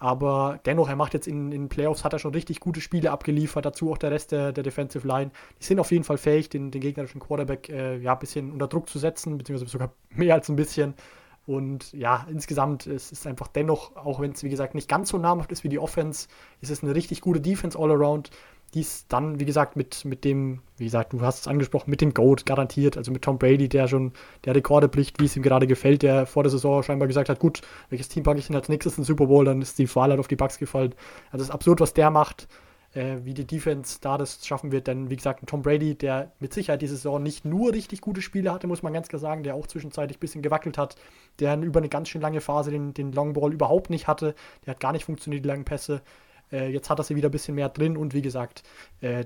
Aber 0.00 0.60
dennoch, 0.64 0.88
er 0.88 0.96
macht 0.96 1.12
jetzt 1.12 1.28
in 1.28 1.50
den 1.50 1.68
Playoffs, 1.68 2.04
hat 2.04 2.14
er 2.14 2.18
schon 2.18 2.32
richtig 2.32 2.58
gute 2.58 2.80
Spiele 2.80 3.10
abgeliefert. 3.10 3.66
Dazu 3.66 3.92
auch 3.92 3.98
der 3.98 4.10
Rest 4.10 4.32
der, 4.32 4.50
der 4.50 4.64
Defensive 4.64 5.06
Line. 5.06 5.30
Die 5.60 5.64
sind 5.64 5.78
auf 5.78 5.92
jeden 5.92 6.04
Fall 6.04 6.16
fähig, 6.16 6.48
den, 6.48 6.70
den 6.70 6.80
gegnerischen 6.80 7.20
Quarterback 7.20 7.68
äh, 7.68 7.98
ja, 7.98 8.14
ein 8.14 8.18
bisschen 8.18 8.50
unter 8.50 8.66
Druck 8.66 8.88
zu 8.88 8.98
setzen, 8.98 9.36
beziehungsweise 9.36 9.70
sogar 9.70 9.92
mehr 10.10 10.34
als 10.34 10.48
ein 10.48 10.56
bisschen. 10.56 10.94
Und 11.50 11.92
ja, 11.94 12.28
insgesamt 12.30 12.86
es 12.86 13.10
ist 13.10 13.26
einfach 13.26 13.48
dennoch, 13.48 13.96
auch 13.96 14.20
wenn 14.20 14.30
es 14.30 14.44
wie 14.44 14.48
gesagt 14.48 14.76
nicht 14.76 14.88
ganz 14.88 15.08
so 15.08 15.18
namhaft 15.18 15.50
ist 15.50 15.64
wie 15.64 15.68
die 15.68 15.80
Offense, 15.80 16.28
ist 16.60 16.70
es 16.70 16.84
eine 16.84 16.94
richtig 16.94 17.22
gute 17.22 17.40
Defense 17.40 17.76
all 17.76 17.90
around. 17.90 18.30
Die 18.72 18.82
ist 18.82 19.12
dann, 19.12 19.40
wie 19.40 19.46
gesagt, 19.46 19.74
mit, 19.74 20.04
mit 20.04 20.24
dem, 20.24 20.60
wie 20.76 20.84
gesagt, 20.84 21.12
du 21.12 21.22
hast 21.22 21.40
es 21.40 21.48
angesprochen, 21.48 21.90
mit 21.90 22.02
dem 22.02 22.14
GOAT 22.14 22.46
garantiert, 22.46 22.96
also 22.96 23.10
mit 23.10 23.22
Tom 23.22 23.36
Brady, 23.36 23.68
der 23.68 23.88
schon 23.88 24.12
der 24.44 24.54
Rekorde 24.54 24.86
bricht, 24.86 25.18
wie 25.18 25.24
es 25.24 25.36
ihm 25.36 25.42
gerade 25.42 25.66
gefällt, 25.66 26.02
der 26.02 26.24
vor 26.24 26.44
der 26.44 26.50
Saison 26.50 26.84
scheinbar 26.84 27.08
gesagt 27.08 27.28
hat, 27.28 27.40
gut, 27.40 27.62
welches 27.88 28.08
Team 28.08 28.22
packe 28.22 28.38
ich 28.38 28.46
denn 28.46 28.54
als 28.54 28.68
nächstes 28.68 28.92
in 28.92 29.02
den 29.02 29.06
Super 29.06 29.26
Bowl, 29.26 29.44
dann 29.44 29.60
ist 29.60 29.76
die 29.80 29.92
Wahl 29.96 30.10
halt 30.10 30.20
auf 30.20 30.28
die 30.28 30.36
Bucks 30.36 30.56
gefallen. 30.56 30.94
Also 31.32 31.42
es 31.42 31.48
ist 31.48 31.54
absurd, 31.54 31.80
was 31.80 31.94
der 31.94 32.12
macht 32.12 32.46
äh, 32.94 33.18
wie 33.22 33.34
die 33.34 33.46
Defense 33.46 33.98
da 34.00 34.18
das 34.18 34.46
schaffen 34.46 34.72
wird. 34.72 34.86
Denn 34.86 35.10
wie 35.10 35.16
gesagt, 35.16 35.46
Tom 35.46 35.62
Brady, 35.62 35.94
der 35.94 36.32
mit 36.40 36.52
Sicherheit 36.52 36.82
diese 36.82 36.96
Saison 36.96 37.22
nicht 37.22 37.44
nur 37.44 37.72
richtig 37.72 38.00
gute 38.00 38.22
Spiele 38.22 38.52
hatte, 38.52 38.66
muss 38.66 38.82
man 38.82 38.92
ganz 38.92 39.08
klar 39.08 39.20
sagen, 39.20 39.42
der 39.42 39.54
auch 39.54 39.66
zwischenzeitlich 39.66 40.18
ein 40.18 40.20
bisschen 40.20 40.42
gewackelt 40.42 40.78
hat, 40.78 40.96
der 41.38 41.58
über 41.60 41.80
eine 41.80 41.88
ganz 41.88 42.08
schön 42.08 42.20
lange 42.20 42.40
Phase 42.40 42.70
den, 42.70 42.94
den 42.94 43.12
Long 43.12 43.32
Ball 43.32 43.52
überhaupt 43.52 43.90
nicht 43.90 44.08
hatte. 44.08 44.34
Der 44.66 44.72
hat 44.72 44.80
gar 44.80 44.92
nicht 44.92 45.04
funktioniert, 45.04 45.44
die 45.44 45.48
langen 45.48 45.64
Pässe. 45.64 46.02
Äh, 46.52 46.70
jetzt 46.70 46.90
hat 46.90 46.98
er 46.98 47.04
sie 47.04 47.16
wieder 47.16 47.28
ein 47.28 47.32
bisschen 47.32 47.54
mehr 47.54 47.68
drin 47.68 47.96
und 47.96 48.14
wie 48.14 48.22
gesagt, 48.22 48.62
äh, 49.00 49.24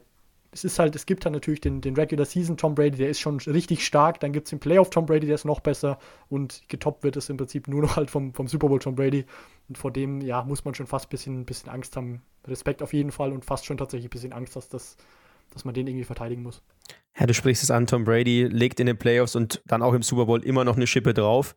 es 0.54 0.64
ist 0.64 0.78
halt, 0.78 0.94
es 0.96 1.04
gibt 1.04 1.24
halt 1.24 1.34
natürlich 1.34 1.60
den, 1.60 1.80
den 1.80 1.96
Regular 1.96 2.24
Season 2.24 2.56
Tom 2.56 2.74
Brady, 2.74 2.96
der 2.96 3.08
ist 3.08 3.20
schon 3.20 3.38
richtig 3.38 3.84
stark. 3.84 4.20
Dann 4.20 4.32
gibt 4.32 4.46
es 4.46 4.50
den 4.50 4.60
Playoff 4.60 4.88
Tom 4.88 5.04
Brady, 5.04 5.26
der 5.26 5.34
ist 5.34 5.44
noch 5.44 5.60
besser. 5.60 5.98
Und 6.28 6.62
getoppt 6.68 7.02
wird 7.02 7.16
es 7.16 7.28
im 7.28 7.36
Prinzip 7.36 7.68
nur 7.68 7.82
noch 7.82 7.96
halt 7.96 8.10
vom, 8.10 8.32
vom 8.32 8.48
Super 8.48 8.68
Bowl 8.68 8.78
Tom 8.78 8.94
Brady. 8.94 9.26
Und 9.68 9.76
vor 9.76 9.90
dem, 9.90 10.20
ja, 10.20 10.42
muss 10.44 10.64
man 10.64 10.74
schon 10.74 10.86
fast 10.86 11.06
ein 11.06 11.10
bisschen, 11.10 11.44
bisschen 11.44 11.70
Angst 11.70 11.96
haben. 11.96 12.22
Respekt 12.46 12.82
auf 12.82 12.92
jeden 12.92 13.10
Fall 13.10 13.32
und 13.32 13.44
fast 13.44 13.66
schon 13.66 13.76
tatsächlich 13.76 14.06
ein 14.06 14.10
bisschen 14.10 14.32
Angst, 14.32 14.54
dass 14.56 14.68
das 14.68 14.96
dass 15.54 15.64
man 15.64 15.74
den 15.74 15.86
irgendwie 15.86 16.04
verteidigen 16.04 16.42
muss. 16.42 16.62
Ja, 17.18 17.26
du 17.26 17.34
sprichst 17.34 17.62
es 17.62 17.70
an, 17.70 17.86
Tom 17.86 18.04
Brady 18.04 18.44
legt 18.44 18.80
in 18.80 18.86
den 18.86 18.98
Playoffs 18.98 19.36
und 19.36 19.62
dann 19.66 19.82
auch 19.82 19.94
im 19.94 20.02
Super 20.02 20.26
Bowl 20.26 20.42
immer 20.44 20.64
noch 20.64 20.76
eine 20.76 20.86
Schippe 20.86 21.14
drauf. 21.14 21.56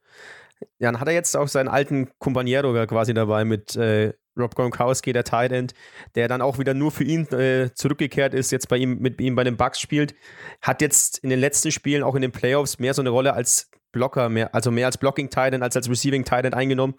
Ja, 0.79 0.91
dann 0.91 0.99
hat 0.99 1.07
er 1.07 1.13
jetzt 1.13 1.35
auch 1.35 1.47
seinen 1.47 1.67
alten 1.67 2.09
Companiero 2.19 2.73
quasi 2.85 3.13
dabei 3.13 3.43
mit 3.43 3.75
äh, 3.75 4.13
Rob 4.37 4.55
Gronkowski, 4.55 5.13
der 5.13 5.23
Tight 5.23 5.51
End, 5.51 5.73
der 6.15 6.27
dann 6.27 6.41
auch 6.41 6.59
wieder 6.59 6.73
nur 6.73 6.91
für 6.91 7.03
ihn 7.03 7.27
äh, 7.27 7.71
zurückgekehrt 7.73 8.33
ist, 8.33 8.51
jetzt 8.51 8.69
bei 8.69 8.77
ihm 8.77 8.99
mit 8.99 9.19
ihm 9.19 9.35
bei 9.35 9.43
den 9.43 9.57
Bucks 9.57 9.79
spielt, 9.79 10.15
hat 10.61 10.81
jetzt 10.81 11.19
in 11.19 11.29
den 11.29 11.39
letzten 11.39 11.71
Spielen 11.71 12.03
auch 12.03 12.15
in 12.15 12.21
den 12.21 12.31
Playoffs 12.31 12.79
mehr 12.79 12.93
so 12.93 13.01
eine 13.01 13.09
Rolle 13.09 13.33
als 13.33 13.69
Blocker, 13.91 14.29
mehr, 14.29 14.53
also 14.53 14.69
mehr 14.69 14.85
als 14.85 14.97
Blocking 14.97 15.29
Tight 15.29 15.53
End 15.53 15.63
als 15.63 15.75
als 15.75 15.89
Receiving 15.89 16.23
Tight 16.23 16.45
End 16.45 16.53
eingenommen. 16.53 16.95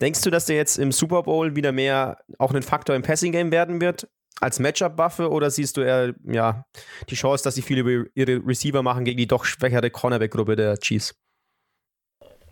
Denkst 0.00 0.20
du, 0.22 0.30
dass 0.30 0.46
der 0.46 0.56
jetzt 0.56 0.78
im 0.78 0.92
Super 0.92 1.24
Bowl 1.24 1.56
wieder 1.56 1.72
mehr 1.72 2.18
auch 2.38 2.54
ein 2.54 2.62
Faktor 2.62 2.94
im 2.94 3.02
Passing 3.02 3.32
Game 3.32 3.50
werden 3.50 3.80
wird? 3.80 4.08
Als 4.40 4.60
Matchup-Waffe 4.60 5.30
oder 5.30 5.50
siehst 5.50 5.76
du 5.76 5.80
eher 5.80 6.14
ja, 6.24 6.64
die 7.10 7.16
Chance, 7.16 7.42
dass 7.42 7.56
sie 7.56 7.62
viel 7.62 7.78
über 7.78 8.08
ihre 8.14 8.46
Receiver 8.46 8.84
machen 8.84 9.04
gegen 9.04 9.18
die 9.18 9.26
doch 9.26 9.44
schwächere 9.44 9.90
Cornerback-Gruppe 9.90 10.54
der 10.54 10.78
Chiefs? 10.78 11.16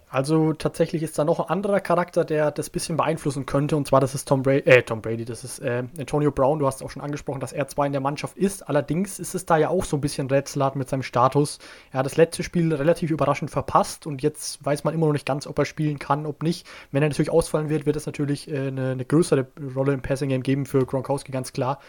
Also 0.09 0.53
tatsächlich 0.53 1.03
ist 1.03 1.19
da 1.19 1.25
noch 1.25 1.40
ein 1.40 1.49
anderer 1.49 1.81
Charakter, 1.81 2.25
der 2.25 2.53
das 2.53 2.71
bisschen 2.71 2.97
beeinflussen 2.97 3.45
könnte. 3.45 3.77
Und 3.77 3.88
zwar, 3.88 4.01
das 4.01 4.14
ist 4.14 4.29
Tom 4.29 4.42
Brady, 4.42 4.71
äh, 4.71 4.83
Tom 4.83 5.03
Brady, 5.03 5.25
das 5.25 5.42
ist 5.42 5.59
äh, 5.59 5.83
Antonio 5.99 6.31
Brown. 6.31 6.61
Du 6.61 6.66
hast 6.66 6.81
auch 6.83 6.90
schon 6.90 7.03
angesprochen, 7.03 7.40
dass 7.40 7.53
er 7.53 7.66
zwar 7.66 7.87
in 7.87 7.92
der 7.92 8.01
Mannschaft 8.01 8.37
ist. 8.37 8.69
Allerdings 8.69 9.19
ist 9.19 9.35
es 9.35 9.47
da 9.47 9.57
ja 9.57 9.69
auch 9.69 9.85
so 9.85 9.97
ein 9.97 10.01
bisschen 10.01 10.29
rätselhaft 10.31 10.77
mit 10.77 10.88
seinem 10.88 11.03
Status. 11.03 11.59
Er 11.90 11.99
hat 11.99 12.07
das 12.07 12.16
letzte 12.16 12.45
Spiel 12.45 12.73
relativ 12.73 13.11
überraschend 13.11 13.51
verpasst 13.51 14.07
und 14.07 14.23
jetzt 14.23 14.64
weiß 14.64 14.85
man 14.85 14.95
immer 14.95 15.07
noch 15.07 15.12
nicht 15.12 15.27
ganz, 15.27 15.45
ob 15.49 15.59
er 15.59 15.64
spielen 15.64 15.99
kann, 15.99 16.25
ob 16.25 16.45
nicht. 16.45 16.69
Wenn 16.92 17.03
er 17.03 17.09
natürlich 17.09 17.31
ausfallen 17.31 17.69
wird, 17.69 17.85
wird 17.85 17.97
es 17.97 18.07
natürlich 18.07 18.49
äh, 18.49 18.69
eine, 18.69 18.92
eine 18.92 19.05
größere 19.05 19.49
Rolle 19.75 19.92
im 19.92 20.03
Passing 20.03 20.29
Game 20.29 20.45
geben 20.45 20.66
für 20.66 20.87
Gronkowski, 20.87 21.33
ganz 21.33 21.53
klar. 21.53 21.81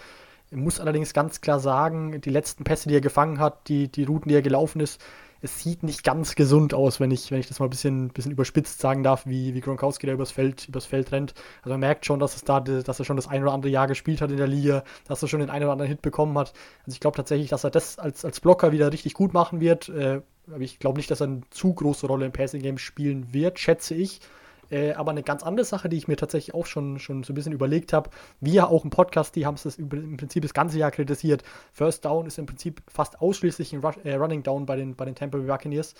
Ich 0.49 0.57
muss 0.57 0.79
allerdings 0.79 1.13
ganz 1.13 1.41
klar 1.41 1.59
sagen, 1.59 2.19
die 2.21 2.29
letzten 2.29 2.63
Pässe, 2.63 2.89
die 2.89 2.95
er 2.95 3.01
gefangen 3.01 3.39
hat, 3.39 3.67
die, 3.67 3.91
die 3.91 4.05
Routen, 4.05 4.29
die 4.29 4.35
er 4.35 4.41
gelaufen 4.41 4.79
ist, 4.79 5.01
es 5.41 5.61
sieht 5.61 5.83
nicht 5.83 6.03
ganz 6.03 6.35
gesund 6.35 6.73
aus, 6.73 6.99
wenn 6.99 7.11
ich, 7.11 7.31
wenn 7.31 7.39
ich 7.39 7.47
das 7.47 7.59
mal 7.59 7.67
ein 7.67 7.69
bisschen, 7.69 8.09
bisschen 8.09 8.31
überspitzt 8.31 8.79
sagen 8.79 9.03
darf, 9.03 9.25
wie, 9.25 9.53
wie 9.53 9.61
Gronkowski 9.61 10.07
da 10.07 10.13
übers 10.13 10.31
Feld, 10.31 10.67
übers 10.67 10.85
Feld 10.85 11.11
rennt. 11.11 11.33
Also 11.61 11.71
man 11.71 11.79
merkt 11.79 12.05
schon, 12.05 12.19
dass 12.19 12.35
es 12.35 12.43
da, 12.43 12.59
dass 12.59 12.99
er 12.99 13.05
schon 13.05 13.15
das 13.15 13.27
ein 13.27 13.43
oder 13.43 13.53
andere 13.53 13.71
Jahr 13.71 13.87
gespielt 13.87 14.21
hat 14.21 14.31
in 14.31 14.37
der 14.37 14.47
Liga, 14.47 14.83
dass 15.07 15.21
er 15.21 15.27
schon 15.27 15.39
den 15.39 15.49
einen 15.49 15.63
oder 15.63 15.73
anderen 15.73 15.89
Hit 15.89 16.01
bekommen 16.01 16.37
hat. 16.37 16.53
Also 16.85 16.93
ich 16.93 16.99
glaube 16.99 17.17
tatsächlich, 17.17 17.49
dass 17.49 17.63
er 17.63 17.69
das 17.69 17.99
als, 17.99 18.25
als 18.25 18.39
Blocker 18.39 18.71
wieder 18.71 18.91
richtig 18.91 19.13
gut 19.13 19.33
machen 19.33 19.59
wird. 19.59 19.89
Äh, 19.89 20.21
aber 20.47 20.61
ich 20.61 20.79
glaube 20.79 20.97
nicht, 20.97 21.11
dass 21.11 21.21
er 21.21 21.27
eine 21.27 21.41
zu 21.49 21.73
große 21.73 22.07
Rolle 22.07 22.25
im 22.25 22.31
Passing 22.31 22.61
Game 22.61 22.77
spielen 22.77 23.33
wird, 23.33 23.59
schätze 23.59 23.93
ich. 23.95 24.21
Äh, 24.69 24.93
aber 24.93 25.11
eine 25.11 25.23
ganz 25.23 25.43
andere 25.43 25.65
Sache, 25.65 25.89
die 25.89 25.97
ich 25.97 26.07
mir 26.07 26.15
tatsächlich 26.15 26.53
auch 26.53 26.65
schon, 26.65 26.99
schon 26.99 27.23
so 27.23 27.33
ein 27.33 27.35
bisschen 27.35 27.53
überlegt 27.53 27.93
habe, 27.93 28.09
wir 28.39 28.69
auch 28.69 28.83
im 28.83 28.89
Podcast, 28.89 29.35
die 29.35 29.45
haben 29.45 29.55
es 29.55 29.77
im 29.77 30.17
Prinzip 30.17 30.43
das 30.43 30.53
ganze 30.53 30.77
Jahr 30.77 30.91
kritisiert. 30.91 31.43
First 31.71 32.05
Down 32.05 32.25
ist 32.25 32.37
im 32.37 32.45
Prinzip 32.45 32.81
fast 32.87 33.21
ausschließlich 33.21 33.73
ein 33.73 33.81
Rush, 33.81 33.97
äh, 34.03 34.15
Running 34.15 34.43
Down 34.43 34.65
bei 34.65 34.75
den, 34.75 34.95
bei 34.95 35.05
den 35.05 35.15
Tampa 35.15 35.37
Bay 35.37 35.47
Buccaneers. 35.47 35.93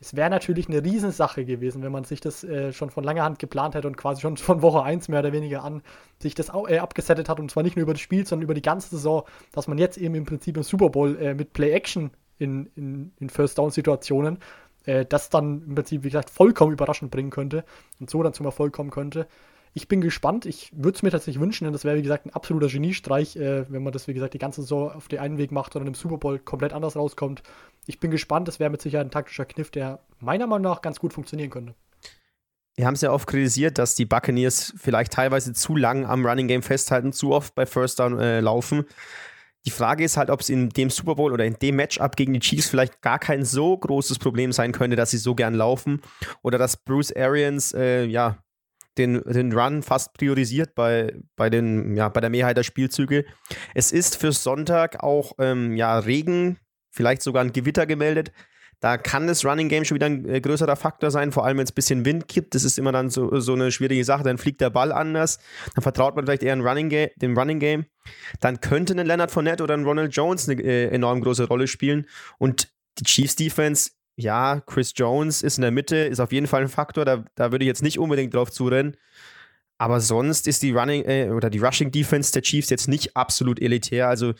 Es 0.00 0.14
wäre 0.16 0.28
natürlich 0.28 0.68
eine 0.68 0.84
Riesensache 0.84 1.44
gewesen, 1.44 1.82
wenn 1.82 1.92
man 1.92 2.04
sich 2.04 2.20
das 2.20 2.44
äh, 2.44 2.72
schon 2.72 2.90
von 2.90 3.04
langer 3.04 3.22
Hand 3.22 3.38
geplant 3.38 3.74
hätte 3.74 3.86
und 3.86 3.96
quasi 3.96 4.20
schon 4.20 4.36
von 4.36 4.60
Woche 4.60 4.82
1 4.82 5.08
mehr 5.08 5.20
oder 5.20 5.32
weniger 5.32 5.62
an 5.62 5.82
sich 6.20 6.34
das 6.34 6.50
äh, 6.68 6.78
abgesettet 6.78 7.28
hat 7.28 7.40
und 7.40 7.50
zwar 7.50 7.62
nicht 7.62 7.76
nur 7.76 7.84
über 7.84 7.94
das 7.94 8.00
Spiel, 8.00 8.26
sondern 8.26 8.42
über 8.42 8.54
die 8.54 8.62
ganze 8.62 8.90
Saison, 8.90 9.22
dass 9.52 9.68
man 9.68 9.78
jetzt 9.78 9.96
eben 9.96 10.14
im 10.14 10.24
Prinzip 10.24 10.56
im 10.56 10.62
Super 10.62 10.90
Bowl 10.90 11.16
äh, 11.18 11.34
mit 11.34 11.52
Play 11.52 11.70
Action 11.70 12.10
in, 12.38 12.66
in, 12.74 13.12
in 13.20 13.30
First 13.30 13.58
Down 13.58 13.70
Situationen 13.70 14.38
äh, 14.84 15.04
das 15.04 15.30
dann 15.30 15.62
im 15.66 15.74
Prinzip, 15.74 16.04
wie 16.04 16.08
gesagt, 16.08 16.30
vollkommen 16.30 16.72
überraschend 16.72 17.10
bringen 17.10 17.30
könnte 17.30 17.64
und 18.00 18.10
so 18.10 18.22
dann 18.22 18.34
zum 18.34 18.46
Erfolg 18.46 18.72
kommen 18.72 18.90
könnte. 18.90 19.26
Ich 19.76 19.88
bin 19.88 20.00
gespannt. 20.00 20.46
Ich 20.46 20.70
würde 20.72 20.94
es 20.94 21.02
mir 21.02 21.10
tatsächlich 21.10 21.40
wünschen, 21.40 21.64
denn 21.64 21.72
das 21.72 21.84
wäre, 21.84 21.96
wie 21.96 22.02
gesagt, 22.02 22.26
ein 22.26 22.30
absoluter 22.30 22.68
Geniestreich, 22.68 23.36
äh, 23.36 23.70
wenn 23.70 23.82
man 23.82 23.92
das, 23.92 24.06
wie 24.06 24.14
gesagt, 24.14 24.34
die 24.34 24.38
ganze 24.38 24.62
Saison 24.62 24.92
auf 24.92 25.08
den 25.08 25.18
einen 25.18 25.36
Weg 25.36 25.50
macht 25.50 25.74
und 25.74 25.80
dann 25.80 25.88
im 25.88 25.94
Super 25.94 26.18
Bowl 26.18 26.38
komplett 26.38 26.72
anders 26.72 26.94
rauskommt. 26.94 27.42
Ich 27.86 27.98
bin 27.98 28.12
gespannt. 28.12 28.46
Das 28.46 28.60
wäre 28.60 28.70
mit 28.70 28.80
Sicherheit 28.80 29.08
ein 29.08 29.10
taktischer 29.10 29.44
Kniff, 29.44 29.70
der 29.72 29.98
meiner 30.20 30.46
Meinung 30.46 30.70
nach 30.70 30.80
ganz 30.80 31.00
gut 31.00 31.12
funktionieren 31.12 31.50
könnte. 31.50 31.74
Wir 32.76 32.86
haben 32.86 32.94
es 32.94 33.00
ja 33.00 33.12
oft 33.12 33.28
kritisiert, 33.28 33.78
dass 33.78 33.94
die 33.94 34.04
Buccaneers 34.04 34.74
vielleicht 34.76 35.12
teilweise 35.12 35.52
zu 35.52 35.76
lang 35.76 36.06
am 36.06 36.26
Running 36.26 36.48
Game 36.48 36.62
festhalten, 36.62 37.12
zu 37.12 37.32
oft 37.32 37.54
bei 37.54 37.66
First 37.66 38.00
Down 38.00 38.18
äh, 38.18 38.40
laufen. 38.40 38.84
Die 39.66 39.70
Frage 39.70 40.04
ist 40.04 40.16
halt, 40.16 40.30
ob 40.30 40.40
es 40.40 40.50
in 40.50 40.68
dem 40.68 40.90
Super 40.90 41.14
Bowl 41.14 41.32
oder 41.32 41.44
in 41.44 41.54
dem 41.54 41.76
Matchup 41.76 42.16
gegen 42.16 42.34
die 42.34 42.40
Chiefs 42.40 42.68
vielleicht 42.68 43.00
gar 43.00 43.18
kein 43.18 43.44
so 43.44 43.76
großes 43.76 44.18
Problem 44.18 44.52
sein 44.52 44.72
könnte, 44.72 44.96
dass 44.96 45.10
sie 45.10 45.18
so 45.18 45.34
gern 45.34 45.54
laufen 45.54 46.02
oder 46.42 46.58
dass 46.58 46.76
Bruce 46.76 47.14
Arians 47.16 47.72
äh, 47.72 48.04
ja 48.04 48.38
den, 48.98 49.22
den 49.24 49.52
Run 49.52 49.82
fast 49.82 50.14
priorisiert 50.14 50.74
bei, 50.74 51.14
bei, 51.36 51.50
den, 51.50 51.96
ja, 51.96 52.08
bei 52.08 52.20
der 52.20 52.30
Mehrheit 52.30 52.56
der 52.56 52.62
Spielzüge. 52.62 53.24
Es 53.74 53.92
ist 53.92 54.16
für 54.16 54.32
Sonntag 54.32 55.02
auch 55.02 55.32
ähm, 55.38 55.76
ja, 55.76 55.98
Regen, 55.98 56.58
vielleicht 56.90 57.22
sogar 57.22 57.42
ein 57.42 57.52
Gewitter 57.52 57.86
gemeldet. 57.86 58.32
Da 58.84 58.98
kann 58.98 59.26
das 59.26 59.46
Running 59.46 59.70
Game 59.70 59.86
schon 59.86 59.94
wieder 59.94 60.04
ein 60.04 60.28
äh, 60.28 60.42
größerer 60.42 60.76
Faktor 60.76 61.10
sein, 61.10 61.32
vor 61.32 61.46
allem 61.46 61.56
wenn 61.56 61.64
es 61.64 61.70
ein 61.70 61.74
bisschen 61.74 62.04
Wind 62.04 62.28
gibt. 62.28 62.54
Das 62.54 62.64
ist 62.64 62.78
immer 62.78 62.92
dann 62.92 63.08
so, 63.08 63.40
so 63.40 63.54
eine 63.54 63.72
schwierige 63.72 64.04
Sache. 64.04 64.24
Dann 64.24 64.36
fliegt 64.36 64.60
der 64.60 64.68
Ball 64.68 64.92
anders. 64.92 65.38
Dann 65.74 65.82
vertraut 65.82 66.14
man 66.14 66.26
vielleicht 66.26 66.42
eher 66.42 66.54
Running 66.60 66.90
dem 66.90 67.34
Running 67.34 67.60
Game. 67.60 67.86
Dann 68.40 68.60
könnte 68.60 68.92
ein 68.92 69.06
Leonard 69.06 69.30
Fournette 69.30 69.62
oder 69.62 69.72
ein 69.72 69.84
Ronald 69.84 70.14
Jones 70.14 70.50
eine 70.50 70.62
äh, 70.62 70.88
enorm 70.88 71.22
große 71.22 71.44
Rolle 71.44 71.66
spielen. 71.66 72.04
Und 72.36 72.74
die 72.98 73.04
Chiefs 73.04 73.36
Defense, 73.36 73.92
ja, 74.16 74.60
Chris 74.66 74.92
Jones 74.94 75.40
ist 75.40 75.56
in 75.56 75.62
der 75.62 75.70
Mitte, 75.70 75.96
ist 75.96 76.20
auf 76.20 76.32
jeden 76.32 76.46
Fall 76.46 76.60
ein 76.60 76.68
Faktor. 76.68 77.06
Da, 77.06 77.24
da 77.36 77.52
würde 77.52 77.64
ich 77.64 77.68
jetzt 77.68 77.82
nicht 77.82 77.98
unbedingt 77.98 78.34
drauf 78.34 78.50
zurennen. 78.50 78.98
Aber 79.78 80.02
sonst 80.02 80.46
ist 80.46 80.62
die 80.62 80.72
Running 80.72 81.06
äh, 81.06 81.30
oder 81.30 81.48
die 81.48 81.58
Rushing 81.58 81.90
Defense 81.90 82.32
der 82.32 82.42
Chiefs 82.42 82.68
jetzt 82.68 82.88
nicht 82.88 83.16
absolut 83.16 83.62
elitär. 83.62 84.08
Also 84.08 84.34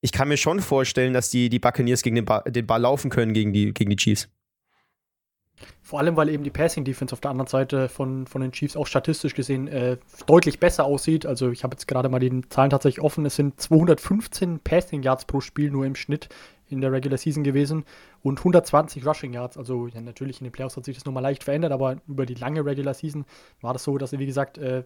ich 0.00 0.12
kann 0.12 0.28
mir 0.28 0.36
schon 0.36 0.60
vorstellen, 0.60 1.12
dass 1.12 1.30
die, 1.30 1.48
die 1.48 1.58
Buccaneers 1.58 2.02
gegen 2.02 2.16
den, 2.16 2.24
ba 2.24 2.40
den 2.40 2.66
Ball 2.66 2.80
laufen 2.80 3.10
können 3.10 3.32
gegen 3.32 3.52
die, 3.52 3.72
gegen 3.72 3.90
die 3.90 3.96
Chiefs. 3.96 4.28
Vor 5.82 5.98
allem, 5.98 6.16
weil 6.16 6.28
eben 6.28 6.44
die 6.44 6.50
Passing 6.50 6.84
Defense 6.84 7.12
auf 7.12 7.20
der 7.20 7.30
anderen 7.30 7.48
Seite 7.48 7.88
von, 7.88 8.26
von 8.26 8.40
den 8.40 8.52
Chiefs 8.52 8.76
auch 8.76 8.86
statistisch 8.86 9.34
gesehen 9.34 9.68
äh, 9.68 9.98
deutlich 10.26 10.58
besser 10.58 10.84
aussieht. 10.84 11.26
Also 11.26 11.50
ich 11.50 11.64
habe 11.64 11.74
jetzt 11.74 11.86
gerade 11.86 12.08
mal 12.08 12.18
die 12.18 12.42
Zahlen 12.48 12.70
tatsächlich 12.70 13.04
offen. 13.04 13.26
Es 13.26 13.36
sind 13.36 13.60
215 13.60 14.60
Passing 14.60 15.02
Yards 15.02 15.26
pro 15.26 15.40
Spiel 15.40 15.70
nur 15.70 15.84
im 15.84 15.96
Schnitt 15.96 16.28
in 16.68 16.80
der 16.80 16.92
Regular 16.92 17.18
Season 17.18 17.42
gewesen 17.42 17.84
und 18.22 18.38
120 18.38 19.04
Rushing 19.04 19.32
Yards. 19.32 19.58
Also 19.58 19.88
ja, 19.88 20.00
natürlich 20.00 20.40
in 20.40 20.44
den 20.44 20.52
Playoffs 20.52 20.76
hat 20.76 20.84
sich 20.84 20.96
das 20.96 21.04
nochmal 21.04 21.24
leicht 21.24 21.44
verändert, 21.44 21.72
aber 21.72 21.96
über 22.06 22.24
die 22.24 22.34
lange 22.34 22.64
Regular 22.64 22.94
Season 22.94 23.24
war 23.60 23.72
das 23.72 23.84
so, 23.84 23.98
dass 23.98 24.10
sie, 24.10 24.18
wie 24.18 24.26
gesagt, 24.26 24.58
äh, 24.58 24.84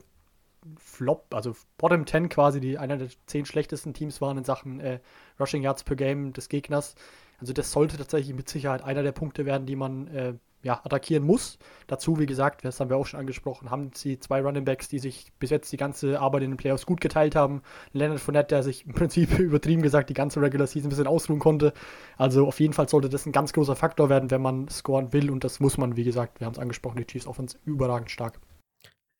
Flop, 0.76 1.34
also 1.34 1.54
Bottom 1.78 2.06
10 2.06 2.28
quasi, 2.28 2.60
die 2.60 2.78
einer 2.78 2.96
der 2.96 3.08
zehn 3.26 3.44
schlechtesten 3.44 3.94
Teams 3.94 4.20
waren 4.20 4.38
in 4.38 4.44
Sachen 4.44 4.80
äh, 4.80 5.00
Rushing 5.38 5.62
Yards 5.62 5.84
per 5.84 5.96
Game 5.96 6.32
des 6.32 6.48
Gegners. 6.48 6.94
Also 7.38 7.52
das 7.52 7.72
sollte 7.72 7.96
tatsächlich 7.96 8.34
mit 8.34 8.48
Sicherheit 8.48 8.82
einer 8.82 9.02
der 9.02 9.12
Punkte 9.12 9.44
werden, 9.44 9.66
die 9.66 9.76
man 9.76 10.06
äh, 10.08 10.34
ja, 10.64 10.80
attackieren 10.82 11.24
muss. 11.24 11.58
Dazu, 11.86 12.18
wie 12.18 12.26
gesagt, 12.26 12.64
das 12.64 12.80
haben 12.80 12.88
wir 12.88 12.96
auch 12.96 13.06
schon 13.06 13.20
angesprochen, 13.20 13.70
haben 13.70 13.90
sie 13.94 14.18
zwei 14.18 14.40
Running 14.40 14.64
Backs, 14.64 14.88
die 14.88 14.98
sich 14.98 15.30
bis 15.38 15.50
jetzt 15.50 15.70
die 15.72 15.76
ganze 15.76 16.20
Arbeit 16.20 16.42
in 16.42 16.52
den 16.52 16.56
Playoffs 16.56 16.86
gut 16.86 17.00
geteilt 17.00 17.36
haben. 17.36 17.62
Leonard 17.92 18.20
Fournette, 18.20 18.54
der 18.54 18.62
sich 18.62 18.86
im 18.86 18.94
Prinzip 18.94 19.38
übertrieben 19.38 19.82
gesagt 19.82 20.08
die 20.08 20.14
ganze 20.14 20.40
Regular 20.40 20.66
Season 20.66 20.86
ein 20.86 20.90
bisschen 20.90 21.06
ausruhen 21.06 21.38
konnte. 21.38 21.74
Also 22.16 22.46
auf 22.46 22.58
jeden 22.60 22.72
Fall 22.72 22.88
sollte 22.88 23.08
das 23.08 23.26
ein 23.26 23.32
ganz 23.32 23.52
großer 23.52 23.76
Faktor 23.76 24.08
werden, 24.08 24.30
wenn 24.30 24.42
man 24.42 24.68
scoren 24.68 25.12
will 25.12 25.30
und 25.30 25.44
das 25.44 25.60
muss 25.60 25.76
man, 25.76 25.96
wie 25.96 26.04
gesagt, 26.04 26.40
wir 26.40 26.46
haben 26.46 26.54
es 26.54 26.58
angesprochen, 26.58 26.96
die 26.96 27.06
Chiefs 27.06 27.26
Offense 27.26 27.58
überragend 27.64 28.10
stark. 28.10 28.40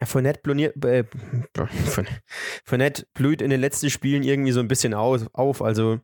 Ja, 0.01 0.07
Fournette, 0.07 0.41
bloniert, 0.43 0.85
äh, 0.85 1.05
Fournette 2.65 3.07
blüht 3.15 3.41
in 3.41 3.51
den 3.51 3.61
letzten 3.61 3.91
Spielen 3.91 4.23
irgendwie 4.23 4.53
so 4.53 4.61
ein 4.61 4.69
bisschen 4.69 4.95
auf, 4.95 5.23
auf. 5.33 5.63
Also, 5.63 6.01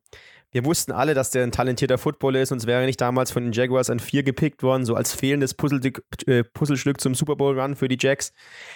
wir 0.53 0.65
wussten 0.65 0.93
alle, 0.93 1.15
dass 1.15 1.31
der 1.31 1.45
ein 1.45 1.53
talentierter 1.53 1.99
Footballer 1.99 2.41
ist, 2.41 2.53
und 2.53 2.59
es 2.59 2.67
wäre 2.67 2.85
nicht 2.87 3.01
damals 3.01 3.31
von 3.31 3.45
den 3.45 3.53
Jaguars 3.53 3.91
an 3.91 4.01
vier 4.01 4.23
gepickt 4.23 4.63
worden, 4.63 4.85
so 4.85 4.95
als 4.95 5.15
fehlendes 5.15 5.55
Puzzlestück, 5.55 6.05
äh, 6.27 6.45
Puzzlestück 6.45 7.01
zum 7.01 7.15
Super 7.15 7.37
Bowl-Run 7.37 7.77
für 7.77 7.89
die 7.89 7.99
Jacks. 7.99 8.33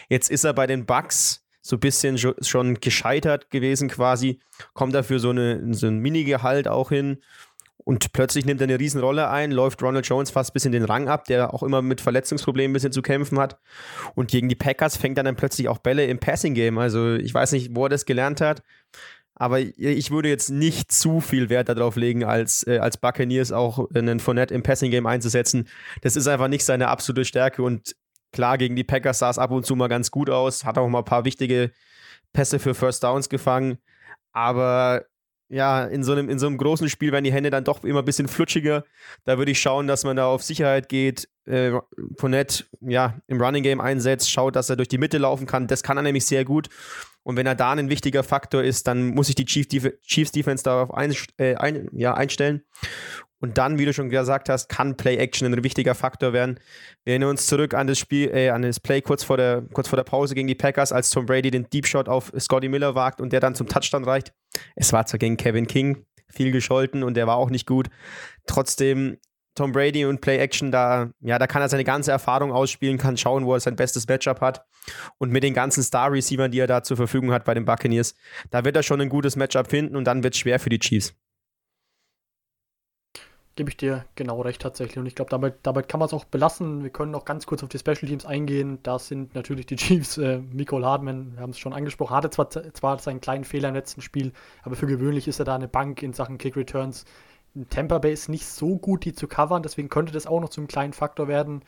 Jetzt 0.08 0.30
ist 0.30 0.44
er 0.44 0.52
bei 0.52 0.66
den 0.66 0.86
Bucks 0.86 1.44
so 1.62 1.76
ein 1.76 1.80
bisschen 1.80 2.18
schon 2.18 2.74
gescheitert 2.74 3.50
gewesen 3.50 3.88
quasi, 3.88 4.38
kommt 4.74 4.94
dafür 4.94 5.18
so, 5.18 5.30
eine, 5.30 5.74
so 5.74 5.86
ein 5.86 5.98
Mini-Gehalt 5.98 6.68
auch 6.68 6.90
hin 6.90 7.22
und 7.78 8.12
plötzlich 8.12 8.44
nimmt 8.44 8.60
er 8.60 8.64
eine 8.64 8.78
Riesenrolle 8.78 9.28
ein, 9.28 9.50
läuft 9.50 9.82
Ronald 9.82 10.06
Jones 10.06 10.30
fast 10.30 10.50
ein 10.50 10.54
bisschen 10.54 10.72
den 10.72 10.84
Rang 10.84 11.08
ab, 11.08 11.24
der 11.24 11.52
auch 11.52 11.62
immer 11.62 11.82
mit 11.82 12.00
Verletzungsproblemen 12.00 12.70
ein 12.70 12.72
bisschen 12.72 12.92
zu 12.92 13.02
kämpfen 13.02 13.38
hat. 13.38 13.58
Und 14.14 14.30
gegen 14.30 14.48
die 14.48 14.54
Packers 14.54 14.96
fängt 14.96 15.18
er 15.18 15.24
dann 15.24 15.36
plötzlich 15.36 15.68
auch 15.68 15.78
Bälle 15.78 16.06
im 16.06 16.18
Passing-Game. 16.18 16.78
Also 16.78 17.14
ich 17.14 17.34
weiß 17.34 17.52
nicht, 17.52 17.74
wo 17.74 17.86
er 17.86 17.90
das 17.90 18.06
gelernt 18.06 18.40
hat. 18.40 18.62
Aber 19.36 19.58
ich 19.58 20.10
würde 20.12 20.28
jetzt 20.28 20.50
nicht 20.50 20.92
zu 20.92 21.20
viel 21.20 21.50
Wert 21.50 21.68
darauf 21.68 21.96
legen, 21.96 22.24
als, 22.24 22.64
äh, 22.68 22.78
als 22.78 22.96
Buccaneers 22.96 23.50
auch 23.50 23.90
einen 23.92 24.20
Fournette 24.20 24.54
im 24.54 24.62
Passing-Game 24.62 25.06
einzusetzen. 25.06 25.68
Das 26.02 26.14
ist 26.14 26.28
einfach 26.28 26.46
nicht 26.46 26.64
seine 26.64 26.88
absolute 26.88 27.24
Stärke. 27.24 27.62
Und 27.62 27.96
klar, 28.32 28.58
gegen 28.58 28.76
die 28.76 28.84
Packers 28.84 29.18
sah 29.18 29.30
es 29.30 29.38
ab 29.38 29.50
und 29.50 29.66
zu 29.66 29.74
mal 29.74 29.88
ganz 29.88 30.12
gut 30.12 30.30
aus, 30.30 30.64
hat 30.64 30.78
auch 30.78 30.88
mal 30.88 31.00
ein 31.00 31.04
paar 31.04 31.24
wichtige 31.24 31.72
Pässe 32.32 32.60
für 32.60 32.74
First 32.74 33.02
Downs 33.02 33.28
gefangen. 33.28 33.78
Aber 34.32 35.04
ja, 35.48 35.84
in 35.84 36.02
so, 36.02 36.12
einem, 36.12 36.28
in 36.28 36.38
so 36.38 36.46
einem 36.46 36.58
großen 36.58 36.88
Spiel 36.88 37.12
werden 37.12 37.24
die 37.24 37.32
Hände 37.32 37.50
dann 37.50 37.64
doch 37.64 37.84
immer 37.84 38.00
ein 38.00 38.04
bisschen 38.04 38.28
flutschiger. 38.28 38.84
Da 39.24 39.38
würde 39.38 39.52
ich 39.52 39.60
schauen, 39.60 39.86
dass 39.86 40.04
man 40.04 40.16
da 40.16 40.26
auf 40.26 40.42
Sicherheit 40.42 40.88
geht, 40.88 41.28
äh, 41.46 41.72
Fournette 42.18 42.64
ja, 42.80 43.18
im 43.26 43.40
Running 43.40 43.62
Game 43.62 43.80
einsetzt, 43.80 44.30
schaut, 44.30 44.56
dass 44.56 44.70
er 44.70 44.76
durch 44.76 44.88
die 44.88 44.98
Mitte 44.98 45.18
laufen 45.18 45.46
kann. 45.46 45.66
Das 45.66 45.82
kann 45.82 45.96
er 45.96 46.02
nämlich 46.02 46.24
sehr 46.26 46.44
gut. 46.44 46.68
Und 47.22 47.36
wenn 47.36 47.46
er 47.46 47.54
da 47.54 47.72
ein 47.72 47.88
wichtiger 47.88 48.22
Faktor 48.22 48.62
ist, 48.62 48.86
dann 48.86 49.08
muss 49.08 49.26
sich 49.26 49.34
die 49.34 49.44
Chiefs 49.44 50.32
Defense 50.32 50.64
darauf 50.64 50.92
ein, 50.92 51.14
äh, 51.38 51.54
ein, 51.56 51.88
ja, 51.92 52.14
einstellen. 52.14 52.62
Und 53.44 53.58
dann, 53.58 53.78
wie 53.78 53.84
du 53.84 53.92
schon 53.92 54.08
gesagt 54.08 54.48
hast, 54.48 54.70
kann 54.70 54.96
Play 54.96 55.18
Action 55.18 55.52
ein 55.52 55.62
wichtiger 55.62 55.94
Faktor 55.94 56.32
werden. 56.32 56.58
Wir 57.04 57.12
erinnern 57.12 57.28
uns 57.28 57.46
zurück 57.46 57.74
an 57.74 57.86
das 57.86 57.98
Spiel, 57.98 58.30
äh, 58.30 58.48
an 58.48 58.62
das 58.62 58.80
Play 58.80 59.02
kurz 59.02 59.22
vor, 59.22 59.36
der, 59.36 59.60
kurz 59.74 59.86
vor 59.86 59.98
der 59.98 60.04
Pause 60.04 60.34
gegen 60.34 60.48
die 60.48 60.54
Packers, 60.54 60.92
als 60.92 61.10
Tom 61.10 61.26
Brady 61.26 61.50
den 61.50 61.68
Deep 61.68 61.86
Shot 61.86 62.08
auf 62.08 62.32
Scotty 62.38 62.70
Miller 62.70 62.94
wagt 62.94 63.20
und 63.20 63.34
der 63.34 63.40
dann 63.40 63.54
zum 63.54 63.66
Touchdown 63.66 64.04
reicht. 64.04 64.32
Es 64.76 64.94
war 64.94 65.04
zwar 65.04 65.18
gegen 65.18 65.36
Kevin 65.36 65.66
King 65.66 66.06
viel 66.30 66.52
gescholten 66.52 67.02
und 67.02 67.18
der 67.18 67.26
war 67.26 67.36
auch 67.36 67.50
nicht 67.50 67.66
gut. 67.66 67.90
Trotzdem 68.46 69.18
Tom 69.54 69.72
Brady 69.72 70.06
und 70.06 70.22
Play 70.22 70.38
Action, 70.38 70.72
da, 70.72 71.10
ja, 71.20 71.38
da 71.38 71.46
kann 71.46 71.60
er 71.60 71.68
seine 71.68 71.84
ganze 71.84 72.12
Erfahrung 72.12 72.50
ausspielen, 72.50 72.96
kann 72.96 73.18
schauen, 73.18 73.44
wo 73.44 73.52
er 73.52 73.60
sein 73.60 73.76
bestes 73.76 74.08
Matchup 74.08 74.40
hat. 74.40 74.64
Und 75.18 75.32
mit 75.32 75.42
den 75.42 75.52
ganzen 75.52 75.82
Star-Receivern, 75.82 76.50
die 76.50 76.60
er 76.60 76.66
da 76.66 76.82
zur 76.82 76.96
Verfügung 76.96 77.30
hat 77.30 77.44
bei 77.44 77.52
den 77.52 77.66
Buccaneers, 77.66 78.14
da 78.50 78.64
wird 78.64 78.74
er 78.74 78.82
schon 78.82 79.02
ein 79.02 79.10
gutes 79.10 79.36
Matchup 79.36 79.68
finden 79.68 79.96
und 79.96 80.04
dann 80.04 80.22
wird 80.22 80.32
es 80.32 80.40
schwer 80.40 80.58
für 80.58 80.70
die 80.70 80.78
Chiefs. 80.78 81.14
Gebe 83.56 83.70
ich 83.70 83.76
dir 83.76 84.04
genau 84.16 84.40
recht 84.40 84.60
tatsächlich. 84.60 84.98
Und 84.98 85.06
ich 85.06 85.14
glaube, 85.14 85.30
damit, 85.30 85.54
damit 85.62 85.88
kann 85.88 86.00
man 86.00 86.06
es 86.06 86.12
auch 86.12 86.24
belassen. 86.24 86.82
Wir 86.82 86.90
können 86.90 87.12
noch 87.12 87.24
ganz 87.24 87.46
kurz 87.46 87.62
auf 87.62 87.68
die 87.68 87.78
Special 87.78 88.08
Teams 88.08 88.26
eingehen. 88.26 88.80
Da 88.82 88.98
sind 88.98 89.34
natürlich 89.34 89.66
die 89.66 89.76
Chiefs. 89.76 90.18
Äh, 90.18 90.38
Nicole 90.52 90.84
Hardman, 90.84 91.34
wir 91.34 91.42
haben 91.42 91.50
es 91.50 91.58
schon 91.58 91.72
angesprochen, 91.72 92.16
hatte 92.16 92.30
zwar, 92.30 92.50
zwar 92.50 92.98
seinen 92.98 93.20
kleinen 93.20 93.44
Fehler 93.44 93.68
im 93.68 93.74
letzten 93.74 94.02
Spiel, 94.02 94.32
aber 94.62 94.74
für 94.74 94.86
gewöhnlich 94.86 95.28
ist 95.28 95.38
er 95.38 95.44
da 95.44 95.54
eine 95.54 95.68
Bank 95.68 96.02
in 96.02 96.12
Sachen 96.12 96.38
Kick 96.38 96.56
Returns. 96.56 97.04
Tampa 97.70 97.98
Bay 97.98 98.12
ist 98.12 98.28
nicht 98.28 98.46
so 98.46 98.78
gut, 98.78 99.04
die 99.04 99.12
zu 99.12 99.28
covern, 99.28 99.62
deswegen 99.62 99.88
könnte 99.88 100.12
das 100.12 100.26
auch 100.26 100.40
noch 100.40 100.48
zum 100.48 100.66
kleinen 100.66 100.92
Faktor 100.92 101.28
werden. 101.28 101.62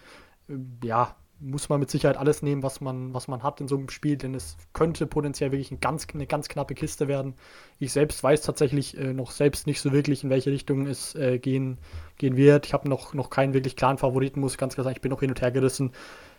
Ähm, 0.49 0.79
ja, 0.83 1.15
muss 1.39 1.69
man 1.69 1.81
mit 1.81 1.91
Sicherheit 1.91 2.17
alles 2.17 2.43
nehmen, 2.43 2.63
was 2.63 2.81
man, 2.81 3.13
was 3.13 3.29
man 3.29 3.43
hat 3.43 3.61
in 3.61 3.69
so 3.69 3.77
einem 3.77 3.91
Spiel, 3.91 4.17
denn 4.17 4.35
es 4.35 4.57
könnte 4.73 5.07
potenziell 5.07 5.53
wirklich 5.53 5.71
ein 5.71 5.81
ganz, 5.81 6.07
eine 6.13 6.27
ganz 6.27 6.49
knappe 6.49 6.75
Kiste 6.75 7.09
werden. 7.09 7.35
Ich 7.79 7.93
selbst 7.93 8.23
weiß 8.23 8.43
tatsächlich 8.43 8.97
äh, 8.97 9.13
noch 9.13 9.31
selbst 9.31 9.67
nicht 9.67 9.81
so 9.81 9.93
wirklich, 9.93 10.25
in 10.25 10.31
welche 10.31 10.51
Richtung 10.51 10.87
es 10.87 11.15
äh, 11.15 11.39
gehen, 11.39 11.79
gehen 12.19 12.37
wird. 12.37 12.67
Ich 12.67 12.73
habe 12.73 12.89
noch, 12.89 13.13
noch 13.13 13.31
keinen 13.31 13.55
wirklich 13.55 13.77
klaren 13.77 13.99
Favoriten, 13.99 14.41
muss 14.41 14.53
ich 14.53 14.59
ganz 14.59 14.75
klar 14.75 14.85
sagen. 14.85 14.97
Ich 14.97 15.03
bin 15.03 15.11
noch 15.11 15.21
hin 15.21 15.31
und 15.31 15.41
her 15.41 15.51
gerissen. 15.51 15.93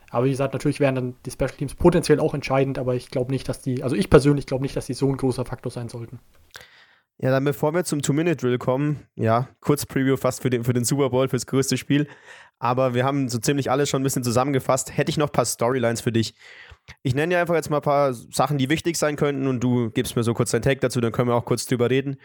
Aber 0.09 0.25
wie 0.25 0.31
gesagt, 0.31 0.53
natürlich 0.53 0.79
wären 0.79 0.95
dann 0.95 1.15
die 1.25 1.31
Special 1.31 1.51
Teams 1.51 1.75
potenziell 1.75 2.19
auch 2.19 2.33
entscheidend, 2.33 2.79
aber 2.79 2.95
ich 2.95 3.09
glaube 3.09 3.31
nicht, 3.31 3.47
dass 3.49 3.61
die, 3.61 3.83
also 3.83 3.95
ich 3.95 4.09
persönlich 4.09 4.45
glaube 4.45 4.63
nicht, 4.63 4.75
dass 4.75 4.85
die 4.85 4.93
so 4.93 5.09
ein 5.09 5.17
großer 5.17 5.45
Faktor 5.45 5.71
sein 5.71 5.89
sollten. 5.89 6.19
Ja, 7.19 7.31
dann 7.31 7.43
bevor 7.43 7.73
wir 7.73 7.83
zum 7.83 8.03
Two-Minute-Drill 8.03 8.59
kommen, 8.59 9.07
ja, 9.15 9.49
kurz 9.59 9.87
Preview 9.87 10.17
fast 10.17 10.43
für 10.43 10.51
den, 10.51 10.63
für 10.63 10.73
den 10.73 10.83
Super 10.83 11.09
Bowl, 11.09 11.27
fürs 11.27 11.47
größte 11.47 11.75
Spiel. 11.75 12.07
Aber 12.59 12.93
wir 12.93 13.05
haben 13.05 13.27
so 13.27 13.39
ziemlich 13.39 13.71
alles 13.71 13.89
schon 13.89 14.01
ein 14.01 14.03
bisschen 14.03 14.23
zusammengefasst. 14.23 14.95
Hätte 14.95 15.09
ich 15.09 15.17
noch 15.17 15.29
ein 15.29 15.31
paar 15.31 15.45
Storylines 15.45 16.01
für 16.01 16.11
dich. 16.11 16.35
Ich 17.01 17.15
nenne 17.15 17.33
dir 17.33 17.41
einfach 17.41 17.55
jetzt 17.55 17.71
mal 17.71 17.77
ein 17.77 17.83
paar 17.83 18.13
Sachen, 18.13 18.59
die 18.59 18.69
wichtig 18.69 18.97
sein 18.97 19.15
könnten 19.15 19.47
und 19.47 19.63
du 19.63 19.89
gibst 19.89 20.15
mir 20.15 20.23
so 20.23 20.35
kurz 20.35 20.51
dein 20.51 20.61
Take 20.61 20.79
dazu, 20.79 21.01
dann 21.01 21.11
können 21.11 21.27
wir 21.27 21.35
auch 21.35 21.45
kurz 21.45 21.65
drüber 21.65 21.89
reden. 21.89 22.17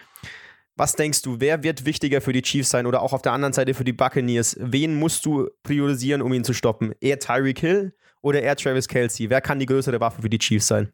Was 0.77 0.95
denkst 0.95 1.23
du, 1.23 1.41
wer 1.41 1.63
wird 1.63 1.85
wichtiger 1.85 2.21
für 2.21 2.33
die 2.33 2.43
Chiefs 2.43 2.71
sein 2.71 2.87
oder 2.87 3.03
auch 3.03 3.13
auf 3.13 3.23
der 3.23 3.33
anderen 3.33 3.53
Seite 3.53 3.75
für 3.75 3.85
die 3.85 3.93
Buccaneers? 3.93 4.57
Wen 4.61 4.95
musst 4.99 5.25
du 5.27 5.49
priorisieren, 5.63 6.23
um 6.23 6.33
ihn 6.33 6.45
zu 6.45 6.55
stoppen? 6.55 6.95
Eher 7.01 7.19
Tyreek 7.19 7.59
Hill 7.59 7.95
oder 8.23 8.43
eher 8.43 8.57
Travis 8.57 8.89
Kelsey? 8.89 9.29
Wer 9.29 9.41
kann 9.41 9.59
die 9.59 9.67
größere 9.67 10.01
Waffe 10.01 10.23
für 10.23 10.31
die 10.31 10.39
Chiefs 10.39 10.69
sein? 10.69 10.93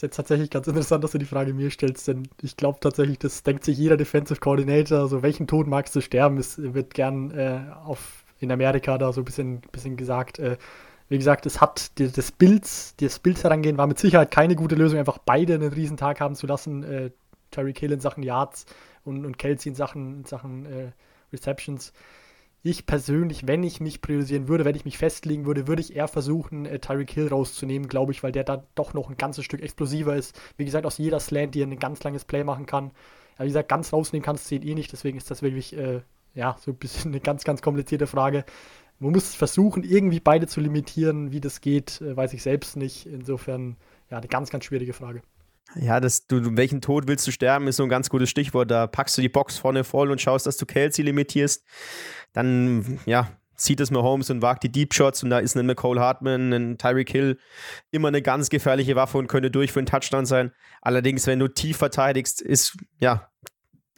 Ist 0.00 0.02
jetzt 0.02 0.16
tatsächlich 0.16 0.48
ganz 0.48 0.66
interessant, 0.66 1.04
dass 1.04 1.10
du 1.10 1.18
die 1.18 1.26
Frage 1.26 1.52
mir 1.52 1.70
stellst, 1.70 2.08
denn 2.08 2.26
ich 2.40 2.56
glaube 2.56 2.80
tatsächlich, 2.80 3.18
das 3.18 3.42
denkt 3.42 3.64
sich 3.64 3.76
jeder 3.76 3.98
Defensive 3.98 4.40
Coordinator, 4.40 5.00
also 5.00 5.22
welchen 5.22 5.46
Tod 5.46 5.66
magst 5.66 5.94
du 5.94 6.00
sterben, 6.00 6.38
es 6.38 6.56
wird 6.56 6.94
gern 6.94 7.30
äh, 7.32 7.60
auf, 7.84 8.24
in 8.38 8.50
Amerika 8.50 8.96
da 8.96 9.12
so 9.12 9.20
ein 9.20 9.26
bisschen, 9.26 9.60
bisschen 9.72 9.98
gesagt. 9.98 10.38
Äh, 10.38 10.56
wie 11.10 11.18
gesagt, 11.18 11.44
es 11.44 11.60
hat 11.60 11.98
die, 11.98 12.10
das 12.10 12.32
Bild, 12.32 12.64
das 13.02 13.18
Bild 13.18 13.44
herangehen 13.44 13.76
war 13.76 13.86
mit 13.86 13.98
Sicherheit 13.98 14.30
keine 14.30 14.56
gute 14.56 14.74
Lösung, 14.74 14.98
einfach 14.98 15.18
beide 15.18 15.54
einen 15.54 15.70
Riesentag 15.70 16.20
haben 16.20 16.34
zu 16.34 16.46
lassen. 16.46 16.82
Äh, 16.82 17.10
Terry 17.50 17.74
Kill 17.74 17.92
in 17.92 18.00
Sachen 18.00 18.22
Yards 18.22 18.64
und, 19.04 19.26
und 19.26 19.36
Kelsey 19.36 19.68
in 19.68 19.74
Sachen, 19.74 20.20
in 20.20 20.24
Sachen 20.24 20.64
äh, 20.64 20.92
Receptions 21.30 21.92
ich 22.62 22.86
persönlich, 22.86 23.46
wenn 23.46 23.62
ich 23.62 23.80
mich 23.80 24.02
priorisieren 24.02 24.48
würde, 24.48 24.64
wenn 24.64 24.76
ich 24.76 24.84
mich 24.84 24.98
festlegen 24.98 25.46
würde, 25.46 25.66
würde 25.66 25.80
ich 25.80 25.96
eher 25.96 26.08
versuchen, 26.08 26.66
äh, 26.66 26.78
Tyreek 26.78 27.10
Hill 27.10 27.28
rauszunehmen, 27.28 27.88
glaube 27.88 28.12
ich, 28.12 28.22
weil 28.22 28.32
der 28.32 28.44
da 28.44 28.64
doch 28.74 28.92
noch 28.92 29.08
ein 29.08 29.16
ganzes 29.16 29.44
Stück 29.44 29.62
explosiver 29.62 30.14
ist. 30.14 30.38
Wie 30.56 30.64
gesagt, 30.64 30.86
aus 30.86 30.98
jeder 30.98 31.20
Slant, 31.20 31.54
die 31.54 31.62
er 31.62 31.66
ein 31.66 31.78
ganz 31.78 32.02
langes 32.02 32.24
Play 32.24 32.44
machen 32.44 32.66
kann. 32.66 32.90
Aber 33.36 33.44
wie 33.44 33.50
gesagt, 33.50 33.68
ganz 33.70 33.92
rausnehmen 33.92 34.24
kannst 34.24 34.50
du 34.50 34.56
ihn 34.56 34.62
eh 34.62 34.74
nicht, 34.74 34.92
deswegen 34.92 35.16
ist 35.16 35.30
das 35.30 35.42
wirklich, 35.42 35.76
äh, 35.76 36.02
ja, 36.34 36.56
so 36.60 36.72
ein 36.72 36.76
bisschen 36.76 37.12
eine 37.12 37.20
ganz, 37.20 37.44
ganz 37.44 37.62
komplizierte 37.62 38.06
Frage. 38.06 38.44
Man 38.98 39.12
muss 39.12 39.34
versuchen, 39.34 39.82
irgendwie 39.82 40.20
beide 40.20 40.46
zu 40.46 40.60
limitieren. 40.60 41.32
Wie 41.32 41.40
das 41.40 41.62
geht, 41.62 42.02
äh, 42.02 42.16
weiß 42.16 42.34
ich 42.34 42.42
selbst 42.42 42.76
nicht. 42.76 43.06
Insofern, 43.06 43.76
ja, 44.10 44.18
eine 44.18 44.28
ganz, 44.28 44.50
ganz 44.50 44.66
schwierige 44.66 44.92
Frage. 44.92 45.22
Ja, 45.76 46.00
das, 46.00 46.26
du, 46.26 46.56
welchen 46.56 46.80
Tod 46.80 47.06
willst 47.06 47.26
du 47.26 47.30
sterben, 47.30 47.68
ist 47.68 47.76
so 47.76 47.84
ein 47.84 47.88
ganz 47.88 48.10
gutes 48.10 48.28
Stichwort. 48.28 48.70
Da 48.70 48.86
packst 48.86 49.16
du 49.16 49.22
die 49.22 49.28
Box 49.28 49.56
vorne 49.56 49.84
voll 49.84 50.10
und 50.10 50.20
schaust, 50.20 50.46
dass 50.46 50.56
du 50.56 50.66
Kelsey 50.66 51.04
limitierst. 51.04 51.64
Dann, 52.32 52.98
ja, 53.06 53.28
sieht 53.62 53.80
es 53.80 53.90
Mahomes 53.90 54.30
und 54.30 54.42
wagt 54.42 54.62
die 54.62 54.72
Deep 54.72 54.94
Shots 54.94 55.22
und 55.22 55.30
da 55.30 55.38
ist 55.38 55.56
ein 55.56 55.66
McCole 55.66 56.00
Hartman, 56.00 56.52
ein 56.52 56.78
Tyreek 56.78 57.10
Hill 57.10 57.38
immer 57.90 58.08
eine 58.08 58.22
ganz 58.22 58.48
gefährliche 58.48 58.96
Waffe 58.96 59.18
und 59.18 59.28
könnte 59.28 59.50
durch 59.50 59.72
für 59.72 59.80
einen 59.80 59.86
Touchdown 59.86 60.26
sein. 60.26 60.52
Allerdings, 60.80 61.26
wenn 61.26 61.38
du 61.38 61.48
tief 61.48 61.76
verteidigst, 61.76 62.40
ist, 62.40 62.76
ja, 62.98 63.30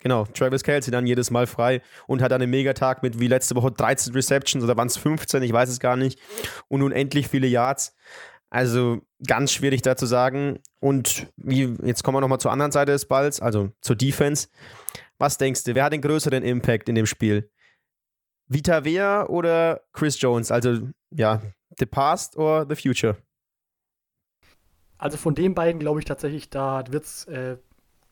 genau, 0.01 0.25
Travis 0.27 0.65
Kelsey 0.65 0.91
dann 0.91 1.07
jedes 1.07 1.31
Mal 1.31 1.47
frei 1.47 1.81
und 2.07 2.23
hat 2.23 2.33
einen 2.33 2.51
Megatag 2.51 3.03
mit 3.03 3.21
wie 3.21 3.29
letzte 3.29 3.55
Woche 3.55 3.71
13 3.71 4.13
Receptions 4.13 4.65
oder 4.65 4.77
waren 4.77 4.89
es 4.89 4.97
15, 4.97 5.43
ich 5.43 5.53
weiß 5.53 5.69
es 5.69 5.79
gar 5.79 5.97
nicht 5.97 6.19
und 6.69 6.83
unendlich 6.83 7.29
viele 7.29 7.47
Yards. 7.47 7.97
Also 8.53 9.01
ganz 9.27 9.51
schwierig 9.51 9.81
da 9.81 9.97
zu 9.97 10.05
sagen. 10.05 10.59
Und 10.79 11.27
wie, 11.37 11.75
jetzt 11.85 12.05
kommen 12.05 12.17
wir 12.17 12.21
nochmal 12.21 12.39
zur 12.39 12.53
anderen 12.53 12.71
Seite 12.71 12.93
des 12.93 13.07
Balls, 13.07 13.41
also 13.41 13.71
zur 13.81 13.97
Defense. 13.97 14.49
Was 15.17 15.39
denkst 15.39 15.65
du, 15.65 15.75
wer 15.75 15.85
hat 15.85 15.95
den 15.95 16.03
größeren 16.03 16.43
Impact 16.43 16.91
in 16.91 16.95
dem 16.95 17.07
Spiel? 17.07 17.51
Vita 18.49 18.85
Vea 18.85 19.27
oder 19.27 19.81
Chris 19.95 20.21
Jones? 20.21 20.51
Also 20.51 20.87
ja, 21.11 21.41
the 21.79 21.87
past 21.87 22.37
or 22.37 22.67
the 22.69 22.77
future? 22.77 23.17
Also 24.99 25.17
von 25.17 25.35
den 25.35 25.55
beiden 25.55 25.81
glaube 25.81 26.01
ich 26.01 26.05
tatsächlich, 26.05 26.51
da 26.51 26.85
wird 26.91 27.05
es 27.05 27.25
äh, 27.25 27.57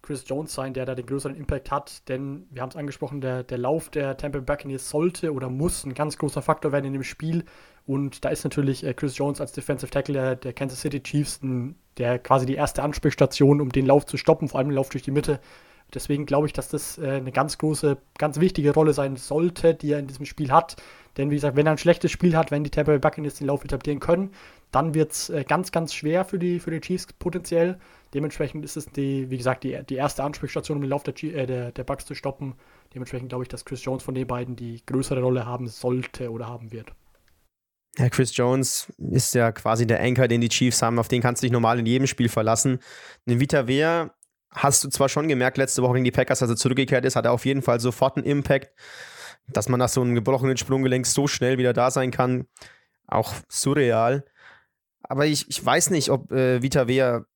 Chris 0.01 0.25
Jones 0.27 0.55
sein, 0.55 0.73
der 0.73 0.87
da 0.87 0.95
den 0.95 1.05
größeren 1.05 1.37
Impact 1.37 1.71
hat, 1.71 2.09
denn 2.09 2.47
wir 2.51 2.63
haben 2.63 2.71
es 2.71 2.77
angesprochen, 2.77 3.21
der, 3.21 3.45
der 3.45 3.59
Lauf 3.59 3.91
der 3.91 4.17
Tampa 4.17 4.41
Buccaneers 4.41 4.89
sollte 4.89 5.35
oder 5.35 5.51
muss 5.51 5.85
ein 5.85 5.93
ganz 5.93 6.17
großer 6.17 6.41
Faktor 6.41 6.73
werden 6.73 6.87
in 6.87 6.95
dem 6.95 7.05
Spiel 7.05 7.45
und 7.91 8.25
da 8.25 8.29
ist 8.29 8.45
natürlich 8.45 8.87
äh, 8.87 8.95
Chris 8.95 9.19
Jones 9.19 9.41
als 9.41 9.51
Defensive 9.51 9.91
Tackle 9.91 10.37
der, 10.37 10.53
Kansas 10.53 10.81
City 10.81 11.03
Chiefs 11.03 11.41
der 11.97 12.21
quasi 12.21 12.47
die 12.47 12.55
erste 12.55 12.85
Ansprechstation, 12.85 13.61
um 13.61 13.73
den 13.73 13.85
Lauf 13.85 14.07
zu 14.07 14.17
stoppen, 14.17 14.47
vor 14.49 14.59
allem 14.59 14.69
den 14.69 14.77
Lauf 14.77 14.91
durch 14.91 15.03
die 15.03 15.11
Mitte. 15.11 15.41
Deswegen 15.93 16.25
glaube 16.25 16.47
ich, 16.47 16.53
dass 16.53 16.69
das 16.69 16.99
äh, 16.99 17.15
eine 17.17 17.33
ganz 17.33 17.59
große, 17.59 17.97
ganz 18.17 18.39
wichtige 18.39 18.73
Rolle 18.75 18.93
sein 18.93 19.17
sollte, 19.17 19.75
die 19.75 19.91
er 19.91 19.99
in 19.99 20.07
diesem 20.07 20.25
Spiel 20.25 20.53
hat. 20.53 20.77
Denn 21.17 21.31
wie 21.33 21.35
gesagt, 21.35 21.57
wenn 21.57 21.67
er 21.67 21.73
ein 21.73 21.79
schlechtes 21.79 22.13
Spiel 22.13 22.37
hat, 22.37 22.53
wenn 22.53 22.63
die 22.63 22.71
Tampa 22.71 22.93
Bay 22.93 23.01
Buccaneers 23.01 23.35
den 23.35 23.49
Lauf 23.49 23.65
etablieren 23.65 23.99
können, 23.99 24.31
dann 24.71 24.95
wird 24.95 25.11
es 25.11 25.29
äh, 25.29 25.43
ganz, 25.43 25.73
ganz 25.73 25.93
schwer 25.93 26.25
für 26.25 26.39
die, 26.39 26.61
für 26.61 26.71
die 26.71 26.81
Chiefs 26.81 27.09
potenziell. 27.19 27.77
Dementsprechend 28.15 28.65
ist 28.65 28.77
es 28.77 28.87
die, 28.87 29.31
wie 29.31 29.37
gesagt, 29.37 29.65
die, 29.65 29.77
die 29.83 29.97
erste 29.97 30.23
Ansprechstation, 30.23 30.77
um 30.77 30.83
den 30.83 30.91
Lauf 30.91 31.03
der, 31.03 31.21
äh, 31.25 31.45
der, 31.45 31.73
der 31.73 31.83
Bucks 31.83 32.07
zu 32.07 32.15
stoppen. 32.15 32.55
Dementsprechend 32.95 33.31
glaube 33.31 33.43
ich, 33.43 33.49
dass 33.49 33.65
Chris 33.65 33.85
Jones 33.85 34.05
von 34.05 34.15
den 34.15 34.29
beiden 34.29 34.55
die 34.55 34.81
größere 34.87 35.21
Rolle 35.21 35.45
haben 35.45 35.67
sollte 35.67 36.31
oder 36.31 36.47
haben 36.47 36.71
wird. 36.71 36.93
Ja, 38.01 38.09
Chris 38.09 38.35
Jones 38.35 38.91
ist 39.11 39.35
ja 39.35 39.53
quasi 39.53 39.87
der 39.87 40.01
Anker, 40.01 40.27
den 40.27 40.41
die 40.41 40.49
Chiefs 40.49 40.81
haben, 40.81 40.99
auf 40.99 41.09
den 41.09 41.21
kannst 41.21 41.43
du 41.43 41.45
dich 41.45 41.53
normal 41.53 41.79
in 41.79 41.85
jedem 41.85 42.07
Spiel 42.07 42.31
verlassen. 42.31 42.79
Den 43.27 43.41
Vita 43.41 43.67
Wehr 43.67 44.15
hast 44.51 44.83
du 44.83 44.89
zwar 44.89 45.11
schon 45.11 45.29
gemerkt, 45.29 45.59
letzte 45.59 45.83
Woche 45.83 45.95
gegen 45.95 46.05
die 46.05 46.11
Packers, 46.11 46.41
als 46.41 46.51
er 46.51 46.57
zurückgekehrt 46.57 47.05
ist, 47.05 47.15
hat 47.15 47.27
er 47.27 47.33
auf 47.33 47.45
jeden 47.45 47.61
Fall 47.61 47.79
sofort 47.79 48.17
einen 48.17 48.25
Impact, 48.25 48.73
dass 49.49 49.69
man 49.69 49.79
nach 49.79 49.91
so 49.91 50.01
einem 50.01 50.15
gebrochenen 50.15 50.57
Sprunggelenk 50.57 51.07
so 51.07 51.27
schnell 51.27 51.59
wieder 51.59 51.75
da 51.75 51.91
sein 51.91 52.11
kann. 52.11 52.47
Auch 53.07 53.35
surreal. 53.51 54.25
Aber 55.03 55.27
ich, 55.27 55.51
ich 55.51 55.63
weiß 55.63 55.91
nicht, 55.91 56.09
ob 56.09 56.33
äh, 56.33 56.63
Vita 56.63 56.89
Wehr 56.89 57.27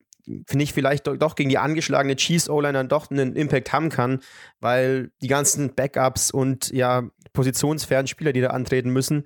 finde 0.47 0.63
ich, 0.63 0.73
vielleicht 0.73 1.07
doch 1.07 1.35
gegen 1.35 1.51
die 1.51 1.59
angeschlagene 1.59 2.17
Chiefs 2.17 2.49
O-Line 2.49 2.73
dann 2.73 2.89
doch 2.89 3.11
einen 3.11 3.37
Impact 3.37 3.73
haben 3.73 3.91
kann, 3.91 4.21
weil 4.61 5.11
die 5.23 5.29
ganzen 5.29 5.75
Backups 5.75 6.31
und 6.31 6.71
ja, 6.73 7.05
positionsfernen 7.33 8.07
Spieler, 8.07 8.33
die 8.33 8.41
da 8.41 8.49
antreten 8.49 8.91
müssen, 8.91 9.25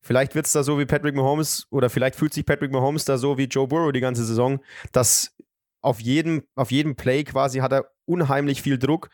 vielleicht 0.00 0.34
wird 0.34 0.46
es 0.46 0.52
da 0.52 0.62
so 0.62 0.78
wie 0.78 0.86
Patrick 0.86 1.14
Mahomes 1.14 1.66
oder 1.70 1.88
vielleicht 1.88 2.16
fühlt 2.16 2.34
sich 2.34 2.44
Patrick 2.44 2.72
Mahomes 2.72 3.04
da 3.04 3.16
so 3.16 3.38
wie 3.38 3.44
Joe 3.44 3.68
Burrow 3.68 3.92
die 3.92 4.00
ganze 4.00 4.24
Saison, 4.24 4.60
dass 4.92 5.34
auf 5.80 6.00
jedem, 6.00 6.42
auf 6.54 6.70
jedem 6.70 6.96
Play 6.96 7.24
quasi 7.24 7.58
hat 7.58 7.72
er 7.72 7.90
unheimlich 8.06 8.62
viel 8.62 8.78
Druck, 8.78 9.10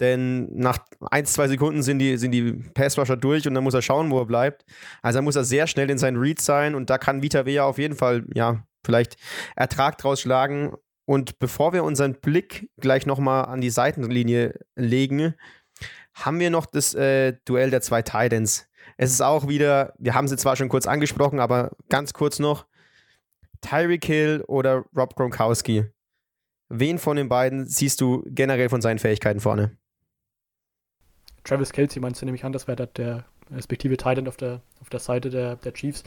denn 0.00 0.48
nach 0.56 0.78
ein, 1.10 1.26
zwei 1.26 1.48
Sekunden 1.48 1.82
sind 1.82 1.98
die, 1.98 2.16
sind 2.18 2.32
die 2.32 2.52
Passrusher 2.52 3.16
durch 3.16 3.48
und 3.48 3.54
dann 3.54 3.64
muss 3.64 3.74
er 3.74 3.82
schauen, 3.82 4.10
wo 4.10 4.20
er 4.20 4.26
bleibt. 4.26 4.64
Also 5.02 5.18
da 5.18 5.22
muss 5.22 5.36
er 5.36 5.44
sehr 5.44 5.66
schnell 5.66 5.90
in 5.90 5.98
seinen 5.98 6.18
Read 6.18 6.40
sein 6.40 6.74
und 6.74 6.88
da 6.90 6.98
kann 6.98 7.22
Vita 7.22 7.46
Vea 7.46 7.64
auf 7.64 7.78
jeden 7.78 7.96
Fall, 7.96 8.24
ja, 8.34 8.64
vielleicht 8.84 9.16
Ertrag 9.56 9.98
draus 9.98 10.20
schlagen. 10.20 10.74
Und 11.04 11.38
bevor 11.38 11.72
wir 11.72 11.84
unseren 11.84 12.14
Blick 12.20 12.70
gleich 12.78 13.06
nochmal 13.06 13.46
an 13.46 13.60
die 13.60 13.70
Seitenlinie 13.70 14.58
legen, 14.76 15.34
haben 16.14 16.40
wir 16.40 16.50
noch 16.50 16.66
das 16.66 16.94
äh, 16.94 17.34
Duell 17.44 17.70
der 17.70 17.80
zwei 17.80 18.02
Titans. 18.02 18.68
Es 18.96 19.10
ist 19.12 19.20
auch 19.20 19.48
wieder, 19.48 19.94
wir 19.98 20.14
haben 20.14 20.28
sie 20.28 20.36
zwar 20.36 20.56
schon 20.56 20.68
kurz 20.68 20.86
angesprochen, 20.86 21.40
aber 21.40 21.70
ganz 21.88 22.12
kurz 22.12 22.38
noch. 22.38 22.66
Tyreek 23.60 24.04
Hill 24.04 24.44
oder 24.46 24.84
Rob 24.96 25.14
Gronkowski? 25.14 25.86
Wen 26.68 26.98
von 26.98 27.16
den 27.16 27.28
beiden 27.28 27.66
siehst 27.66 28.00
du 28.00 28.22
generell 28.26 28.68
von 28.68 28.82
seinen 28.82 28.98
Fähigkeiten 28.98 29.40
vorne? 29.40 29.76
Travis 31.44 31.72
Kelsey 31.72 32.00
meinst 32.00 32.20
du 32.20 32.26
nämlich 32.26 32.44
an, 32.44 32.52
das 32.52 32.68
wäre 32.68 32.86
der 32.86 33.24
respektive 33.50 33.96
Titan 33.96 34.28
auf 34.28 34.36
der, 34.36 34.60
auf 34.80 34.90
der 34.90 35.00
Seite 35.00 35.30
der, 35.30 35.56
der 35.56 35.72
Chiefs. 35.72 36.04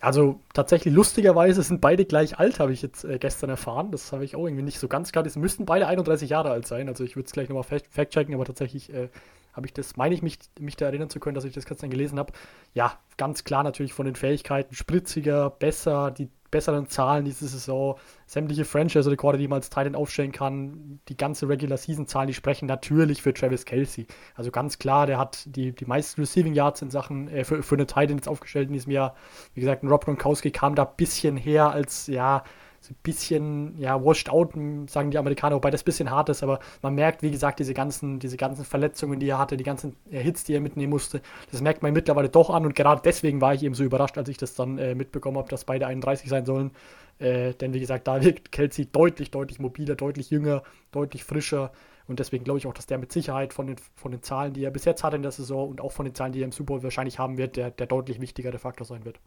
Also 0.00 0.40
tatsächlich 0.52 0.92
lustigerweise 0.92 1.62
sind 1.62 1.80
beide 1.80 2.04
gleich 2.04 2.38
alt, 2.38 2.60
habe 2.60 2.72
ich 2.72 2.82
jetzt 2.82 3.04
äh, 3.04 3.18
gestern 3.18 3.50
erfahren. 3.50 3.90
Das 3.90 4.12
habe 4.12 4.24
ich 4.24 4.36
auch 4.36 4.44
irgendwie 4.44 4.62
nicht 4.62 4.78
so 4.78 4.88
ganz 4.88 5.10
klar. 5.10 5.24
Es 5.24 5.36
müssten 5.36 5.64
beide 5.64 5.86
31 5.86 6.30
Jahre 6.30 6.50
alt 6.50 6.66
sein. 6.66 6.88
Also 6.88 7.02
ich 7.02 7.16
würde 7.16 7.26
es 7.26 7.32
gleich 7.32 7.48
nochmal 7.48 7.64
fact-checken, 7.64 8.34
aber 8.34 8.44
tatsächlich 8.44 8.92
äh, 8.92 9.08
habe 9.56 9.66
ich 9.66 9.72
das, 9.72 9.96
meine 9.96 10.14
ich 10.14 10.22
mich, 10.22 10.38
mich 10.60 10.76
da 10.76 10.86
erinnern 10.86 11.10
zu 11.10 11.18
können, 11.18 11.34
dass 11.34 11.44
ich 11.44 11.54
das 11.54 11.64
gestern 11.64 11.90
gelesen 11.90 12.18
habe. 12.18 12.32
Ja, 12.74 12.98
ganz 13.16 13.44
klar 13.44 13.64
natürlich 13.64 13.94
von 13.94 14.04
den 14.04 14.14
Fähigkeiten 14.14 14.74
spritziger, 14.74 15.50
besser, 15.50 16.10
die 16.10 16.28
besseren 16.50 16.88
Zahlen 16.88 17.24
diese 17.24 17.48
Saison, 17.48 17.96
sämtliche 18.26 18.64
Franchise-Rekorde, 18.64 19.38
die 19.38 19.48
man 19.48 19.56
als 19.56 19.70
Titan 19.70 19.94
aufstellen 19.94 20.32
kann, 20.32 21.00
die 21.08 21.16
ganze 21.16 21.48
Regular-Season-Zahlen, 21.48 22.28
die 22.28 22.34
sprechen 22.34 22.66
natürlich 22.66 23.22
für 23.22 23.34
Travis 23.34 23.64
Kelsey. 23.64 24.06
Also 24.34 24.50
ganz 24.50 24.78
klar, 24.78 25.06
der 25.06 25.18
hat 25.18 25.44
die, 25.46 25.72
die 25.72 25.84
meisten 25.86 26.20
Receiving 26.20 26.54
Yards 26.54 26.82
in 26.82 26.90
Sachen, 26.90 27.28
äh, 27.28 27.44
für, 27.44 27.62
für 27.62 27.74
eine 27.74 27.86
Titan 27.86 28.16
jetzt 28.16 28.28
aufgestellt 28.28 28.68
in 28.68 28.74
diesem 28.74 28.92
Jahr. 28.92 29.16
Wie 29.54 29.60
gesagt, 29.60 29.82
ein 29.82 29.88
Rob 29.88 30.04
Gronkowski 30.04 30.50
kam 30.50 30.74
da 30.74 30.84
ein 30.84 30.96
bisschen 30.96 31.36
her 31.36 31.70
als, 31.70 32.06
ja, 32.06 32.44
so 32.80 32.92
ein 32.92 32.96
bisschen, 33.02 33.78
ja, 33.78 34.02
washed 34.04 34.28
out, 34.30 34.52
sagen 34.88 35.10
die 35.10 35.18
Amerikaner, 35.18 35.56
wobei 35.56 35.70
das 35.70 35.82
ein 35.82 35.84
bisschen 35.84 36.10
hart 36.10 36.28
ist, 36.28 36.42
aber 36.42 36.60
man 36.82 36.94
merkt, 36.94 37.22
wie 37.22 37.30
gesagt, 37.30 37.58
diese 37.58 37.74
ganzen, 37.74 38.18
diese 38.18 38.36
ganzen 38.36 38.64
Verletzungen, 38.64 39.20
die 39.20 39.28
er 39.28 39.38
hatte, 39.38 39.56
die 39.56 39.64
ganzen 39.64 39.96
äh, 40.10 40.20
Hits, 40.20 40.44
die 40.44 40.54
er 40.54 40.60
mitnehmen 40.60 40.90
musste, 40.90 41.20
das 41.50 41.60
merkt 41.60 41.82
man 41.82 41.92
mittlerweile 41.92 42.28
doch 42.28 42.50
an 42.50 42.64
und 42.64 42.74
gerade 42.74 43.02
deswegen 43.04 43.40
war 43.40 43.54
ich 43.54 43.62
eben 43.62 43.74
so 43.74 43.84
überrascht, 43.84 44.18
als 44.18 44.28
ich 44.28 44.36
das 44.36 44.54
dann 44.54 44.78
äh, 44.78 44.94
mitbekommen 44.94 45.38
habe, 45.38 45.48
dass 45.48 45.64
beide 45.64 45.86
31 45.86 46.28
sein 46.28 46.46
sollen. 46.46 46.70
Äh, 47.18 47.54
denn 47.54 47.72
wie 47.72 47.80
gesagt, 47.80 48.06
da 48.06 48.22
wirkt 48.22 48.52
Kelsey 48.52 48.86
deutlich, 48.86 49.30
deutlich 49.30 49.58
mobiler, 49.58 49.94
deutlich 49.94 50.30
jünger, 50.30 50.62
deutlich 50.92 51.24
frischer. 51.24 51.72
Und 52.06 52.20
deswegen 52.20 52.44
glaube 52.44 52.58
ich 52.58 52.66
auch, 52.66 52.74
dass 52.74 52.86
der 52.86 52.98
mit 52.98 53.12
Sicherheit 53.12 53.52
von 53.52 53.66
den, 53.66 53.76
von 53.94 54.12
den 54.12 54.22
Zahlen, 54.22 54.52
die 54.52 54.64
er 54.64 54.70
bis 54.70 54.84
jetzt 54.84 55.02
hat 55.02 55.14
in 55.14 55.22
der 55.22 55.32
Saison 55.32 55.68
und 55.68 55.80
auch 55.80 55.92
von 55.92 56.04
den 56.04 56.14
Zahlen, 56.14 56.32
die 56.32 56.40
er 56.40 56.44
im 56.44 56.52
Super 56.52 56.74
Bowl 56.74 56.82
wahrscheinlich 56.82 57.18
haben 57.18 57.36
wird, 57.36 57.56
der, 57.56 57.70
der 57.70 57.86
deutlich 57.86 58.20
wichtigere 58.20 58.58
Faktor 58.58 58.86
sein 58.86 59.04
wird. 59.04 59.18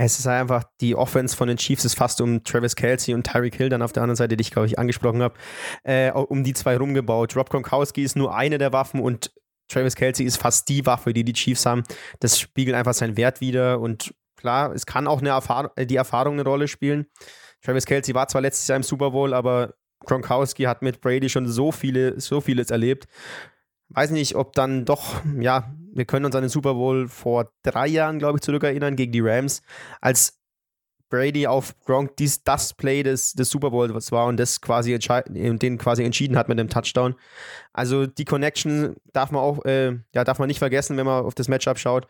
Es 0.00 0.20
ist 0.20 0.28
einfach, 0.28 0.62
die 0.80 0.94
Offense 0.94 1.36
von 1.36 1.48
den 1.48 1.56
Chiefs 1.56 1.84
ist 1.84 1.96
fast 1.96 2.20
um 2.20 2.44
Travis 2.44 2.76
Kelsey 2.76 3.14
und 3.14 3.26
Tyreek 3.26 3.56
Hill 3.56 3.68
dann 3.68 3.82
auf 3.82 3.92
der 3.92 4.04
anderen 4.04 4.14
Seite, 4.14 4.36
die 4.36 4.42
ich 4.42 4.52
glaube 4.52 4.68
ich 4.68 4.78
angesprochen 4.78 5.20
habe, 5.22 5.34
äh, 5.82 6.12
um 6.12 6.44
die 6.44 6.52
zwei 6.52 6.76
rumgebaut. 6.76 7.34
Rob 7.34 7.50
Gronkowski 7.50 8.04
ist 8.04 8.14
nur 8.14 8.32
eine 8.32 8.58
der 8.58 8.72
Waffen 8.72 9.00
und 9.00 9.32
Travis 9.66 9.96
Kelsey 9.96 10.24
ist 10.24 10.36
fast 10.36 10.68
die 10.68 10.86
Waffe, 10.86 11.12
die 11.12 11.24
die 11.24 11.32
Chiefs 11.32 11.66
haben. 11.66 11.82
Das 12.20 12.38
spiegelt 12.38 12.76
einfach 12.76 12.94
seinen 12.94 13.16
Wert 13.16 13.40
wieder 13.40 13.80
und 13.80 14.14
klar, 14.36 14.72
es 14.72 14.86
kann 14.86 15.08
auch 15.08 15.18
eine 15.18 15.30
Erfahrung, 15.30 15.72
die 15.76 15.96
Erfahrung 15.96 16.34
eine 16.34 16.44
Rolle 16.44 16.68
spielen. 16.68 17.06
Travis 17.62 17.84
Kelsey 17.84 18.14
war 18.14 18.28
zwar 18.28 18.42
letztes 18.42 18.68
Jahr 18.68 18.76
im 18.76 18.84
Super 18.84 19.10
Bowl, 19.10 19.34
aber 19.34 19.74
Gronkowski 20.06 20.62
hat 20.62 20.80
mit 20.80 21.00
Brady 21.00 21.28
schon 21.28 21.48
so 21.48 21.72
viele, 21.72 22.20
so 22.20 22.40
vieles 22.40 22.70
erlebt 22.70 23.08
weiß 23.90 24.10
nicht, 24.10 24.34
ob 24.34 24.52
dann 24.52 24.84
doch, 24.84 25.22
ja, 25.40 25.74
wir 25.98 26.06
können 26.06 26.24
uns 26.24 26.34
an 26.34 26.42
den 26.42 26.48
Super 26.48 26.74
Bowl 26.74 27.08
vor 27.08 27.52
drei 27.62 27.86
Jahren, 27.86 28.18
glaube 28.18 28.38
ich, 28.38 28.42
zurückerinnern, 28.42 28.96
gegen 28.96 29.12
die 29.12 29.20
Rams, 29.20 29.62
als 30.00 30.38
Brady 31.10 31.46
auf 31.46 31.74
Gronk 31.84 32.16
dies, 32.16 32.42
das 32.44 32.74
Play 32.74 33.02
des, 33.02 33.32
des 33.32 33.50
Super 33.50 33.70
Bowls 33.70 34.12
war 34.12 34.26
und 34.26 34.38
das 34.38 34.60
quasi 34.60 34.98
den 34.98 35.78
quasi 35.78 36.04
entschieden 36.04 36.36
hat 36.36 36.48
mit 36.48 36.58
dem 36.58 36.68
Touchdown. 36.68 37.14
Also 37.72 38.06
die 38.06 38.24
Connection 38.24 38.96
darf 39.12 39.30
man 39.30 39.40
auch, 39.40 39.64
äh, 39.64 39.98
ja, 40.14 40.24
darf 40.24 40.38
man 40.38 40.48
nicht 40.48 40.58
vergessen, 40.58 40.96
wenn 40.96 41.06
man 41.06 41.24
auf 41.24 41.34
das 41.34 41.48
Matchup 41.48 41.78
schaut. 41.78 42.06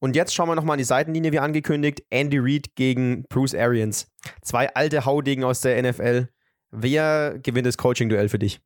Und 0.00 0.16
jetzt 0.16 0.34
schauen 0.34 0.48
wir 0.48 0.54
nochmal 0.54 0.74
an 0.74 0.78
die 0.78 0.84
Seitenlinie, 0.84 1.30
wie 1.30 1.38
angekündigt. 1.38 2.02
Andy 2.10 2.38
Reid 2.40 2.74
gegen 2.74 3.24
Bruce 3.28 3.54
Arians. 3.54 4.08
Zwei 4.42 4.74
alte 4.74 5.04
Haudegen 5.04 5.44
aus 5.44 5.60
der 5.60 5.80
NFL. 5.80 6.28
Wer 6.70 7.38
gewinnt 7.42 7.66
das 7.66 7.76
Coaching-Duell 7.76 8.28
für 8.28 8.38
dich? 8.38 8.60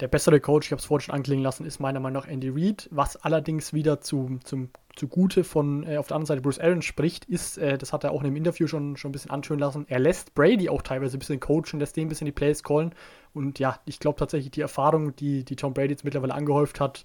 Der 0.00 0.08
bessere 0.08 0.40
Coach, 0.40 0.66
ich 0.66 0.72
habe 0.72 0.80
es 0.80 0.86
vorhin 0.86 1.06
schon 1.06 1.14
anklingen 1.14 1.42
lassen, 1.42 1.64
ist 1.64 1.80
meiner 1.80 2.00
Meinung 2.00 2.22
nach 2.22 2.28
Andy 2.28 2.50
Reid. 2.50 2.88
Was 2.90 3.16
allerdings 3.16 3.72
wieder 3.72 4.02
zu, 4.02 4.38
zum, 4.44 4.68
zugute 4.94 5.42
von 5.42 5.84
äh, 5.84 5.96
auf 5.96 6.08
der 6.08 6.16
anderen 6.16 6.26
Seite 6.26 6.42
Bruce 6.42 6.58
Aaron 6.58 6.82
spricht, 6.82 7.24
ist, 7.24 7.56
äh, 7.56 7.78
das 7.78 7.94
hat 7.94 8.04
er 8.04 8.12
auch 8.12 8.20
in 8.20 8.26
dem 8.26 8.36
Interview 8.36 8.66
schon, 8.66 8.98
schon 8.98 9.08
ein 9.08 9.12
bisschen 9.12 9.30
antönen 9.30 9.60
lassen, 9.60 9.86
er 9.88 9.98
lässt 9.98 10.34
Brady 10.34 10.68
auch 10.68 10.82
teilweise 10.82 11.16
ein 11.16 11.20
bisschen 11.20 11.40
coachen, 11.40 11.80
lässt 11.80 11.96
den 11.96 12.06
ein 12.06 12.08
bisschen 12.10 12.26
die 12.26 12.32
Plays 12.32 12.62
callen. 12.62 12.94
Und 13.32 13.58
ja, 13.58 13.80
ich 13.86 13.98
glaube 13.98 14.18
tatsächlich, 14.18 14.50
die 14.50 14.60
Erfahrung, 14.60 15.16
die, 15.16 15.44
die 15.44 15.56
Tom 15.56 15.72
Brady 15.72 15.92
jetzt 15.92 16.04
mittlerweile 16.04 16.34
angehäuft 16.34 16.78
hat, 16.78 17.04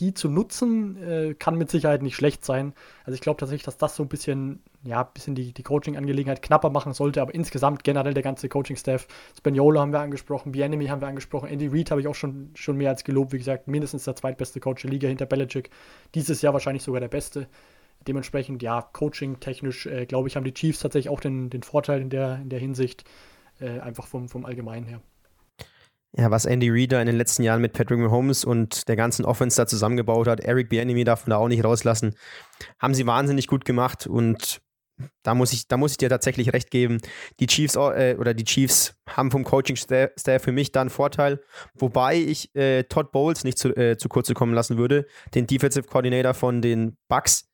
die 0.00 0.14
zu 0.14 0.28
nutzen, 0.28 0.96
äh, 1.02 1.34
kann 1.34 1.56
mit 1.56 1.70
Sicherheit 1.70 2.02
nicht 2.02 2.16
schlecht 2.16 2.44
sein. 2.44 2.72
Also 3.04 3.14
ich 3.14 3.20
glaube 3.20 3.38
tatsächlich, 3.38 3.64
dass 3.64 3.76
das 3.76 3.94
so 3.94 4.02
ein 4.02 4.08
bisschen, 4.08 4.62
ja, 4.82 5.02
ein 5.02 5.12
bisschen 5.12 5.34
die, 5.34 5.52
die 5.52 5.62
Coaching-Angelegenheit 5.62 6.42
knapper 6.42 6.70
machen 6.70 6.94
sollte, 6.94 7.20
aber 7.20 7.34
insgesamt 7.34 7.84
generell 7.84 8.14
der 8.14 8.22
ganze 8.22 8.48
Coaching-Staff, 8.48 9.06
Spaniolo 9.36 9.80
haben 9.80 9.92
wir 9.92 10.00
angesprochen, 10.00 10.52
Bienemy 10.52 10.86
haben 10.86 11.00
wir 11.00 11.08
angesprochen, 11.08 11.48
Andy 11.48 11.68
Reid 11.68 11.90
habe 11.90 12.00
ich 12.00 12.08
auch 12.08 12.14
schon, 12.14 12.50
schon 12.54 12.76
mehr 12.76 12.90
als 12.90 13.04
gelobt, 13.04 13.32
wie 13.32 13.38
gesagt, 13.38 13.68
mindestens 13.68 14.04
der 14.04 14.16
zweitbeste 14.16 14.58
Coach 14.58 14.82
der 14.82 14.90
Liga 14.90 15.06
hinter 15.06 15.26
Belichick, 15.26 15.70
dieses 16.14 16.42
Jahr 16.42 16.54
wahrscheinlich 16.54 16.82
sogar 16.82 17.00
der 17.00 17.08
beste. 17.08 17.46
Dementsprechend, 18.08 18.62
ja, 18.62 18.80
Coaching-technisch, 18.80 19.86
äh, 19.86 20.06
glaube 20.06 20.28
ich, 20.28 20.36
haben 20.36 20.44
die 20.44 20.54
Chiefs 20.54 20.80
tatsächlich 20.80 21.10
auch 21.10 21.20
den, 21.20 21.50
den 21.50 21.62
Vorteil 21.62 22.00
in 22.00 22.08
der, 22.08 22.36
in 22.36 22.48
der 22.48 22.58
Hinsicht, 22.58 23.04
äh, 23.60 23.78
einfach 23.80 24.06
vom, 24.06 24.28
vom 24.28 24.46
Allgemeinen 24.46 24.86
her. 24.86 25.02
Ja, 26.16 26.30
was 26.30 26.44
Andy 26.44 26.68
Reeder 26.68 27.00
in 27.00 27.06
den 27.06 27.16
letzten 27.16 27.44
Jahren 27.44 27.60
mit 27.60 27.72
Patrick 27.72 28.00
Mahomes 28.00 28.44
und 28.44 28.88
der 28.88 28.96
ganzen 28.96 29.24
Offense 29.24 29.56
da 29.56 29.66
zusammengebaut 29.66 30.26
hat, 30.26 30.40
Eric 30.40 30.68
Bieniemy 30.68 31.04
darf 31.04 31.26
man 31.26 31.30
da 31.30 31.36
auch 31.36 31.46
nicht 31.46 31.64
rauslassen, 31.64 32.16
haben 32.80 32.94
sie 32.94 33.06
wahnsinnig 33.06 33.46
gut 33.46 33.64
gemacht 33.64 34.08
und 34.08 34.60
da 35.22 35.34
muss 35.34 35.52
ich, 35.52 35.68
da 35.68 35.76
muss 35.76 35.92
ich 35.92 35.96
dir 35.98 36.08
tatsächlich 36.08 36.52
recht 36.52 36.70
geben. 36.70 36.98
Die 37.38 37.46
Chiefs 37.46 37.76
äh, 37.76 38.16
oder 38.18 38.34
die 38.34 38.44
Chiefs 38.44 38.94
haben 39.08 39.30
vom 39.30 39.44
Coaching-Staff 39.44 40.42
für 40.42 40.52
mich 40.52 40.72
da 40.72 40.80
einen 40.80 40.90
Vorteil, 40.90 41.40
wobei 41.74 42.16
ich 42.16 42.54
äh, 42.54 42.84
Todd 42.84 43.12
Bowles 43.12 43.44
nicht 43.44 43.58
zu, 43.58 43.74
äh, 43.76 43.96
zu 43.96 44.08
kurz 44.08 44.32
kommen 44.34 44.54
lassen 44.54 44.78
würde, 44.78 45.06
den 45.34 45.46
Defensive 45.46 45.86
Coordinator 45.86 46.34
von 46.34 46.60
den 46.60 46.96
Bucks, 47.08 47.48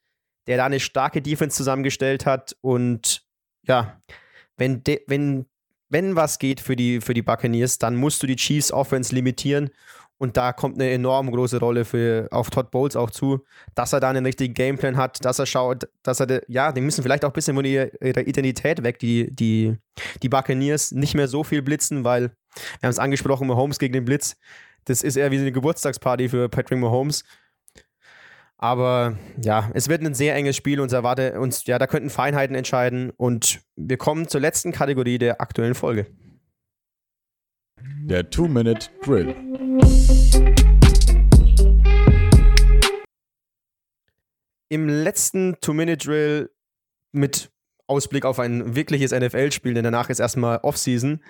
der 0.47 0.57
da 0.57 0.67
eine 0.67 0.81
starke 0.81 1.23
Defense 1.23 1.57
zusammengestellt 1.57 2.27
hat 2.27 2.57
und 2.61 3.23
ja, 3.67 4.01
wenn, 4.57 4.83
de, 4.83 5.03
wenn 5.07 5.47
wenn 5.89 6.17
was 6.17 6.39
geht 6.39 6.61
für 6.61 6.77
die, 6.77 7.01
für 7.01 7.15
die 7.15 7.23
Buccaneers, 7.23 7.79
dann 7.79 7.97
musst 7.97 8.23
du 8.23 8.27
die 8.27 8.37
Chiefs 8.37 8.73
Offense 8.73 9.15
limitieren. 9.15 9.71
Und 10.19 10.39
da 10.39 10.55
kommt 10.55 10.77
eine 10.77 10.91
enorm 10.91 11.31
große 11.31 11.59
Rolle 11.59 11.85
für, 11.85 12.29
auf 12.31 12.49
Todd 12.49 12.71
Bowles 12.71 12.97
auch 12.97 13.11
zu, 13.11 13.45
dass 13.75 13.93
er 13.93 14.01
da 14.01 14.09
einen 14.09 14.25
richtigen 14.25 14.55
Gameplan 14.55 14.97
hat, 14.97 15.23
dass 15.23 15.39
er 15.39 15.45
schaut, 15.45 15.89
dass 16.03 16.21
er, 16.21 16.41
ja, 16.49 16.73
die 16.73 16.81
müssen 16.81 17.03
vielleicht 17.03 17.23
auch 17.25 17.31
ein 17.31 17.35
bisschen 17.35 17.55
von 17.55 17.67
ihrer, 17.67 17.91
ihrer 18.01 18.27
Identität 18.27 18.83
weg, 18.83 18.99
die, 18.99 19.31
die, 19.31 19.77
die 20.23 20.29
Buccaneers, 20.31 20.93
nicht 20.93 21.15
mehr 21.15 21.29
so 21.29 21.45
viel 21.45 21.61
blitzen, 21.61 22.05
weil, 22.05 22.31
wir 22.81 22.87
haben 22.87 22.91
es 22.91 22.99
angesprochen, 22.99 23.47
Mahomes 23.47 23.79
gegen 23.79 23.93
den 23.93 24.07
Blitz, 24.07 24.37
das 24.87 25.03
ist 25.03 25.17
eher 25.17 25.31
wie 25.31 25.39
eine 25.39 25.53
Geburtstagsparty 25.53 26.31
für 26.31 26.49
Patrick 26.49 26.79
Mahomes. 26.79 27.25
Aber 28.59 29.19
ja, 29.43 29.71
es 29.75 29.89
wird 29.89 30.03
ein 30.03 30.15
sehr 30.15 30.35
enges 30.35 30.57
Spiel 30.57 30.81
und 30.81 30.91
erwarte 30.91 31.39
uns, 31.39 31.67
ja, 31.67 31.79
da 31.79 31.87
könnten 31.87 32.09
Feinheiten 32.09 32.57
entscheiden. 32.57 33.11
Und 33.11 33.61
wir 33.77 33.99
kommen 33.99 34.29
zur 34.29 34.41
letzten 34.41 34.73
Kategorie 34.73 35.19
der 35.19 35.43
aktuellen 35.43 35.75
Folge. 35.75 36.07
Der 38.05 38.31
Two-Minute-Drill. 38.31 39.35
Im 44.69 44.89
letzten 44.89 45.61
Two-Minute-Drill 45.61 46.51
mit 47.13 47.51
Ausblick 47.87 48.25
auf 48.25 48.39
ein 48.41 48.75
wirkliches 48.75 49.13
NFL-Spiel, 49.13 49.75
denn 49.75 49.85
danach 49.85 50.09
ist 50.09 50.19
erstmal 50.19 50.59
Offseason, 50.63 51.23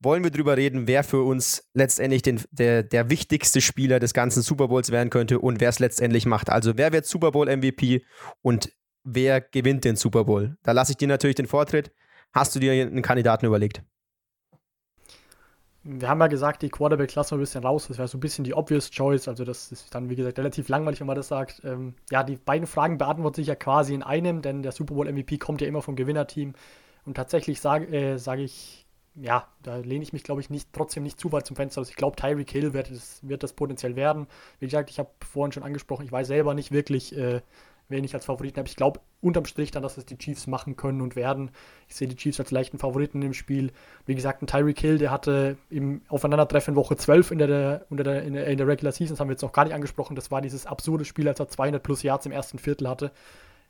wollen 0.00 0.24
wir 0.24 0.30
darüber 0.30 0.56
reden, 0.56 0.86
wer 0.86 1.04
für 1.04 1.22
uns 1.22 1.68
letztendlich 1.74 2.22
den, 2.22 2.40
der, 2.50 2.82
der 2.82 3.10
wichtigste 3.10 3.60
Spieler 3.60 4.00
des 4.00 4.14
ganzen 4.14 4.42
Super 4.42 4.68
Bowls 4.68 4.90
werden 4.90 5.10
könnte 5.10 5.38
und 5.38 5.60
wer 5.60 5.68
es 5.68 5.78
letztendlich 5.78 6.26
macht. 6.26 6.50
Also 6.50 6.76
wer 6.76 6.92
wird 6.92 7.06
Super 7.06 7.32
Bowl 7.32 7.54
MVP 7.54 8.04
und 8.42 8.72
wer 9.04 9.40
gewinnt 9.40 9.84
den 9.84 9.96
Super 9.96 10.24
Bowl? 10.24 10.56
Da 10.62 10.72
lasse 10.72 10.92
ich 10.92 10.96
dir 10.96 11.08
natürlich 11.08 11.36
den 11.36 11.46
Vortritt. 11.46 11.92
Hast 12.32 12.54
du 12.54 12.60
dir 12.60 12.72
einen 12.72 13.02
Kandidaten 13.02 13.46
überlegt? 13.46 13.82
Wir 15.82 16.08
haben 16.08 16.20
ja 16.20 16.26
gesagt, 16.26 16.60
die 16.60 16.68
Quarterback 16.68 17.14
lassen 17.14 17.32
wir 17.32 17.38
ein 17.38 17.40
bisschen 17.40 17.64
raus. 17.64 17.88
Das 17.88 17.96
wäre 17.96 18.06
so 18.06 18.18
ein 18.18 18.20
bisschen 18.20 18.44
die 18.44 18.52
obvious 18.52 18.90
choice. 18.90 19.28
Also, 19.28 19.44
das 19.44 19.72
ist 19.72 19.94
dann, 19.94 20.10
wie 20.10 20.16
gesagt, 20.16 20.38
relativ 20.38 20.68
langweilig, 20.68 21.00
wenn 21.00 21.06
man 21.06 21.16
das 21.16 21.28
sagt. 21.28 21.62
Ähm, 21.64 21.94
ja, 22.10 22.22
die 22.22 22.36
beiden 22.36 22.66
Fragen 22.66 22.98
beantworten 22.98 23.36
sich 23.36 23.46
ja 23.46 23.54
quasi 23.54 23.94
in 23.94 24.02
einem, 24.02 24.42
denn 24.42 24.62
der 24.62 24.72
Super 24.72 24.94
Bowl 24.94 25.10
MVP 25.10 25.38
kommt 25.38 25.62
ja 25.62 25.66
immer 25.66 25.80
vom 25.80 25.96
Gewinnerteam. 25.96 26.52
Und 27.06 27.14
tatsächlich 27.14 27.62
sage 27.62 27.86
äh, 27.86 28.18
sag 28.18 28.38
ich 28.40 28.79
ja, 29.20 29.46
da 29.62 29.76
lehne 29.76 30.02
ich 30.02 30.12
mich, 30.12 30.22
glaube 30.22 30.40
ich, 30.40 30.50
nicht, 30.50 30.72
trotzdem 30.72 31.02
nicht 31.02 31.20
zu 31.20 31.32
weit 31.32 31.46
zum 31.46 31.56
Fenster 31.56 31.80
aus. 31.80 31.90
Ich 31.90 31.96
glaube, 31.96 32.16
Tyreek 32.16 32.50
Hill 32.50 32.72
wird 32.72 32.90
das, 32.90 33.20
wird 33.22 33.42
das 33.42 33.52
potenziell 33.52 33.96
werden. 33.96 34.26
Wie 34.58 34.66
gesagt, 34.66 34.90
ich 34.90 34.98
habe 34.98 35.10
vorhin 35.30 35.52
schon 35.52 35.62
angesprochen, 35.62 36.04
ich 36.04 36.12
weiß 36.12 36.26
selber 36.26 36.54
nicht 36.54 36.72
wirklich, 36.72 37.16
äh, 37.16 37.40
wen 37.88 38.04
ich 38.04 38.14
als 38.14 38.24
Favoriten 38.24 38.58
habe. 38.58 38.68
Ich 38.68 38.76
glaube 38.76 39.00
unterm 39.20 39.44
Strich 39.44 39.70
dann, 39.70 39.82
dass 39.82 39.98
es 39.98 40.06
die 40.06 40.16
Chiefs 40.16 40.46
machen 40.46 40.76
können 40.76 41.00
und 41.00 41.16
werden. 41.16 41.50
Ich 41.88 41.96
sehe 41.96 42.08
die 42.08 42.16
Chiefs 42.16 42.40
als 42.40 42.50
leichten 42.50 42.78
Favoriten 42.78 43.20
im 43.20 43.34
Spiel. 43.34 43.72
Wie 44.06 44.14
gesagt, 44.14 44.42
ein 44.42 44.46
Tyreek 44.46 44.80
Hill, 44.80 44.98
der 44.98 45.10
hatte 45.10 45.58
im 45.68 46.02
Aufeinandertreffen 46.08 46.76
Woche 46.76 46.96
12 46.96 47.32
in 47.32 47.38
der, 47.38 47.46
der, 47.48 47.86
in 47.90 47.96
der, 48.32 48.46
in 48.46 48.58
der 48.58 48.66
Regular 48.66 48.92
Season, 48.92 49.14
das 49.14 49.20
haben 49.20 49.28
wir 49.28 49.34
jetzt 49.34 49.42
noch 49.42 49.52
gar 49.52 49.64
nicht 49.64 49.74
angesprochen. 49.74 50.14
Das 50.14 50.30
war 50.30 50.40
dieses 50.40 50.66
absurde 50.66 51.04
Spiel, 51.04 51.28
als 51.28 51.40
er 51.40 51.48
200 51.48 51.82
plus 51.82 52.02
Yards 52.02 52.26
im 52.26 52.32
ersten 52.32 52.58
Viertel 52.58 52.88
hatte. 52.88 53.12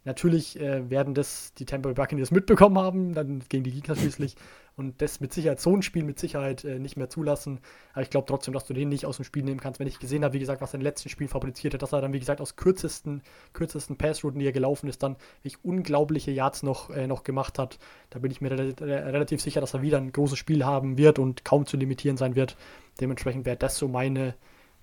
Natürlich 0.05 0.59
äh, 0.59 0.89
werden 0.89 1.15
das 1.15 1.53
die 1.55 1.67
Tampa 1.67 1.89
Bay 1.89 1.95
Buccaneers 1.95 2.31
mitbekommen 2.31 2.79
haben, 2.79 3.13
dann 3.13 3.43
gegen 3.49 3.65
die 3.65 3.73
Gegner 3.73 3.97
schließlich 3.97 4.37
und 4.81 5.03
das 5.03 5.21
mit 5.21 5.33
Sicherheit 5.33 5.61
so 5.61 5.77
ein 5.77 5.83
Spiel 5.83 6.05
mit 6.05 6.19
Sicherheit 6.19 6.65
äh, 6.65 6.79
nicht 6.79 6.97
mehr 6.97 7.11
zulassen. 7.11 7.61
Aber 7.93 8.03
ich 8.03 8.11
glaube 8.11 8.27
trotzdem, 8.27 8.55
dass 8.55 8.65
du 8.65 8.73
den 8.73 8.89
nicht 8.89 9.05
aus 9.05 9.17
dem 9.17 9.25
Spiel 9.25 9.43
nehmen 9.43 9.61
kannst. 9.61 9.79
Wenn 9.79 9.87
ich 9.87 9.99
gesehen 9.99 10.25
habe, 10.25 10.35
wie 10.35 10.39
gesagt, 10.39 10.63
was 10.63 10.73
er 10.73 10.79
im 10.79 10.83
letzten 10.83 11.11
Spiel 11.11 11.29
fabriziert 11.29 11.75
hat, 11.75 11.83
dass 11.83 11.93
er 11.93 12.01
dann, 12.01 12.15
wie 12.15 12.19
gesagt, 12.19 12.41
aus 12.41 12.57
kürzesten, 12.57 13.23
kürzesten 13.53 13.97
Passrouten, 13.97 14.41
die 14.41 14.47
er 14.47 14.53
gelaufen 14.53 14.89
ist, 14.89 15.03
dann 15.03 15.17
wirklich 15.43 15.63
unglaubliche 15.65 16.31
Yards 16.31 16.63
noch, 16.63 16.89
äh, 16.91 17.07
noch 17.07 17.23
gemacht 17.23 17.59
hat. 17.59 17.79
Da 18.09 18.19
bin 18.19 18.31
ich 18.31 18.41
mir 18.41 18.51
re 18.53 18.75
relativ 18.81 19.43
sicher, 19.43 19.61
dass 19.61 19.75
er 19.75 19.83
wieder 19.83 19.99
ein 19.99 20.13
großes 20.13 20.39
Spiel 20.39 20.65
haben 20.65 20.97
wird 20.97 21.19
und 21.19 21.45
kaum 21.45 21.67
zu 21.67 21.77
limitieren 21.77 22.17
sein 22.17 22.35
wird. 22.35 22.57
Dementsprechend 23.01 23.45
wäre 23.45 23.59
das 23.59 23.77
so 23.77 23.87
meine, 23.87 24.35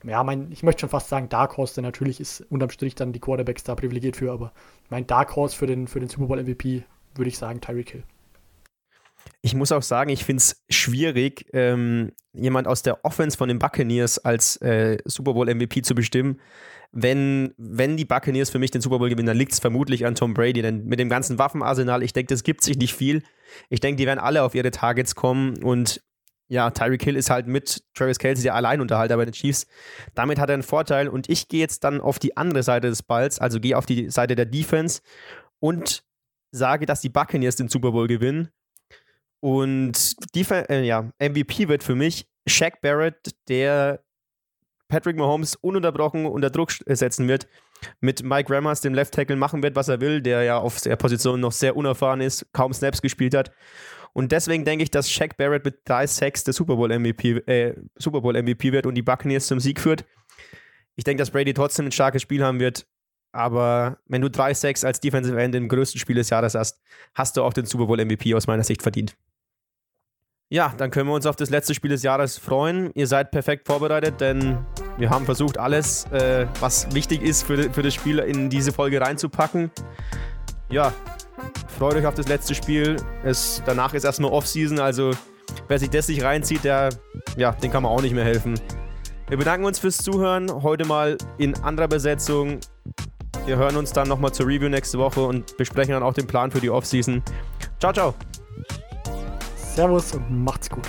ja, 0.03 0.23
mein, 0.23 0.51
ich 0.51 0.63
möchte 0.63 0.81
schon 0.81 0.89
fast 0.89 1.09
sagen 1.09 1.29
Dark 1.29 1.57
Horse, 1.57 1.75
denn 1.75 1.83
natürlich 1.83 2.19
ist 2.19 2.41
unterm 2.49 2.69
Strich 2.69 2.95
dann 2.95 3.13
die 3.13 3.19
Quarterbacks 3.19 3.63
da 3.63 3.75
privilegiert 3.75 4.15
für, 4.15 4.31
aber 4.31 4.53
mein 4.89 5.07
Dark 5.07 5.35
Horse 5.35 5.55
für 5.55 5.67
den, 5.67 5.87
für 5.87 5.99
den 5.99 6.09
Super 6.09 6.27
Bowl 6.27 6.41
MVP 6.41 6.83
würde 7.15 7.29
ich 7.29 7.37
sagen 7.37 7.61
Tyreek 7.61 7.89
Hill. 7.89 8.03
Ich 9.41 9.55
muss 9.55 9.71
auch 9.71 9.81
sagen, 9.81 10.09
ich 10.09 10.23
finde 10.23 10.41
es 10.41 10.63
schwierig, 10.69 11.47
ähm, 11.53 12.13
jemand 12.33 12.67
aus 12.67 12.81
der 12.81 13.03
Offense 13.03 13.37
von 13.37 13.49
den 13.49 13.59
Buccaneers 13.59 14.19
als 14.19 14.57
äh, 14.57 14.97
Super 15.05 15.33
Bowl 15.33 15.53
MVP 15.53 15.81
zu 15.81 15.95
bestimmen. 15.95 16.39
Wenn, 16.91 17.53
wenn 17.57 17.97
die 17.97 18.05
Buccaneers 18.05 18.49
für 18.49 18.59
mich 18.59 18.71
den 18.71 18.81
Super 18.81 18.99
Bowl 18.99 19.09
gewinnen, 19.09 19.27
dann 19.27 19.37
liegt 19.37 19.51
es 19.51 19.59
vermutlich 19.59 20.05
an 20.05 20.15
Tom 20.15 20.33
Brady, 20.33 20.61
denn 20.61 20.85
mit 20.85 20.99
dem 20.99 21.09
ganzen 21.09 21.37
Waffenarsenal, 21.37 22.01
ich 22.01 22.13
denke, 22.13 22.33
das 22.33 22.43
gibt 22.43 22.63
sich 22.63 22.77
nicht 22.77 22.93
viel. 22.93 23.23
Ich 23.69 23.81
denke, 23.81 23.97
die 23.97 24.07
werden 24.07 24.19
alle 24.19 24.43
auf 24.43 24.55
ihre 24.55 24.71
Targets 24.71 25.15
kommen 25.15 25.61
und 25.61 26.01
ja, 26.47 26.69
Tyreek 26.71 27.03
Hill 27.03 27.15
ist 27.15 27.29
halt 27.29 27.47
mit 27.47 27.83
Travis 27.93 28.19
Kelsey 28.19 28.43
der 28.43 28.55
Alleinunterhalter 28.55 29.17
bei 29.17 29.25
den 29.25 29.33
Chiefs. 29.33 29.67
Damit 30.15 30.39
hat 30.39 30.49
er 30.49 30.53
einen 30.53 30.63
Vorteil 30.63 31.09
und 31.09 31.29
ich 31.29 31.47
gehe 31.47 31.59
jetzt 31.59 31.83
dann 31.83 31.99
auf 31.99 32.19
die 32.19 32.37
andere 32.37 32.63
Seite 32.63 32.87
des 32.87 33.03
Balls, 33.03 33.39
also 33.39 33.59
gehe 33.59 33.77
auf 33.77 33.85
die 33.85 34.09
Seite 34.09 34.35
der 34.35 34.45
Defense 34.45 35.01
und 35.59 36.03
sage, 36.51 36.85
dass 36.85 37.01
die 37.01 37.09
Buccaneers 37.09 37.57
den 37.57 37.67
Super 37.67 37.91
Bowl 37.91 38.07
gewinnen. 38.07 38.49
Und 39.39 40.15
Def 40.35 40.51
äh, 40.51 40.83
ja, 40.83 41.09
MVP 41.19 41.67
wird 41.67 41.83
für 41.83 41.95
mich 41.95 42.27
Shaq 42.47 42.81
Barrett, 42.81 43.35
der 43.49 44.03
Patrick 44.87 45.17
Mahomes 45.17 45.55
ununterbrochen 45.55 46.25
unter 46.25 46.49
Druck 46.49 46.71
setzen 46.85 47.27
wird, 47.27 47.47
mit 47.99 48.23
Mike 48.23 48.53
Rammers, 48.53 48.81
dem 48.81 48.93
Left 48.93 49.13
Tackle, 49.13 49.35
machen 49.35 49.61
wird, 49.61 49.75
was 49.75 49.89
er 49.89 50.01
will, 50.01 50.21
der 50.21 50.43
ja 50.43 50.57
auf 50.57 50.81
der 50.81 50.95
Position 50.95 51.39
noch 51.39 51.51
sehr 51.51 51.75
unerfahren 51.75 52.21
ist, 52.21 52.51
kaum 52.53 52.73
Snaps 52.73 53.01
gespielt 53.01 53.35
hat. 53.35 53.51
Und 54.13 54.31
deswegen 54.31 54.65
denke 54.65 54.83
ich, 54.83 54.91
dass 54.91 55.11
Shaq 55.11 55.37
Barrett 55.37 55.65
mit 55.65 55.81
drei 55.85 56.07
Sacks 56.07 56.43
der 56.43 56.53
Super 56.53 56.75
Bowl 56.75 56.89
MVP, 56.89 57.37
äh, 57.47 57.75
Super 57.95 58.21
Bowl 58.21 58.35
MVP 58.35 58.71
wird 58.71 58.85
und 58.85 58.95
die 58.95 59.01
Buccaneers 59.01 59.47
zum 59.47 59.59
Sieg 59.59 59.79
führt. 59.79 60.05
Ich 60.95 61.03
denke, 61.03 61.21
dass 61.21 61.31
Brady 61.31 61.53
trotzdem 61.53 61.85
ein 61.85 61.91
starkes 61.91 62.21
Spiel 62.21 62.43
haben 62.43 62.59
wird. 62.59 62.87
Aber 63.31 63.99
wenn 64.07 64.21
du 64.21 64.29
drei 64.29 64.53
Sacks 64.53 64.83
als 64.83 64.99
Defensive 64.99 65.39
End 65.39 65.53
im 65.53 65.67
größten 65.67 65.99
Spiel 65.99 66.15
des 66.15 66.29
Jahres 66.29 66.55
hast, 66.55 66.81
hast 67.13 67.37
du 67.37 67.43
auch 67.43 67.53
den 67.53 67.65
Super 67.65 67.85
Bowl 67.85 68.03
MVP 68.03 68.33
aus 68.33 68.47
meiner 68.47 68.63
Sicht 68.63 68.81
verdient. 68.81 69.15
Ja, 70.49 70.73
dann 70.77 70.91
können 70.91 71.09
wir 71.09 71.13
uns 71.13 71.25
auf 71.25 71.35
das 71.35 71.49
letzte 71.49 71.75
Spiel 71.75 71.89
des 71.89 72.03
Jahres 72.03 72.37
freuen. 72.37 72.91
Ihr 72.95 73.05
seid 73.05 73.31
perfekt 73.31 73.67
vorbereitet, 73.67 74.21
denn 74.21 74.57
wir 74.97 75.09
haben 75.09 75.25
versucht, 75.25 75.57
alles, 75.57 76.05
äh, 76.11 76.47
was 76.61 76.93
wichtig 76.95 77.21
ist 77.21 77.43
für, 77.43 77.71
für 77.73 77.81
das 77.81 77.93
Spiel, 77.93 78.19
in 78.19 78.49
diese 78.49 78.71
Folge 78.71 79.01
reinzupacken. 79.01 79.71
Ja, 80.69 80.93
freut 81.77 81.95
euch 81.95 82.05
auf 82.05 82.15
das 82.15 82.27
letzte 82.27 82.55
Spiel. 82.55 82.97
Es, 83.23 83.61
danach 83.65 83.93
ist 83.93 84.03
erstmal 84.03 84.31
Offseason, 84.31 84.79
also 84.79 85.11
wer 85.67 85.79
sich 85.79 85.89
das 85.89 86.07
nicht 86.07 86.23
reinzieht, 86.23 86.63
der, 86.63 86.89
ja, 87.35 87.51
den 87.51 87.71
kann 87.71 87.83
man 87.83 87.91
auch 87.91 88.01
nicht 88.01 88.13
mehr 88.13 88.25
helfen. 88.25 88.59
Wir 89.29 89.37
bedanken 89.37 89.65
uns 89.65 89.79
fürs 89.79 89.97
Zuhören. 89.97 90.63
Heute 90.63 90.85
mal 90.85 91.17
in 91.37 91.55
anderer 91.63 91.87
Besetzung. 91.87 92.59
Wir 93.45 93.57
hören 93.57 93.75
uns 93.75 93.91
dann 93.91 94.07
nochmal 94.07 94.31
zur 94.31 94.47
Review 94.47 94.69
nächste 94.69 94.97
Woche 94.97 95.21
und 95.21 95.57
besprechen 95.57 95.93
dann 95.93 96.03
auch 96.03 96.13
den 96.13 96.27
Plan 96.27 96.51
für 96.51 96.61
die 96.61 96.69
Offseason. 96.69 97.21
Ciao, 97.79 97.93
ciao. 97.93 98.13
Servus 99.55 100.13
und 100.13 100.43
macht's 100.43 100.69
gut. 100.69 100.87